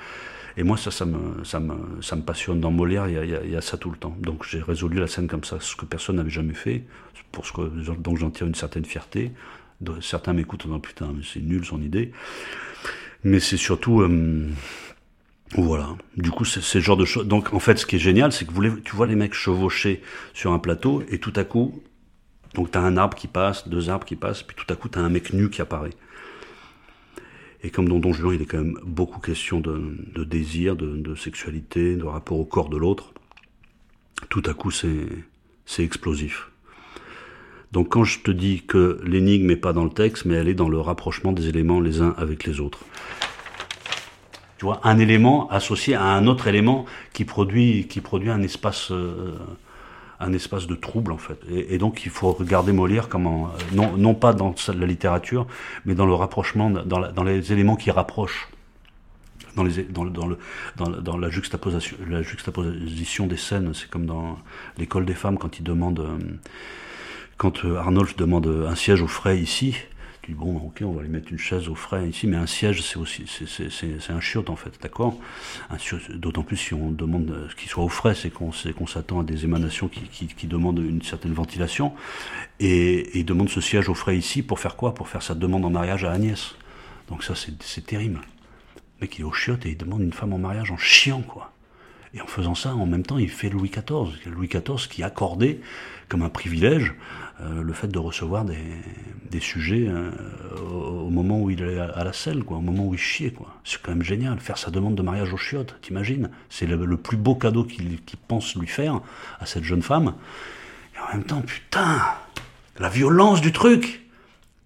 Et 0.57 0.63
moi, 0.63 0.77
ça, 0.77 0.89
ça 0.89 1.05
me, 1.05 1.43
ça 1.43 1.59
me, 1.59 2.01
ça 2.01 2.15
me 2.15 2.21
passionne. 2.21 2.59
Dans 2.59 2.71
Molière, 2.71 3.07
il 3.07 3.15
y 3.15 3.17
a, 3.17 3.43
il 3.43 3.51
y 3.51 3.55
a 3.55 3.61
ça 3.61 3.77
tout 3.77 3.91
le 3.91 3.97
temps. 3.97 4.15
Donc 4.19 4.45
j'ai 4.49 4.61
résolu 4.61 4.99
la 4.99 5.07
scène 5.07 5.27
comme 5.27 5.43
ça, 5.43 5.57
ce 5.59 5.75
que 5.75 5.85
personne 5.85 6.15
n'avait 6.15 6.29
jamais 6.29 6.53
fait, 6.53 6.85
pour 7.31 7.45
ce 7.45 7.51
que, 7.51 7.61
donc 7.93 8.17
j'en 8.17 8.31
tire 8.31 8.47
une 8.47 8.55
certaine 8.55 8.85
fierté. 8.85 9.31
Certains 10.01 10.33
m'écoutent 10.33 10.63
en 10.65 10.69
disant 10.69 10.79
putain, 10.79 11.11
mais 11.15 11.23
c'est 11.23 11.41
nul 11.41 11.65
son 11.65 11.81
idée. 11.81 12.11
Mais 13.23 13.39
c'est 13.39 13.57
surtout, 13.57 14.01
euh, 14.01 14.47
voilà. 15.53 15.95
Du 16.17 16.31
coup, 16.31 16.43
c'est 16.43 16.61
ce 16.61 16.79
genre 16.79 16.97
de 16.97 17.05
choses. 17.05 17.27
Donc, 17.27 17.53
en 17.53 17.59
fait, 17.59 17.77
ce 17.77 17.85
qui 17.85 17.97
est 17.97 17.99
génial, 17.99 18.31
c'est 18.31 18.45
que 18.45 18.79
tu 18.79 18.95
vois 18.95 19.07
les 19.07 19.15
mecs 19.15 19.33
chevaucher 19.33 20.01
sur 20.33 20.51
un 20.51 20.59
plateau, 20.59 21.03
et 21.09 21.19
tout 21.19 21.33
à 21.35 21.43
coup, 21.43 21.81
donc 22.55 22.71
t'as 22.71 22.81
un 22.81 22.97
arbre 22.97 23.15
qui 23.15 23.27
passe, 23.27 23.67
deux 23.67 23.89
arbres 23.89 24.05
qui 24.05 24.15
passent, 24.15 24.43
puis 24.43 24.55
tout 24.55 24.71
à 24.71 24.75
coup, 24.75 24.89
t'as 24.89 25.01
un 25.01 25.09
mec 25.09 25.33
nu 25.33 25.49
qui 25.49 25.61
apparaît. 25.61 25.93
Et 27.63 27.69
comme 27.69 27.87
dans 27.87 27.99
Don 27.99 28.13
Juan, 28.13 28.35
il 28.35 28.41
est 28.41 28.45
quand 28.45 28.57
même 28.57 28.77
beaucoup 28.83 29.19
question 29.19 29.59
de, 29.59 30.23
désir, 30.23 30.75
de, 30.75 30.97
de, 30.97 31.15
sexualité, 31.15 31.95
de 31.95 32.03
rapport 32.03 32.39
au 32.39 32.45
corps 32.45 32.69
de 32.69 32.77
l'autre. 32.77 33.13
Tout 34.29 34.43
à 34.45 34.53
coup, 34.53 34.71
c'est 34.71 35.07
explosif. 35.79 36.49
Donc 37.71 37.89
quand 37.89 38.03
je 38.03 38.19
te 38.19 38.31
dis 38.31 38.63
que 38.65 38.99
l'énigme 39.03 39.47
n'est 39.47 39.55
pas 39.55 39.73
dans 39.73 39.83
le 39.83 39.89
texte, 39.89 40.25
mais 40.25 40.35
elle 40.35 40.47
est 40.47 40.53
dans 40.53 40.69
le 40.69 40.79
rapprochement 40.79 41.33
des 41.33 41.49
éléments 41.49 41.81
les 41.81 42.01
uns 42.01 42.13
avec 42.17 42.45
les 42.45 42.59
autres 42.59 42.85
tu 44.57 44.65
vois, 44.65 44.79
un 44.83 44.97
élément 44.99 45.49
associé 45.49 45.95
à 45.95 46.03
un 46.03 46.27
autre 46.27 46.47
élément 46.47 46.85
qui 47.13 47.25
produit, 47.25 47.87
qui 47.87 48.01
produit 48.01 48.29
un 48.29 48.41
espace, 48.41 48.91
euh, 48.91 49.37
un 50.19 50.31
espace 50.33 50.65
de 50.65 50.75
trouble 50.75 51.11
en 51.11 51.17
fait. 51.17 51.39
Et, 51.49 51.77
donc 51.77 52.05
il 52.05 52.11
faut 52.11 52.31
regarder 52.31 52.71
Molière 52.71 53.09
comme 53.09 53.27
euh, 53.27 53.47
non, 53.73 53.97
non 53.97 54.13
pas 54.13 54.33
dans 54.33 54.55
la 54.73 54.85
littérature, 54.85 55.45
mais 55.85 55.93
dans 55.93 56.05
le 56.05 56.13
rapprochement, 56.13 56.69
dans, 56.69 57.23
les 57.23 57.51
éléments 57.51 57.75
qui 57.75 57.91
rapprochent. 57.91 58.47
Dans, 59.55 59.63
les, 59.63 59.83
dans, 59.83 60.03
dans, 60.03 60.27
le, 60.27 60.37
dans, 60.75 60.89
dans 60.89 61.17
la, 61.17 61.29
juxtaposition, 61.29 61.95
la 62.09 62.21
juxtaposition 62.21 63.25
des 63.25 63.37
scènes, 63.37 63.73
c'est 63.73 63.89
comme 63.89 64.05
dans 64.05 64.37
l'école 64.77 65.05
des 65.05 65.13
femmes 65.13 65.37
quand 65.37 65.59
ils 65.59 65.63
demandent, 65.63 66.01
euh, 66.01 66.17
quand 67.37 67.63
Arnolphe 67.63 68.17
demande 68.17 68.47
un 68.67 68.75
siège 68.75 69.01
au 69.01 69.07
frais 69.07 69.39
ici, 69.39 69.75
bon, 70.33 70.57
ok, 70.57 70.81
on 70.81 70.91
va 70.91 71.03
lui 71.03 71.09
mettre 71.09 71.31
une 71.31 71.37
chaise 71.37 71.67
au 71.67 71.75
frais 71.75 72.07
ici, 72.07 72.27
mais 72.27 72.37
un 72.37 72.47
siège, 72.47 72.81
c'est 72.81 72.97
aussi, 72.97 73.25
c'est 73.27 74.13
un 74.13 74.19
chiotte 74.19 74.49
en 74.49 74.55
fait, 74.55 74.73
d'accord? 74.81 75.17
D'autant 76.09 76.43
plus 76.43 76.57
si 76.57 76.73
on 76.73 76.91
demande 76.91 77.49
qu'il 77.57 77.69
soit 77.69 77.83
au 77.83 77.89
frais, 77.89 78.15
c'est 78.15 78.29
qu'on 78.29 78.51
s'attend 78.87 79.19
à 79.19 79.23
des 79.23 79.43
émanations 79.43 79.87
qui, 79.87 80.47
demandent 80.47 80.79
une 80.79 81.01
certaine 81.01 81.33
ventilation. 81.33 81.93
Et, 82.59 83.17
il 83.17 83.25
demande 83.25 83.49
ce 83.49 83.61
siège 83.61 83.89
au 83.89 83.95
frais 83.95 84.17
ici 84.17 84.41
pour 84.41 84.59
faire 84.59 84.75
quoi? 84.75 84.93
Pour 84.93 85.07
faire 85.07 85.21
sa 85.21 85.35
demande 85.35 85.65
en 85.65 85.69
mariage 85.69 86.03
à 86.03 86.11
Agnès. 86.11 86.55
Donc 87.09 87.23
ça, 87.23 87.33
c'est 87.35 87.85
terrible. 87.85 88.21
Le 88.99 89.01
mec, 89.01 89.17
il 89.17 89.21
est 89.21 89.25
au 89.25 89.33
chiotte 89.33 89.65
et 89.65 89.71
il 89.71 89.77
demande 89.77 90.01
une 90.01 90.13
femme 90.13 90.33
en 90.33 90.37
mariage 90.37 90.71
en 90.71 90.77
chiant, 90.77 91.21
quoi. 91.21 91.51
Et 92.15 92.21
en 92.21 92.27
faisant 92.27 92.55
ça, 92.55 92.73
en 92.73 92.85
même 92.85 93.03
temps, 93.03 93.17
il 93.17 93.29
fait 93.29 93.49
Louis 93.49 93.69
XIV. 93.69 94.31
Louis 94.31 94.47
XIV 94.47 94.87
qui 94.89 95.03
accordait 95.03 95.59
comme 96.07 96.21
un 96.21 96.29
privilège 96.29 96.93
euh, 97.41 97.61
le 97.61 97.73
fait 97.73 97.89
de 97.89 97.99
recevoir 97.99 98.45
des, 98.45 99.39
sujets 99.41 99.87
euh, 99.89 100.11
au, 100.71 101.09
moment 101.09 101.41
où 101.41 101.49
il 101.51 101.61
est 101.61 101.77
à, 101.77 102.03
la 102.05 102.13
selle, 102.13 102.43
quoi, 102.43 102.57
au 102.57 102.61
moment 102.61 102.87
où 102.87 102.93
il 102.93 102.99
chiait. 102.99 103.31
Quoi. 103.31 103.53
C'est 103.65 103.81
quand 103.81 103.91
même 103.91 104.03
génial. 104.03 104.39
Faire 104.39 104.57
sa 104.57 104.71
demande 104.71 104.95
de 104.95 105.01
mariage 105.01 105.33
au 105.33 105.37
chiottes, 105.37 105.75
t'imagines? 105.81 106.29
C'est 106.49 106.65
le, 106.65 106.97
plus 106.97 107.17
beau 107.17 107.35
cadeau 107.35 107.65
qu'il 107.65 107.99
pense 108.29 108.55
lui 108.55 108.67
faire 108.67 109.01
à 109.41 109.45
cette 109.45 109.65
jeune 109.65 109.81
femme. 109.81 110.13
Et 110.95 110.99
en 110.99 111.17
même 111.17 111.25
temps, 111.25 111.41
putain, 111.41 111.99
la 112.79 112.87
violence 112.87 113.41
du 113.41 113.51
truc 113.51 114.05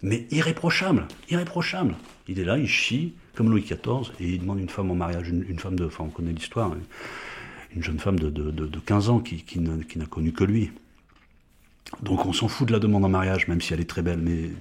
mais 0.02 0.28
irréprochable, 0.32 1.08
irréprochable. 1.30 1.96
Il 2.28 2.40
est 2.40 2.46
là, 2.46 2.58
il 2.58 2.68
chie, 2.68 3.14
comme 3.36 3.50
Louis 3.50 3.62
XIV, 3.62 4.12
et 4.20 4.30
il 4.30 4.40
demande 4.40 4.60
une 4.60 4.70
femme 4.70 4.92
en 4.92 4.96
mariage, 4.96 5.30
une, 5.30 5.60
femme 5.60 5.76
de, 5.76 5.86
enfin 5.86 6.06
on 6.06 6.10
connaît 6.10 6.32
l'histoire, 6.32 6.72
une 7.76 7.84
jeune 7.84 8.00
femme 8.00 8.20
de, 8.20 8.30
de, 8.30 8.52
de 8.52 8.80
15 8.80 9.10
ans 9.10 9.20
qui, 9.20 9.60
n'a 9.60 10.06
connu 10.06 10.34
que 10.34 10.44
lui. 10.44 10.72
Donc 12.04 12.26
on 12.26 12.34
s'en 12.34 12.48
fout 12.48 12.68
de 12.68 12.74
la 12.74 12.80
demande 12.80 13.06
en 13.06 13.10
mariage, 13.10 13.48
même 13.48 13.62
si 13.62 13.74
elle 13.74 13.82
est 13.82 13.90
très 13.90 14.02
belle, 14.02 14.20
mais, 14.20 14.52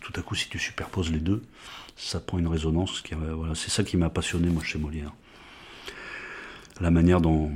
tout 0.00 0.12
à 0.16 0.22
coup, 0.22 0.34
si 0.34 0.48
tu 0.48 0.58
superposes 0.58 1.10
les 1.12 1.18
deux, 1.18 1.42
ça 1.96 2.20
prend 2.20 2.38
une 2.38 2.46
résonance. 2.46 3.02
Voilà, 3.12 3.54
c'est 3.54 3.70
ça 3.70 3.84
qui 3.84 3.96
m'a 3.96 4.10
passionné, 4.10 4.48
moi, 4.48 4.62
chez 4.62 4.78
Molière. 4.78 5.12
La 6.80 6.90
manière 6.90 7.20
dont, 7.20 7.50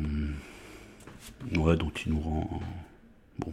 ouais, 1.56 1.76
dont 1.76 1.92
il 2.04 2.12
nous 2.12 2.20
rend. 2.20 2.60
Bon, 3.38 3.52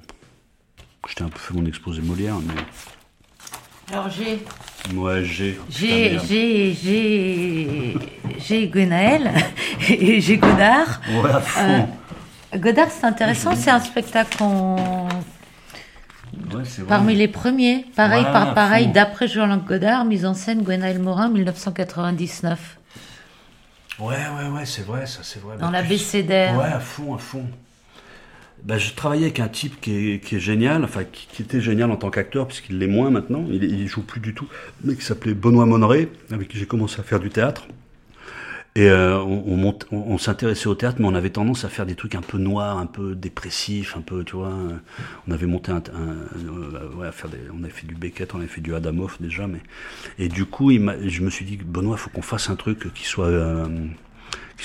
j'étais 1.07 1.23
un 1.23 1.29
peu 1.29 1.39
fait 1.39 1.53
mon 1.53 1.65
exposé 1.65 2.01
Molière, 2.01 2.39
mais. 2.39 2.61
Alors 3.91 4.09
j'ai. 4.09 4.43
Ouais, 4.95 5.23
j'ai. 5.23 5.59
J'ai, 5.69 6.19
j'ai, 6.27 6.73
j'ai, 6.73 7.97
j'ai 8.37 8.67
Gwenaël 8.67 9.31
et 9.89 10.21
j'ai 10.21 10.37
Godard. 10.37 11.01
Ouais, 11.09 11.31
à 11.31 11.39
fond. 11.39 11.87
Euh, 12.53 12.57
Godard, 12.57 12.89
c'est 12.91 13.05
intéressant, 13.05 13.55
c'est 13.55 13.71
un 13.71 13.79
spectacle 13.79 14.37
qu'on 14.37 15.07
Parmi 16.87 17.15
les 17.15 17.27
premiers, 17.27 17.85
pareil, 17.95 18.23
par 18.23 18.53
pareil, 18.53 18.87
d'après 18.87 19.27
Jean-Luc 19.27 19.65
Godard, 19.65 20.05
mise 20.05 20.25
en 20.25 20.33
scène 20.33 20.63
Gwenaël 20.63 20.99
Morin, 20.99 21.29
1999. 21.29 22.77
Ouais, 23.99 24.15
ouais, 24.15 24.49
ouais, 24.49 24.65
c'est 24.65 24.85
vrai, 24.85 25.05
ça, 25.05 25.19
c'est 25.23 25.41
vrai. 25.41 25.57
Dans 25.57 25.67
bah, 25.67 25.81
la 25.81 25.83
BCDR. 25.83 26.57
Ouais, 26.57 26.65
à 26.65 26.79
fond, 26.79 27.15
à 27.15 27.17
fond. 27.17 27.45
Bah, 28.65 28.77
je 28.77 28.93
travaillais 28.93 29.25
avec 29.25 29.39
un 29.39 29.49
type 29.49 29.81
qui 29.81 30.21
est, 30.21 30.39
génial, 30.39 30.83
enfin, 30.85 31.03
qui, 31.03 31.41
était 31.41 31.59
génial 31.59 31.91
en 31.91 31.97
tant 31.97 32.09
qu'acteur, 32.09 32.47
puisqu'il 32.47 32.79
l'est 32.79 32.87
moins 32.87 33.09
maintenant, 33.09 33.45
il, 33.49 33.63
il 33.63 33.87
joue 33.87 34.03
plus 34.03 34.21
du 34.21 34.33
tout, 34.33 34.47
mais 34.83 34.95
qui 34.95 35.03
s'appelait 35.03 35.33
Benoît 35.33 35.65
Monneret, 35.65 36.09
avec 36.31 36.47
qui 36.47 36.57
j'ai 36.57 36.65
commencé 36.65 36.99
à 36.99 37.03
faire 37.03 37.19
du 37.19 37.29
théâtre. 37.29 37.67
Et 38.75 38.89
euh, 38.89 39.19
on, 39.21 40.17
s'intéressait 40.17 40.65
au 40.65 40.73
théâtre, 40.73 40.97
mais 40.99 41.05
on 41.05 41.13
avait 41.13 41.29
tendance 41.29 41.63
à 41.63 41.69
faire 41.69 41.85
des 41.85 41.93
trucs 41.93 42.15
un 42.15 42.21
peu 42.21 42.39
noirs, 42.39 42.79
un 42.79 42.87
peu 42.87 43.13
dépressifs, 43.13 43.95
un 43.95 44.01
peu, 44.01 44.23
tu 44.23 44.35
vois. 44.35 44.51
On 45.27 45.31
avait 45.31 45.45
monté 45.45 45.71
un, 45.71 45.83
euh, 45.93 46.89
on 46.97 47.63
avait 47.63 47.69
fait 47.69 47.85
du 47.85 47.93
Beckett, 47.93 48.33
on 48.33 48.39
avait 48.39 48.47
fait 48.47 48.61
du 48.61 48.73
Adamov 48.73 49.17
déjà, 49.19 49.45
mais 49.45 49.59
et 50.17 50.27
du 50.27 50.45
coup, 50.45 50.71
je 50.71 51.21
me 51.21 51.29
suis 51.29 51.45
dit, 51.45 51.57
Benoît, 51.57 51.97
faut 51.97 52.09
qu'on 52.09 52.23
fasse 52.23 52.49
un 52.49 52.55
truc 52.55 52.91
qui 52.95 53.05
soit 53.05 53.27
euh, 53.27 53.67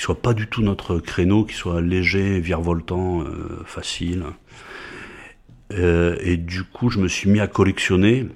soit 0.01 0.21
pas 0.21 0.33
du 0.33 0.47
tout 0.47 0.61
notre 0.61 0.99
créneau, 0.99 1.43
qui 1.45 1.55
soit 1.55 1.81
léger, 1.81 2.39
virevoltant, 2.39 3.23
facile. 3.65 4.25
et 5.71 6.37
du 6.37 6.63
coup, 6.63 6.89
je 6.89 6.99
me 6.99 7.07
suis 7.07 7.29
mis 7.29 7.39
à 7.39 7.47
collectionner. 7.47 8.27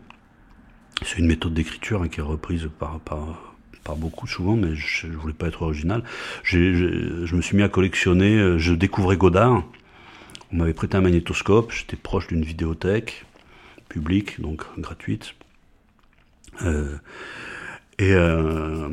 C'est 1.03 1.17
une 1.17 1.27
méthode 1.27 1.53
d'écriture 1.53 2.01
hein, 2.03 2.07
qui 2.07 2.19
est 2.19 2.23
reprise 2.23 2.69
par, 2.79 2.99
par 2.99 3.53
beaucoup 3.91 4.27
souvent, 4.27 4.55
mais 4.55 4.75
je, 4.75 5.07
je 5.07 5.17
voulais 5.17 5.33
pas 5.33 5.47
être 5.47 5.61
original. 5.61 6.03
je 6.43 7.35
me 7.35 7.41
suis 7.41 7.57
mis 7.57 7.63
à 7.63 7.69
collectionner, 7.69 8.37
euh, 8.37 8.57
je 8.57 8.73
découvrais 8.73 9.17
Godard. 9.17 9.63
On 10.51 10.57
m'avait 10.57 10.73
prêté 10.73 10.97
un 10.97 11.01
magnétoscope, 11.01 11.71
j'étais 11.71 11.97
proche 11.97 12.27
d'une 12.27 12.43
vidéothèque 12.43 13.25
publique, 13.89 14.39
donc 14.39 14.63
gratuite. 14.77 15.33
Euh, 16.63 16.95
et, 17.99 18.11
euh, 18.11 18.89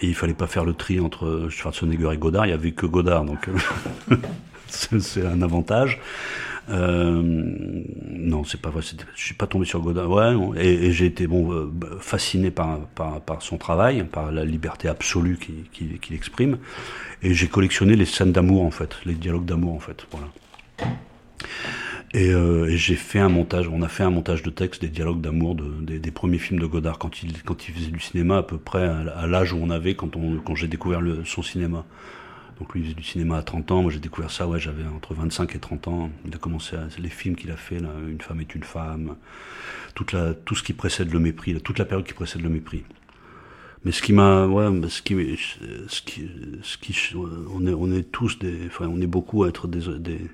et, 0.00 0.06
il 0.06 0.14
fallait 0.14 0.34
pas 0.34 0.46
faire 0.46 0.64
le 0.64 0.74
tri 0.74 1.00
entre 1.00 1.48
Schwarzenegger 1.50 2.10
et 2.12 2.16
Godard, 2.16 2.46
il 2.46 2.50
y 2.50 2.52
avait 2.52 2.72
que 2.72 2.86
Godard, 2.86 3.24
donc 3.24 3.48
c'est 4.68 5.26
un 5.26 5.42
avantage. 5.42 6.00
Euh, 6.68 7.22
non, 7.22 8.44
c'est 8.44 8.60
pas 8.60 8.70
vrai. 8.70 8.82
Je 8.82 9.24
suis 9.24 9.34
pas 9.34 9.46
tombé 9.46 9.66
sur 9.66 9.80
Godin. 9.80 10.06
Ouais, 10.06 10.34
et, 10.64 10.92
j'ai 10.92 11.06
été 11.06 11.26
bon 11.26 11.52
euh, 11.52 11.70
fasciné 12.00 12.50
par, 12.50 12.80
par, 12.86 13.42
son 13.42 13.56
travail, 13.56 14.04
par 14.04 14.32
la 14.32 14.44
liberté 14.44 14.88
absolue 14.88 15.38
qu'il 15.38 15.98
qui, 16.00 16.14
exprime. 16.14 16.58
Et 17.22 17.34
j'ai 17.34 17.48
collectionné 17.48 17.96
les 17.96 18.04
scènes 18.04 18.32
d'amour 18.32 18.64
en 18.64 18.70
fait, 18.70 18.96
les 19.04 19.14
dialogues 19.14 19.44
d'amour 19.44 19.74
en 19.74 19.80
fait. 19.80 20.06
Voilà. 20.10 20.28
Et, 22.16 22.32
euh, 22.32 22.70
et 22.70 22.78
j'ai 22.78 22.96
fait 22.96 23.18
un 23.18 23.28
montage. 23.28 23.68
On 23.68 23.82
a 23.82 23.88
fait 23.88 24.02
un 24.02 24.08
montage 24.08 24.42
de 24.42 24.48
texte 24.48 24.80
des 24.80 24.88
dialogues 24.88 25.20
d'amour 25.20 25.54
de, 25.54 25.70
des, 25.82 25.98
des, 25.98 26.10
premiers 26.10 26.38
films 26.38 26.58
de 26.58 26.64
Godard 26.64 26.98
quand 26.98 27.22
il 27.22 27.42
quand 27.42 27.68
il 27.68 27.74
faisait 27.74 27.90
du 27.90 28.00
cinéma 28.00 28.38
à 28.38 28.42
peu 28.42 28.56
près 28.56 28.88
à, 28.88 29.26
l'âge 29.26 29.52
où 29.52 29.58
on 29.60 29.68
avait 29.68 29.94
quand 29.96 30.16
on 30.16 30.38
quand 30.38 30.54
j'ai 30.54 30.66
découvert 30.66 31.02
le, 31.02 31.26
son 31.26 31.42
cinéma. 31.42 31.84
Donc 32.58 32.72
lui, 32.72 32.80
il 32.80 32.84
faisait 32.84 32.94
du 32.94 33.02
cinéma 33.02 33.36
à 33.36 33.42
30 33.42 33.70
ans. 33.70 33.82
Moi, 33.82 33.90
j'ai 33.90 33.98
découvert 33.98 34.30
ça, 34.30 34.48
ouais, 34.48 34.58
j'avais 34.58 34.84
entre 34.86 35.12
25 35.12 35.54
et 35.56 35.58
30 35.58 35.88
ans. 35.88 36.10
Il 36.26 36.34
a 36.34 36.38
commencé 36.38 36.74
à, 36.74 36.88
les 36.98 37.10
films 37.10 37.36
qu'il 37.36 37.50
a 37.50 37.56
fait, 37.56 37.80
là, 37.80 37.90
Une 38.08 38.22
femme 38.22 38.40
est 38.40 38.54
une 38.54 38.62
femme, 38.62 39.16
toute 39.94 40.12
la, 40.12 40.32
tout 40.32 40.54
ce 40.54 40.62
qui 40.62 40.72
précède 40.72 41.12
le 41.12 41.18
mépris, 41.18 41.60
toute 41.60 41.78
la 41.78 41.84
période 41.84 42.06
qui 42.06 42.14
précède 42.14 42.40
le 42.40 42.48
mépris. 42.48 42.84
Mais 43.84 43.92
ce 43.92 44.00
qui 44.00 44.14
m'a, 44.14 44.46
ouais, 44.46 44.64
ce 44.88 45.02
qui, 45.02 45.38
ce 45.86 46.00
qui, 46.00 46.30
ce 46.62 46.78
qui, 46.78 47.14
on 47.14 47.66
est, 47.66 47.74
on 47.74 47.92
est 47.92 48.10
tous 48.10 48.38
des, 48.38 48.68
enfin, 48.68 48.86
on 48.88 49.02
est 49.02 49.06
beaucoup 49.06 49.44
à 49.44 49.48
être 49.48 49.68
des, 49.68 49.98
des, 49.98 50.30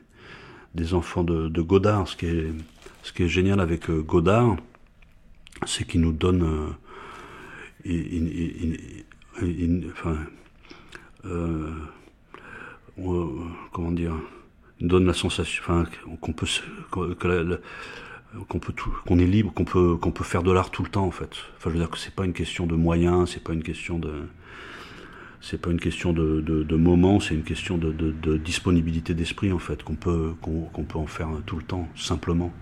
des 0.74 0.94
enfants 0.94 1.24
de, 1.24 1.60
Godard. 1.60 2.08
Ce 2.08 2.16
qui 2.16 2.26
est, 2.26 2.52
ce 3.02 3.12
qui 3.12 3.24
est 3.24 3.28
génial 3.28 3.60
avec 3.60 3.90
euh, 3.90 4.02
Godard, 4.02 4.56
c'est 5.66 5.86
qu'il 5.86 6.00
nous 6.00 6.12
donne, 6.12 6.42
euh, 6.42 6.68
il, 7.84 8.80
il, 9.42 9.92
euh, 11.24 11.70
comment 13.72 13.92
dire, 13.92 14.14
donne 14.80 15.06
la 15.06 15.14
sensation, 15.14 15.84
qu'on 16.20 16.32
peut, 16.32 16.46
peut 16.90 17.14
qu'on 19.06 19.18
est 19.18 19.26
libre, 19.26 19.52
qu'on 19.52 19.64
peut, 19.64 19.96
qu'on 19.96 20.10
peut 20.10 20.24
faire 20.24 20.42
de 20.42 20.50
l'art 20.50 20.70
tout 20.70 20.82
le 20.82 20.88
temps 20.88 21.04
en 21.04 21.10
fait. 21.10 21.30
Enfin, 21.56 21.70
je 21.70 21.70
veux 21.70 21.78
dire 21.78 21.90
que 21.90 21.98
c'est 21.98 22.14
pas 22.14 22.24
une 22.24 22.32
question 22.32 22.66
de 22.66 22.74
moyens, 22.74 23.30
c'est 23.30 23.42
pas 23.42 23.52
une 23.52 23.62
question 23.62 23.98
de, 23.98 24.26
c'est 25.42 25.60
pas 25.60 25.70
une 25.70 25.80
question 25.80 26.12
de, 26.12 26.40
de, 26.40 26.76
moment, 26.76 27.18
c'est 27.18 27.34
une 27.34 27.42
question 27.42 27.76
de, 27.76 27.90
de 27.90 28.36
disponibilité 28.36 29.12
d'esprit 29.12 29.52
en 29.52 29.58
fait, 29.58 29.82
qu'on 29.82 29.96
peut, 29.96 30.34
qu'on 30.40 30.84
peut 30.84 30.98
en 30.98 31.06
faire 31.06 31.28
tout 31.44 31.56
le 31.56 31.64
temps, 31.64 31.88
simplement. 31.96 32.52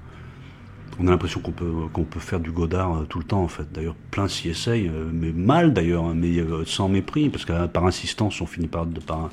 On 0.98 1.06
a 1.06 1.10
l'impression 1.10 1.40
qu'on 1.40 1.52
peut, 1.52 1.72
qu'on 1.92 2.04
peut 2.04 2.20
faire 2.20 2.40
du 2.40 2.50
Godard 2.50 2.96
euh, 2.96 3.04
tout 3.04 3.18
le 3.18 3.24
temps 3.24 3.42
en 3.42 3.48
fait. 3.48 3.70
D'ailleurs, 3.72 3.94
plein 4.10 4.28
s'y 4.28 4.48
essayent, 4.48 4.88
euh, 4.88 5.08
mais 5.12 5.30
mal 5.32 5.72
d'ailleurs, 5.72 6.04
hein, 6.04 6.14
mais 6.16 6.38
euh, 6.38 6.64
sans 6.64 6.88
mépris, 6.88 7.28
parce 7.28 7.44
que 7.44 7.66
par 7.66 7.86
insistance, 7.86 8.40
on 8.40 8.46
finit 8.46 8.66
par, 8.66 8.86
par, 9.06 9.30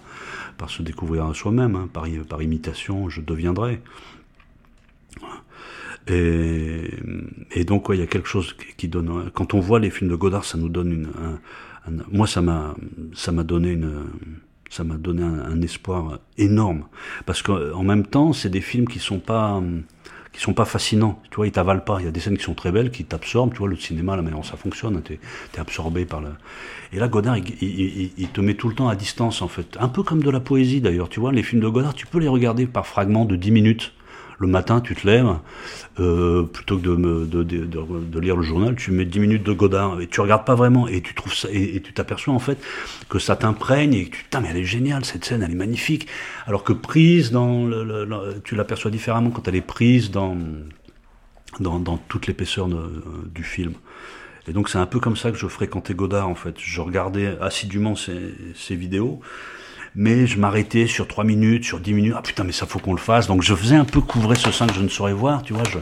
par 0.58 0.70
se 0.70 0.84
découvrir 0.84 1.34
soi-même, 1.36 1.76
hein, 1.76 1.90
par, 1.92 2.06
par 2.30 2.42
imitation, 2.42 3.10
je 3.10 3.22
deviendrai. 3.22 3.82
Et, 6.10 6.90
et 7.52 7.66
donc, 7.66 7.88
il 7.90 8.00
y 8.00 8.02
a 8.02 8.08
quelque 8.08 8.30
chose 8.30 8.56
qui 8.78 8.88
donne. 8.88 9.30
Quand 9.34 9.54
on 9.54 9.60
voit 9.60 9.80
les 9.80 9.90
films 9.90 10.10
de 10.10 10.16
Godard, 10.16 10.46
ça 10.46 10.58
nous 10.58 10.70
donne 10.70 10.92
une. 10.92 11.10
Moi, 12.12 12.28
ça 12.28 12.42
m'a, 12.42 12.76
ça 13.14 13.32
m'a 13.32 13.44
donné 13.44 13.72
une. 13.72 14.06
Ça 14.70 14.84
m'a 14.84 14.96
donné 14.96 15.24
un, 15.24 15.62
espoir 15.62 16.20
énorme, 16.38 16.88
parce 17.26 17.42
qu'en 17.42 17.84
même 17.84 18.06
temps, 18.06 18.34
c'est 18.34 18.50
des 18.50 18.60
films 18.60 18.86
qui 18.90 19.00
sont 19.00 19.20
pas 19.20 19.62
qui 20.38 20.44
sont 20.44 20.54
pas 20.54 20.66
fascinants. 20.66 21.20
Tu 21.32 21.38
vois, 21.38 21.48
ils 21.48 21.52
t'avalent 21.52 21.82
pas. 21.82 21.98
Il 22.00 22.06
y 22.06 22.08
a 22.08 22.12
des 22.12 22.20
scènes 22.20 22.38
qui 22.38 22.44
sont 22.44 22.54
très 22.54 22.72
belles, 22.72 22.92
qui 22.92 23.04
t'absorbent. 23.04 23.54
Tu 23.54 23.58
vois, 23.58 23.68
le 23.68 23.76
cinéma, 23.76 24.16
la 24.16 24.22
manière 24.22 24.38
dont 24.38 24.44
ça 24.44 24.56
fonctionne, 24.56 25.02
t'es 25.02 25.20
es 25.56 25.60
absorbé 25.60 26.06
par 26.06 26.22
le. 26.22 26.30
Et 26.94 27.00
là, 27.00 27.08
Godard, 27.08 27.38
il, 27.38 28.12
il, 28.18 28.28
te 28.28 28.40
met 28.40 28.54
tout 28.54 28.70
le 28.70 28.76
temps 28.76 28.88
à 28.88 28.96
distance, 28.96 29.42
en 29.42 29.48
fait. 29.48 29.78
Un 29.80 29.88
peu 29.88 30.04
comme 30.04 30.22
de 30.22 30.30
la 30.30 30.40
poésie, 30.40 30.80
d'ailleurs. 30.80 31.10
Tu 31.10 31.20
vois, 31.20 31.32
les 31.32 31.42
films 31.42 31.62
de 31.62 31.68
Godard, 31.68 31.96
tu 31.96 32.06
peux 32.06 32.20
les 32.20 32.28
regarder 32.28 32.68
par 32.68 32.86
fragments 32.86 33.26
de 33.26 33.36
10 33.36 33.52
minutes 33.52 33.94
le 34.40 34.48
matin, 34.48 34.82
tu 34.82 34.96
te 34.96 35.08
lèves, 35.08 35.36
euh, 36.00 36.44
plutôt 36.44 36.78
que 36.78 36.84
de, 36.84 37.26
de, 37.26 37.44
de, 37.44 38.20
lire 38.20 38.36
le 38.36 38.44
journal, 38.44 38.76
tu 38.76 38.92
mets 38.92 39.06
10 39.06 39.20
minutes 39.20 39.44
de 39.44 39.52
Godard 39.52 40.00
et 40.00 40.08
tu 40.08 40.22
regardes 40.22 40.46
pas 40.46 40.56
vraiment 40.56 40.88
et 40.88 41.02
tu 41.02 41.16
trouves 41.16 41.34
ça 41.34 41.48
et, 41.52 41.82
tu 41.82 41.94
t'aperçois 41.94 42.34
en 42.34 42.40
fait 42.40 42.60
que 43.10 43.18
ça 43.18 43.36
t'imprègne 43.36 43.94
et 43.94 44.06
que 44.06 44.16
tu 44.16 44.24
putain 44.24 44.42
mais 44.42 44.50
elle 44.52 44.58
est 44.58 44.66
géniale 44.66 45.06
cette 45.06 45.26
scène, 45.26 45.42
elle 45.42 45.52
est 45.52 45.56
magnifique. 45.56 46.08
Alors 46.46 46.64
que 46.64 46.74
prise 46.74 47.32
dans 47.32 47.66
le, 47.66 48.42
tu 48.44 48.56
l'aperçois 48.56 48.92
différemment 48.92 49.32
quand 49.32 49.48
elle 49.48 49.56
est 49.56 49.62
prise 49.62 50.12
dans 50.12 50.38
dans, 51.60 51.80
dans 51.80 51.98
toute 51.98 52.28
l'épaisseur 52.28 52.68
du 53.34 53.44
film. 53.44 53.74
Et 54.48 54.54
donc 54.54 54.70
c'est 54.70 54.78
un 54.78 54.86
peu 54.86 55.00
comme 55.00 55.18
ça 55.18 55.32
que 55.32 55.38
je 55.38 55.48
fréquentais 55.48 55.96
Godard 55.96 56.30
en 56.30 56.36
fait. 56.36 56.56
Je 56.58 56.82
regardais 56.82 57.38
assidûment 57.42 57.96
ses, 57.96 58.34
ses 58.54 58.76
vidéos 58.76 59.20
mais 59.98 60.28
je 60.28 60.40
m'arrêtais 60.40 60.86
sur 60.86 61.08
3 61.08 61.24
minutes, 61.24 61.66
sur 61.66 61.80
10 61.80 61.94
minutes, 61.94 62.14
ah 62.16 62.22
putain 62.22 62.44
mais 62.44 62.52
ça 62.52 62.68
faut 62.68 62.78
qu'on 62.80 62.94
le 62.94 63.00
fasse, 63.00 63.28
donc 63.28 63.42
je 63.42 63.54
faisais 63.56 63.76
un 63.76 63.84
peu 63.84 64.00
couvrir 64.00 64.40
ce 64.40 64.52
sein 64.52 64.68
que 64.68 64.76
je 64.76 64.82
ne 64.82 64.88
saurais 64.88 65.12
voir, 65.12 65.42
tu 65.42 65.54
vois, 65.54 65.64
je 65.70 65.80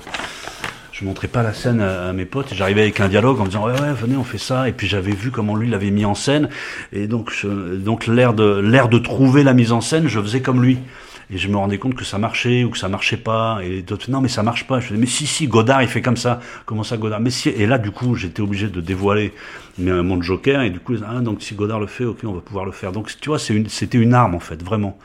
je 0.94 1.04
montrais 1.04 1.28
pas 1.28 1.44
la 1.44 1.54
scène 1.54 1.82
à, 1.82 2.14
mes 2.14 2.24
potes, 2.24 2.54
j'arrivais 2.54 2.84
avec 2.84 3.02
un 3.02 3.10
dialogue 3.10 3.42
en 3.42 3.46
disant 3.46 3.66
ouais 3.66 3.74
ouais 3.74 3.92
venez 3.92 4.16
on 4.16 4.24
fait 4.24 4.38
ça, 4.38 4.70
et 4.70 4.72
puis 4.72 4.88
j'avais 4.88 5.12
vu 5.12 5.30
comment 5.30 5.54
lui 5.58 5.70
l'avait 5.70 5.92
mis 5.92 6.06
en 6.06 6.16
scène, 6.16 6.48
et 6.94 7.08
donc 7.08 7.46
donc 7.46 8.08
l'air 8.08 8.34
de 8.34 8.62
l'air 8.62 8.88
de 8.88 8.98
trouver 8.98 9.44
la 9.44 9.54
mise 9.54 9.74
en 9.74 9.82
scène, 9.82 10.08
je 10.08 10.22
faisais 10.22 10.42
comme 10.42 10.64
lui 10.64 10.80
et 11.30 11.38
je 11.38 11.48
me 11.48 11.58
rendais 11.58 11.78
compte 11.78 11.96
que 11.96 12.04
ça 12.04 12.18
marchait 12.18 12.64
ou 12.64 12.70
que 12.70 12.78
ça 12.78 12.88
marchait 12.88 13.18
pas. 13.18 13.60
Et 13.64 13.82
d'autres 13.82 14.12
non 14.12 14.22
mais 14.22 14.28
ça 14.28 14.44
marche 14.44 14.68
pas. 14.68 14.80
Je 14.80 14.88
disais 14.88 15.00
mais 15.00 15.08
si 15.08 15.26
si 15.26 15.48
Godard 15.48 15.82
il 15.82 15.88
fait 15.88 16.02
comme 16.02 16.18
ça. 16.18 16.40
Comment 16.66 16.84
ça 16.84 16.98
Godard? 16.98 17.20
Mais 17.20 17.32
si. 17.32 17.50
Et 17.50 17.66
là 17.66 17.78
du 17.78 17.92
coup 17.92 18.16
j'étais 18.16 18.42
obligé 18.42 18.68
de 18.68 18.82
dévoiler 18.82 19.34
mon 19.78 20.22
joker. 20.22 20.62
Et 20.62 20.70
du 20.70 20.80
coup 20.80 20.96
ah, 21.06 21.20
donc 21.22 21.42
si 21.42 21.56
Godard 21.56 21.80
le 21.80 21.88
fait 21.88 22.06
ok 22.06 22.20
on 22.24 22.34
va 22.34 22.42
pouvoir 22.42 22.66
le 22.66 22.72
faire. 22.72 22.92
Donc 22.92 23.12
tu 23.20 23.30
vois 23.30 23.40
c'était 23.40 23.98
une, 23.98 24.14
arme 24.14 24.36
en 24.36 24.40
fait 24.40 24.62
vraiment. 24.64 24.98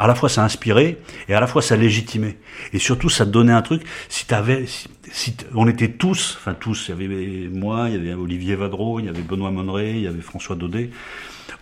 À 0.00 0.06
la 0.06 0.14
fois 0.14 0.28
ça 0.28 0.44
inspirait 0.44 0.98
et 1.28 1.34
à 1.34 1.40
la 1.40 1.46
fois 1.46 1.62
ça 1.62 1.76
légitimait. 1.76 2.38
Et 2.72 2.78
surtout 2.78 3.08
ça 3.08 3.24
donnait 3.24 3.52
un 3.52 3.62
truc. 3.62 3.82
Si 4.08 4.26
t'avais 4.26 4.64
si, 5.10 5.36
on 5.54 5.66
était 5.68 5.88
tous 5.88 6.36
enfin 6.38 6.54
tous 6.54 6.88
il 6.88 6.90
y 6.90 6.94
avait 6.94 7.48
moi 7.48 7.88
il 7.88 7.94
y 7.94 7.96
avait 7.96 8.14
Olivier 8.14 8.56
Vadreau 8.56 9.00
il 9.00 9.06
y 9.06 9.08
avait 9.08 9.22
Benoît 9.22 9.50
Monneret 9.50 9.92
il 9.92 10.02
y 10.02 10.06
avait 10.06 10.20
François 10.20 10.56
Daudet. 10.56 10.90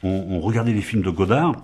On, 0.03 0.27
on 0.31 0.41
regardait 0.41 0.73
les 0.73 0.83
films 0.83 1.03
de 1.03 1.11
Godard 1.11 1.55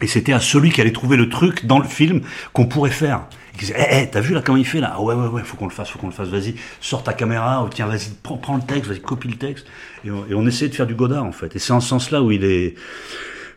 et 0.00 0.06
c'était 0.06 0.32
à 0.32 0.40
celui 0.40 0.70
qui 0.70 0.80
allait 0.80 0.92
trouver 0.92 1.16
le 1.16 1.28
truc 1.28 1.66
dans 1.66 1.78
le 1.78 1.88
film 1.88 2.20
qu'on 2.52 2.66
pourrait 2.66 2.90
faire. 2.90 3.26
Il 3.54 3.60
disait, 3.60 3.74
hé, 3.74 3.94
hey, 3.94 4.10
t'as 4.10 4.20
vu 4.20 4.34
là 4.34 4.42
comment 4.42 4.58
il 4.58 4.64
fait 4.66 4.80
là? 4.80 4.94
Ah 4.94 5.02
Ouais, 5.02 5.14
ouais, 5.14 5.26
ouais, 5.26 5.42
faut 5.42 5.56
qu'on 5.56 5.66
le 5.66 5.72
fasse, 5.72 5.90
faut 5.90 5.98
qu'on 5.98 6.06
le 6.06 6.12
fasse. 6.12 6.28
Vas-y, 6.28 6.54
sors 6.80 7.02
ta 7.02 7.12
caméra, 7.12 7.64
ou 7.64 7.68
tiens, 7.68 7.86
vas-y, 7.86 8.10
prends, 8.22 8.56
le 8.56 8.62
texte, 8.62 8.86
vas-y, 8.86 9.00
copie 9.00 9.28
le 9.28 9.36
texte. 9.36 9.66
Et 10.04 10.10
on, 10.10 10.46
essayait 10.46 10.68
de 10.68 10.74
faire 10.74 10.86
du 10.86 10.94
Godard 10.94 11.24
en 11.24 11.32
fait. 11.32 11.56
Et 11.56 11.58
c'est 11.58 11.72
en 11.72 11.80
ce 11.80 11.88
sens-là 11.88 12.22
où 12.22 12.30
il 12.30 12.44
est, 12.44 12.76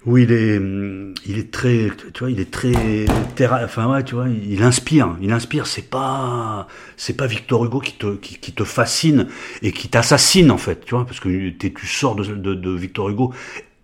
où 0.08 0.18
il 0.18 0.32
est, 0.32 0.60
il 1.28 1.38
est 1.38 1.52
très, 1.52 1.92
tu 2.14 2.20
vois, 2.22 2.32
il 2.32 2.40
est 2.40 2.50
très, 2.50 2.74
terra, 3.36 3.62
enfin 3.64 3.92
ouais, 3.92 4.04
tu 4.04 4.16
vois, 4.16 4.26
il 4.28 4.64
inspire, 4.64 5.16
il 5.22 5.32
inspire. 5.32 5.68
C'est 5.68 5.88
pas, 5.88 6.68
c'est 6.98 7.16
pas 7.16 7.28
Victor 7.28 7.64
Hugo 7.64 7.80
qui 7.80 7.94
te, 7.94 8.16
qui, 8.16 8.40
qui 8.40 8.54
te 8.54 8.64
fascine 8.64 9.28
et 9.62 9.72
qui 9.72 9.88
t'assassine 9.88 10.50
en 10.50 10.58
fait, 10.58 10.84
tu 10.84 10.96
vois, 10.96 11.06
parce 11.06 11.20
que 11.20 11.50
tu 11.50 11.86
sors 11.86 12.16
de, 12.16 12.24
de, 12.24 12.56
de 12.56 12.72
Victor 12.72 13.10
Hugo 13.10 13.34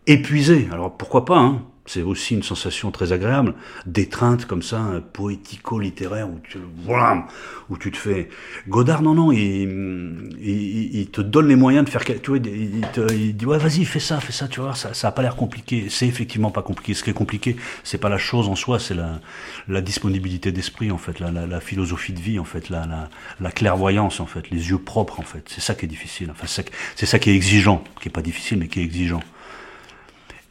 épuisé. 0.07 0.67
Alors 0.71 0.97
pourquoi 0.97 1.25
pas, 1.25 1.37
hein? 1.37 1.61
C'est 1.88 2.02
aussi 2.02 2.36
une 2.36 2.43
sensation 2.43 2.91
très 2.91 3.13
agréable, 3.13 3.56
d'étreinte 3.86 4.45
comme 4.45 4.62
ça, 4.62 5.02
poético-littéraire, 5.13 6.30
où 6.30 6.39
tu, 6.43 6.60
voilà, 6.84 7.26
où 7.69 7.78
tu 7.78 7.91
te 7.91 7.97
fais... 7.97 8.28
Godard, 8.67 9.02
non, 9.02 9.15
non, 9.15 9.32
il, 9.32 10.36
il, 10.41 11.08
te 11.08 11.21
donne 11.21 11.47
les 11.47 11.56
moyens 11.56 11.86
de 11.86 11.89
faire... 11.89 12.04
Tu 12.04 12.30
vois, 12.30 12.38
il, 12.38 12.86
te, 12.93 13.13
il 13.13 13.36
dit, 13.36 13.45
ouais, 13.45 13.58
vas-y, 13.58 13.86
fais 13.86 14.02
ça, 14.02 14.19
fais 14.19 14.34
ça, 14.34 14.50
tu 14.50 14.60
vois, 14.60 14.76
ça, 14.76 14.93
ça 14.93 15.08
a 15.08 15.12
pas 15.12 15.21
l'air 15.21 15.38
compliqué. 15.38 15.88
C'est 15.89 16.08
effectivement 16.08 16.52
pas 16.52 16.62
compliqué. 16.62 16.93
Ce 16.93 17.04
qui 17.04 17.10
est 17.10 17.13
compliqué, 17.13 17.56
c'est 17.86 17.97
pas 17.97 18.10
la 18.10 18.17
chose 18.17 18.50
en 18.50 18.56
soi, 18.56 18.80
c'est 18.80 18.95
la, 18.95 19.82
disponibilité 19.82 20.52
d'esprit, 20.52 20.91
en 20.91 20.97
fait, 20.97 21.21
la, 21.21 21.62
philosophie 21.62 22.12
de 22.12 22.19
vie, 22.19 22.38
en 22.38 22.45
fait, 22.45 22.69
la, 22.69 22.86
la, 22.86 23.10
la 23.39 23.52
clairvoyance, 23.52 24.19
en 24.19 24.26
fait, 24.26 24.50
les 24.50 24.69
yeux 24.69 24.80
propres, 24.80 25.21
en 25.21 25.23
fait. 25.23 25.43
C'est 25.47 25.62
ça 25.62 25.73
qui 25.73 25.86
est 25.86 25.89
difficile. 25.89 26.30
Enfin, 26.32 26.47
c'est 26.47 27.06
ça 27.06 27.17
qui 27.19 27.30
est 27.30 27.36
exigeant, 27.36 27.82
qui 28.02 28.10
est 28.10 28.12
pas 28.12 28.21
difficile, 28.21 28.58
mais 28.60 28.67
qui 28.67 28.82
est 28.82 28.84
exigeant. 28.84 29.21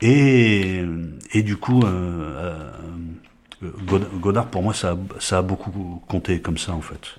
Et, 0.00 0.85
du 1.35 1.56
coup, 1.56 1.82
euh, 1.82 2.70
euh, 3.62 3.70
Godard, 4.20 4.48
pour 4.48 4.62
moi, 4.62 4.74
ça, 4.74 4.96
a 5.30 5.42
beaucoup 5.42 6.02
compté 6.06 6.40
comme 6.40 6.59
ça, 6.59 6.72
en 6.72 6.82
fait. 6.82 7.16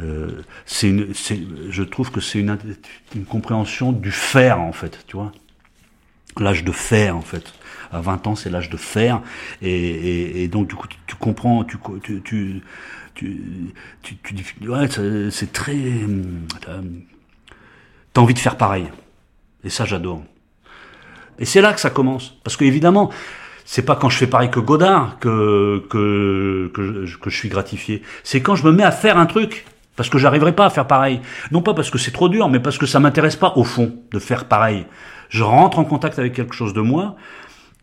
Euh, 0.00 0.42
c'est 0.66 0.88
une, 0.88 1.14
je 1.70 1.82
trouve 1.84 2.10
que 2.10 2.20
c'est 2.20 2.40
une, 2.40 2.58
compréhension 3.28 3.92
du 3.92 4.10
faire, 4.10 4.60
en 4.60 4.72
fait, 4.72 5.04
tu 5.06 5.16
vois. 5.16 5.32
L'âge 6.38 6.64
de 6.64 6.72
faire, 6.72 7.16
en 7.16 7.22
fait. 7.22 7.52
À 7.92 8.00
20 8.00 8.26
ans, 8.26 8.34
c'est 8.34 8.50
l'âge 8.50 8.70
de 8.70 8.76
faire. 8.76 9.22
Et, 9.62 10.48
donc, 10.48 10.68
du 10.68 10.74
coup, 10.74 10.88
tu, 10.88 10.98
tu 11.06 11.14
comprends, 11.14 11.62
tu, 11.62 11.78
tu, 12.02 12.20
tu, 12.22 12.62
tu, 13.14 14.16
tu 14.34 14.68
ouais, 14.68 14.88
c'est 15.30 15.52
très, 15.52 15.76
t'as 18.12 18.20
envie 18.20 18.34
de 18.34 18.38
faire 18.40 18.56
pareil. 18.56 18.88
Et 19.62 19.70
ça, 19.70 19.84
j'adore. 19.84 20.24
Et 21.38 21.44
c'est 21.44 21.60
là 21.60 21.72
que 21.72 21.80
ça 21.80 21.90
commence. 21.90 22.34
Parce 22.44 22.56
que 22.56 22.64
évidemment, 22.64 23.10
c'est 23.64 23.84
pas 23.84 23.96
quand 23.96 24.08
je 24.08 24.18
fais 24.18 24.26
pareil 24.26 24.50
que 24.50 24.60
Godard 24.60 25.18
que, 25.20 25.82
que, 25.88 26.70
que 26.74 27.30
je 27.30 27.36
suis 27.36 27.48
gratifié. 27.48 28.02
C'est 28.22 28.40
quand 28.40 28.54
je 28.54 28.64
me 28.64 28.72
mets 28.72 28.84
à 28.84 28.92
faire 28.92 29.18
un 29.18 29.26
truc. 29.26 29.64
Parce 29.96 30.08
que 30.08 30.18
j'arriverai 30.18 30.52
pas 30.52 30.66
à 30.66 30.70
faire 30.70 30.86
pareil. 30.86 31.20
Non 31.52 31.62
pas 31.62 31.72
parce 31.72 31.90
que 31.90 31.98
c'est 31.98 32.10
trop 32.10 32.28
dur, 32.28 32.48
mais 32.48 32.58
parce 32.58 32.78
que 32.78 32.86
ça 32.86 32.98
m'intéresse 32.98 33.36
pas 33.36 33.52
au 33.56 33.64
fond 33.64 33.94
de 34.10 34.18
faire 34.18 34.46
pareil. 34.46 34.86
Je 35.28 35.42
rentre 35.42 35.78
en 35.78 35.84
contact 35.84 36.18
avec 36.18 36.32
quelque 36.32 36.54
chose 36.54 36.74
de 36.74 36.80
moi 36.80 37.16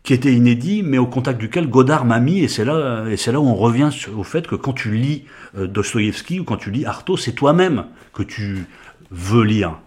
qui 0.02 0.14
était 0.14 0.32
inédit, 0.32 0.82
mais 0.82 0.98
au 0.98 1.06
contact 1.06 1.38
duquel 1.38 1.68
Godard 1.68 2.04
m'a 2.04 2.18
mis, 2.18 2.40
et 2.40 2.48
c'est 2.48 2.64
là, 2.64 3.04
et 3.08 3.16
c'est 3.16 3.30
là 3.30 3.40
où 3.40 3.46
on 3.46 3.54
revient 3.54 3.88
au 4.16 4.24
fait 4.24 4.48
que 4.48 4.56
quand 4.56 4.72
tu 4.72 4.96
lis 4.96 5.24
euh, 5.56 5.68
Dostoïevski 5.68 6.40
ou 6.40 6.44
quand 6.44 6.56
tu 6.56 6.72
lis 6.72 6.84
Artaud, 6.84 7.16
c'est 7.16 7.32
toi-même 7.32 7.84
que 8.12 8.24
tu 8.24 8.66
veux 9.10 9.44
lire. 9.44 9.78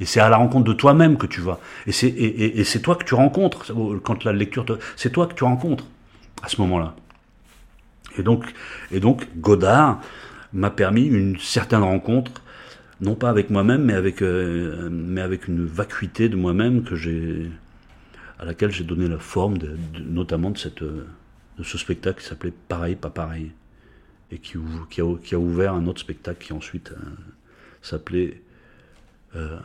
Et 0.00 0.06
c'est 0.06 0.20
à 0.20 0.28
la 0.28 0.36
rencontre 0.36 0.64
de 0.64 0.72
toi-même 0.72 1.16
que 1.16 1.26
tu 1.26 1.40
vas. 1.40 1.60
Et 1.86 1.92
c'est, 1.92 2.08
et, 2.08 2.58
et, 2.58 2.64
c'est 2.64 2.80
toi 2.80 2.96
que 2.96 3.04
tu 3.04 3.14
rencontres. 3.14 3.72
Quand 4.02 4.24
la 4.24 4.32
lecture 4.32 4.64
te, 4.64 4.72
c'est 4.96 5.10
toi 5.10 5.26
que 5.26 5.34
tu 5.34 5.44
rencontres 5.44 5.84
à 6.42 6.48
ce 6.48 6.60
moment-là. 6.62 6.94
Et 8.18 8.22
donc, 8.22 8.44
et 8.90 9.00
donc 9.00 9.28
Godard 9.36 10.00
m'a 10.52 10.70
permis 10.70 11.06
une 11.06 11.38
certaine 11.38 11.82
rencontre, 11.82 12.42
non 13.00 13.14
pas 13.14 13.30
avec 13.30 13.50
moi-même, 13.50 13.84
mais 13.84 13.94
avec, 13.94 14.22
euh, 14.22 14.88
mais 14.90 15.20
avec 15.20 15.48
une 15.48 15.64
vacuité 15.64 16.28
de 16.28 16.36
moi-même 16.36 16.84
que 16.84 16.94
j'ai, 16.94 17.50
à 18.38 18.44
laquelle 18.44 18.70
j'ai 18.70 18.84
donné 18.84 19.08
la 19.08 19.18
forme, 19.18 19.58
notamment 20.04 20.50
de, 20.50 20.58
cette, 20.58 20.82
de 20.82 21.62
ce 21.62 21.78
spectacle 21.78 22.20
qui 22.20 22.28
s'appelait 22.28 22.52
Pareil, 22.68 22.96
pas 22.96 23.10
pareil, 23.10 23.52
et 24.30 24.38
qui, 24.38 24.58
qui 24.90 25.00
a 25.34 25.38
ouvert 25.38 25.74
un 25.74 25.86
autre 25.86 26.00
spectacle 26.00 26.44
qui 26.44 26.52
ensuite 26.52 26.92
euh, 26.92 27.10
s'appelait 27.82 28.42
euh, 29.36 29.58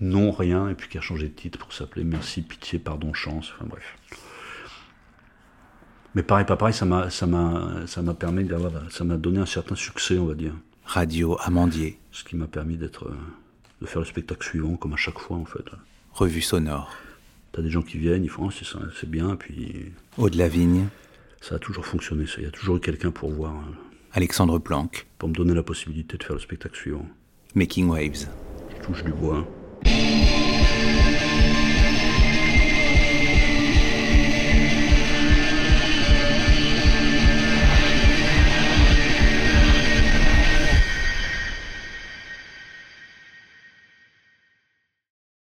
non, 0.00 0.32
rien, 0.32 0.68
et 0.68 0.74
puis 0.74 0.88
qui 0.88 0.98
a 0.98 1.00
changé 1.00 1.28
de 1.28 1.34
titre 1.34 1.58
pour 1.58 1.72
s'appeler 1.72 2.04
Merci, 2.04 2.42
Pitié, 2.42 2.78
Pardon, 2.78 3.14
Chance, 3.14 3.52
enfin 3.54 3.66
bref. 3.68 3.96
Mais 6.14 6.22
pareil, 6.22 6.44
pas 6.44 6.56
pareil, 6.56 6.74
ça 6.74 6.84
m'a, 6.84 7.08
ça 7.08 7.26
m'a, 7.26 7.86
ça 7.86 8.02
m'a 8.02 8.14
permis 8.14 8.44
d'avoir, 8.44 8.72
ça 8.90 9.04
m'a 9.04 9.16
donné 9.16 9.38
un 9.38 9.46
certain 9.46 9.74
succès, 9.74 10.18
on 10.18 10.26
va 10.26 10.34
dire. 10.34 10.54
Radio 10.84 11.38
Amandier. 11.40 11.98
Ce 12.10 12.24
qui 12.24 12.36
m'a 12.36 12.46
permis 12.46 12.76
d'être, 12.76 13.10
de 13.80 13.86
faire 13.86 14.00
le 14.00 14.06
spectacle 14.06 14.44
suivant, 14.44 14.76
comme 14.76 14.92
à 14.92 14.96
chaque 14.96 15.18
fois, 15.18 15.36
en 15.36 15.44
fait. 15.44 15.64
Revue 16.12 16.42
sonore. 16.42 16.92
T'as 17.52 17.62
des 17.62 17.70
gens 17.70 17.82
qui 17.82 17.98
viennent, 17.98 18.24
ils 18.24 18.30
font 18.30 18.48
oh, 18.48 18.86
c'est 19.00 19.08
bien, 19.08 19.36
puis. 19.36 19.92
Au 20.18 20.28
de 20.28 20.36
la 20.36 20.48
vigne. 20.48 20.88
Ça 21.40 21.56
a 21.56 21.58
toujours 21.58 21.86
fonctionné, 21.86 22.26
ça. 22.26 22.34
Il 22.38 22.44
y 22.44 22.46
a 22.46 22.50
toujours 22.50 22.76
eu 22.76 22.80
quelqu'un 22.80 23.10
pour 23.10 23.30
voir. 23.30 23.52
Hein. 23.52 23.72
Alexandre 24.12 24.58
Planck. 24.58 25.06
Pour 25.18 25.28
me 25.28 25.34
donner 25.34 25.54
la 25.54 25.62
possibilité 25.62 26.16
de 26.16 26.22
faire 26.24 26.34
le 26.34 26.40
spectacle 26.40 26.76
suivant. 26.76 27.06
Making 27.54 27.88
Waves. 27.90 28.28
Je 28.70 28.86
touche 28.86 29.04
du 29.04 29.12
bois. 29.12 29.44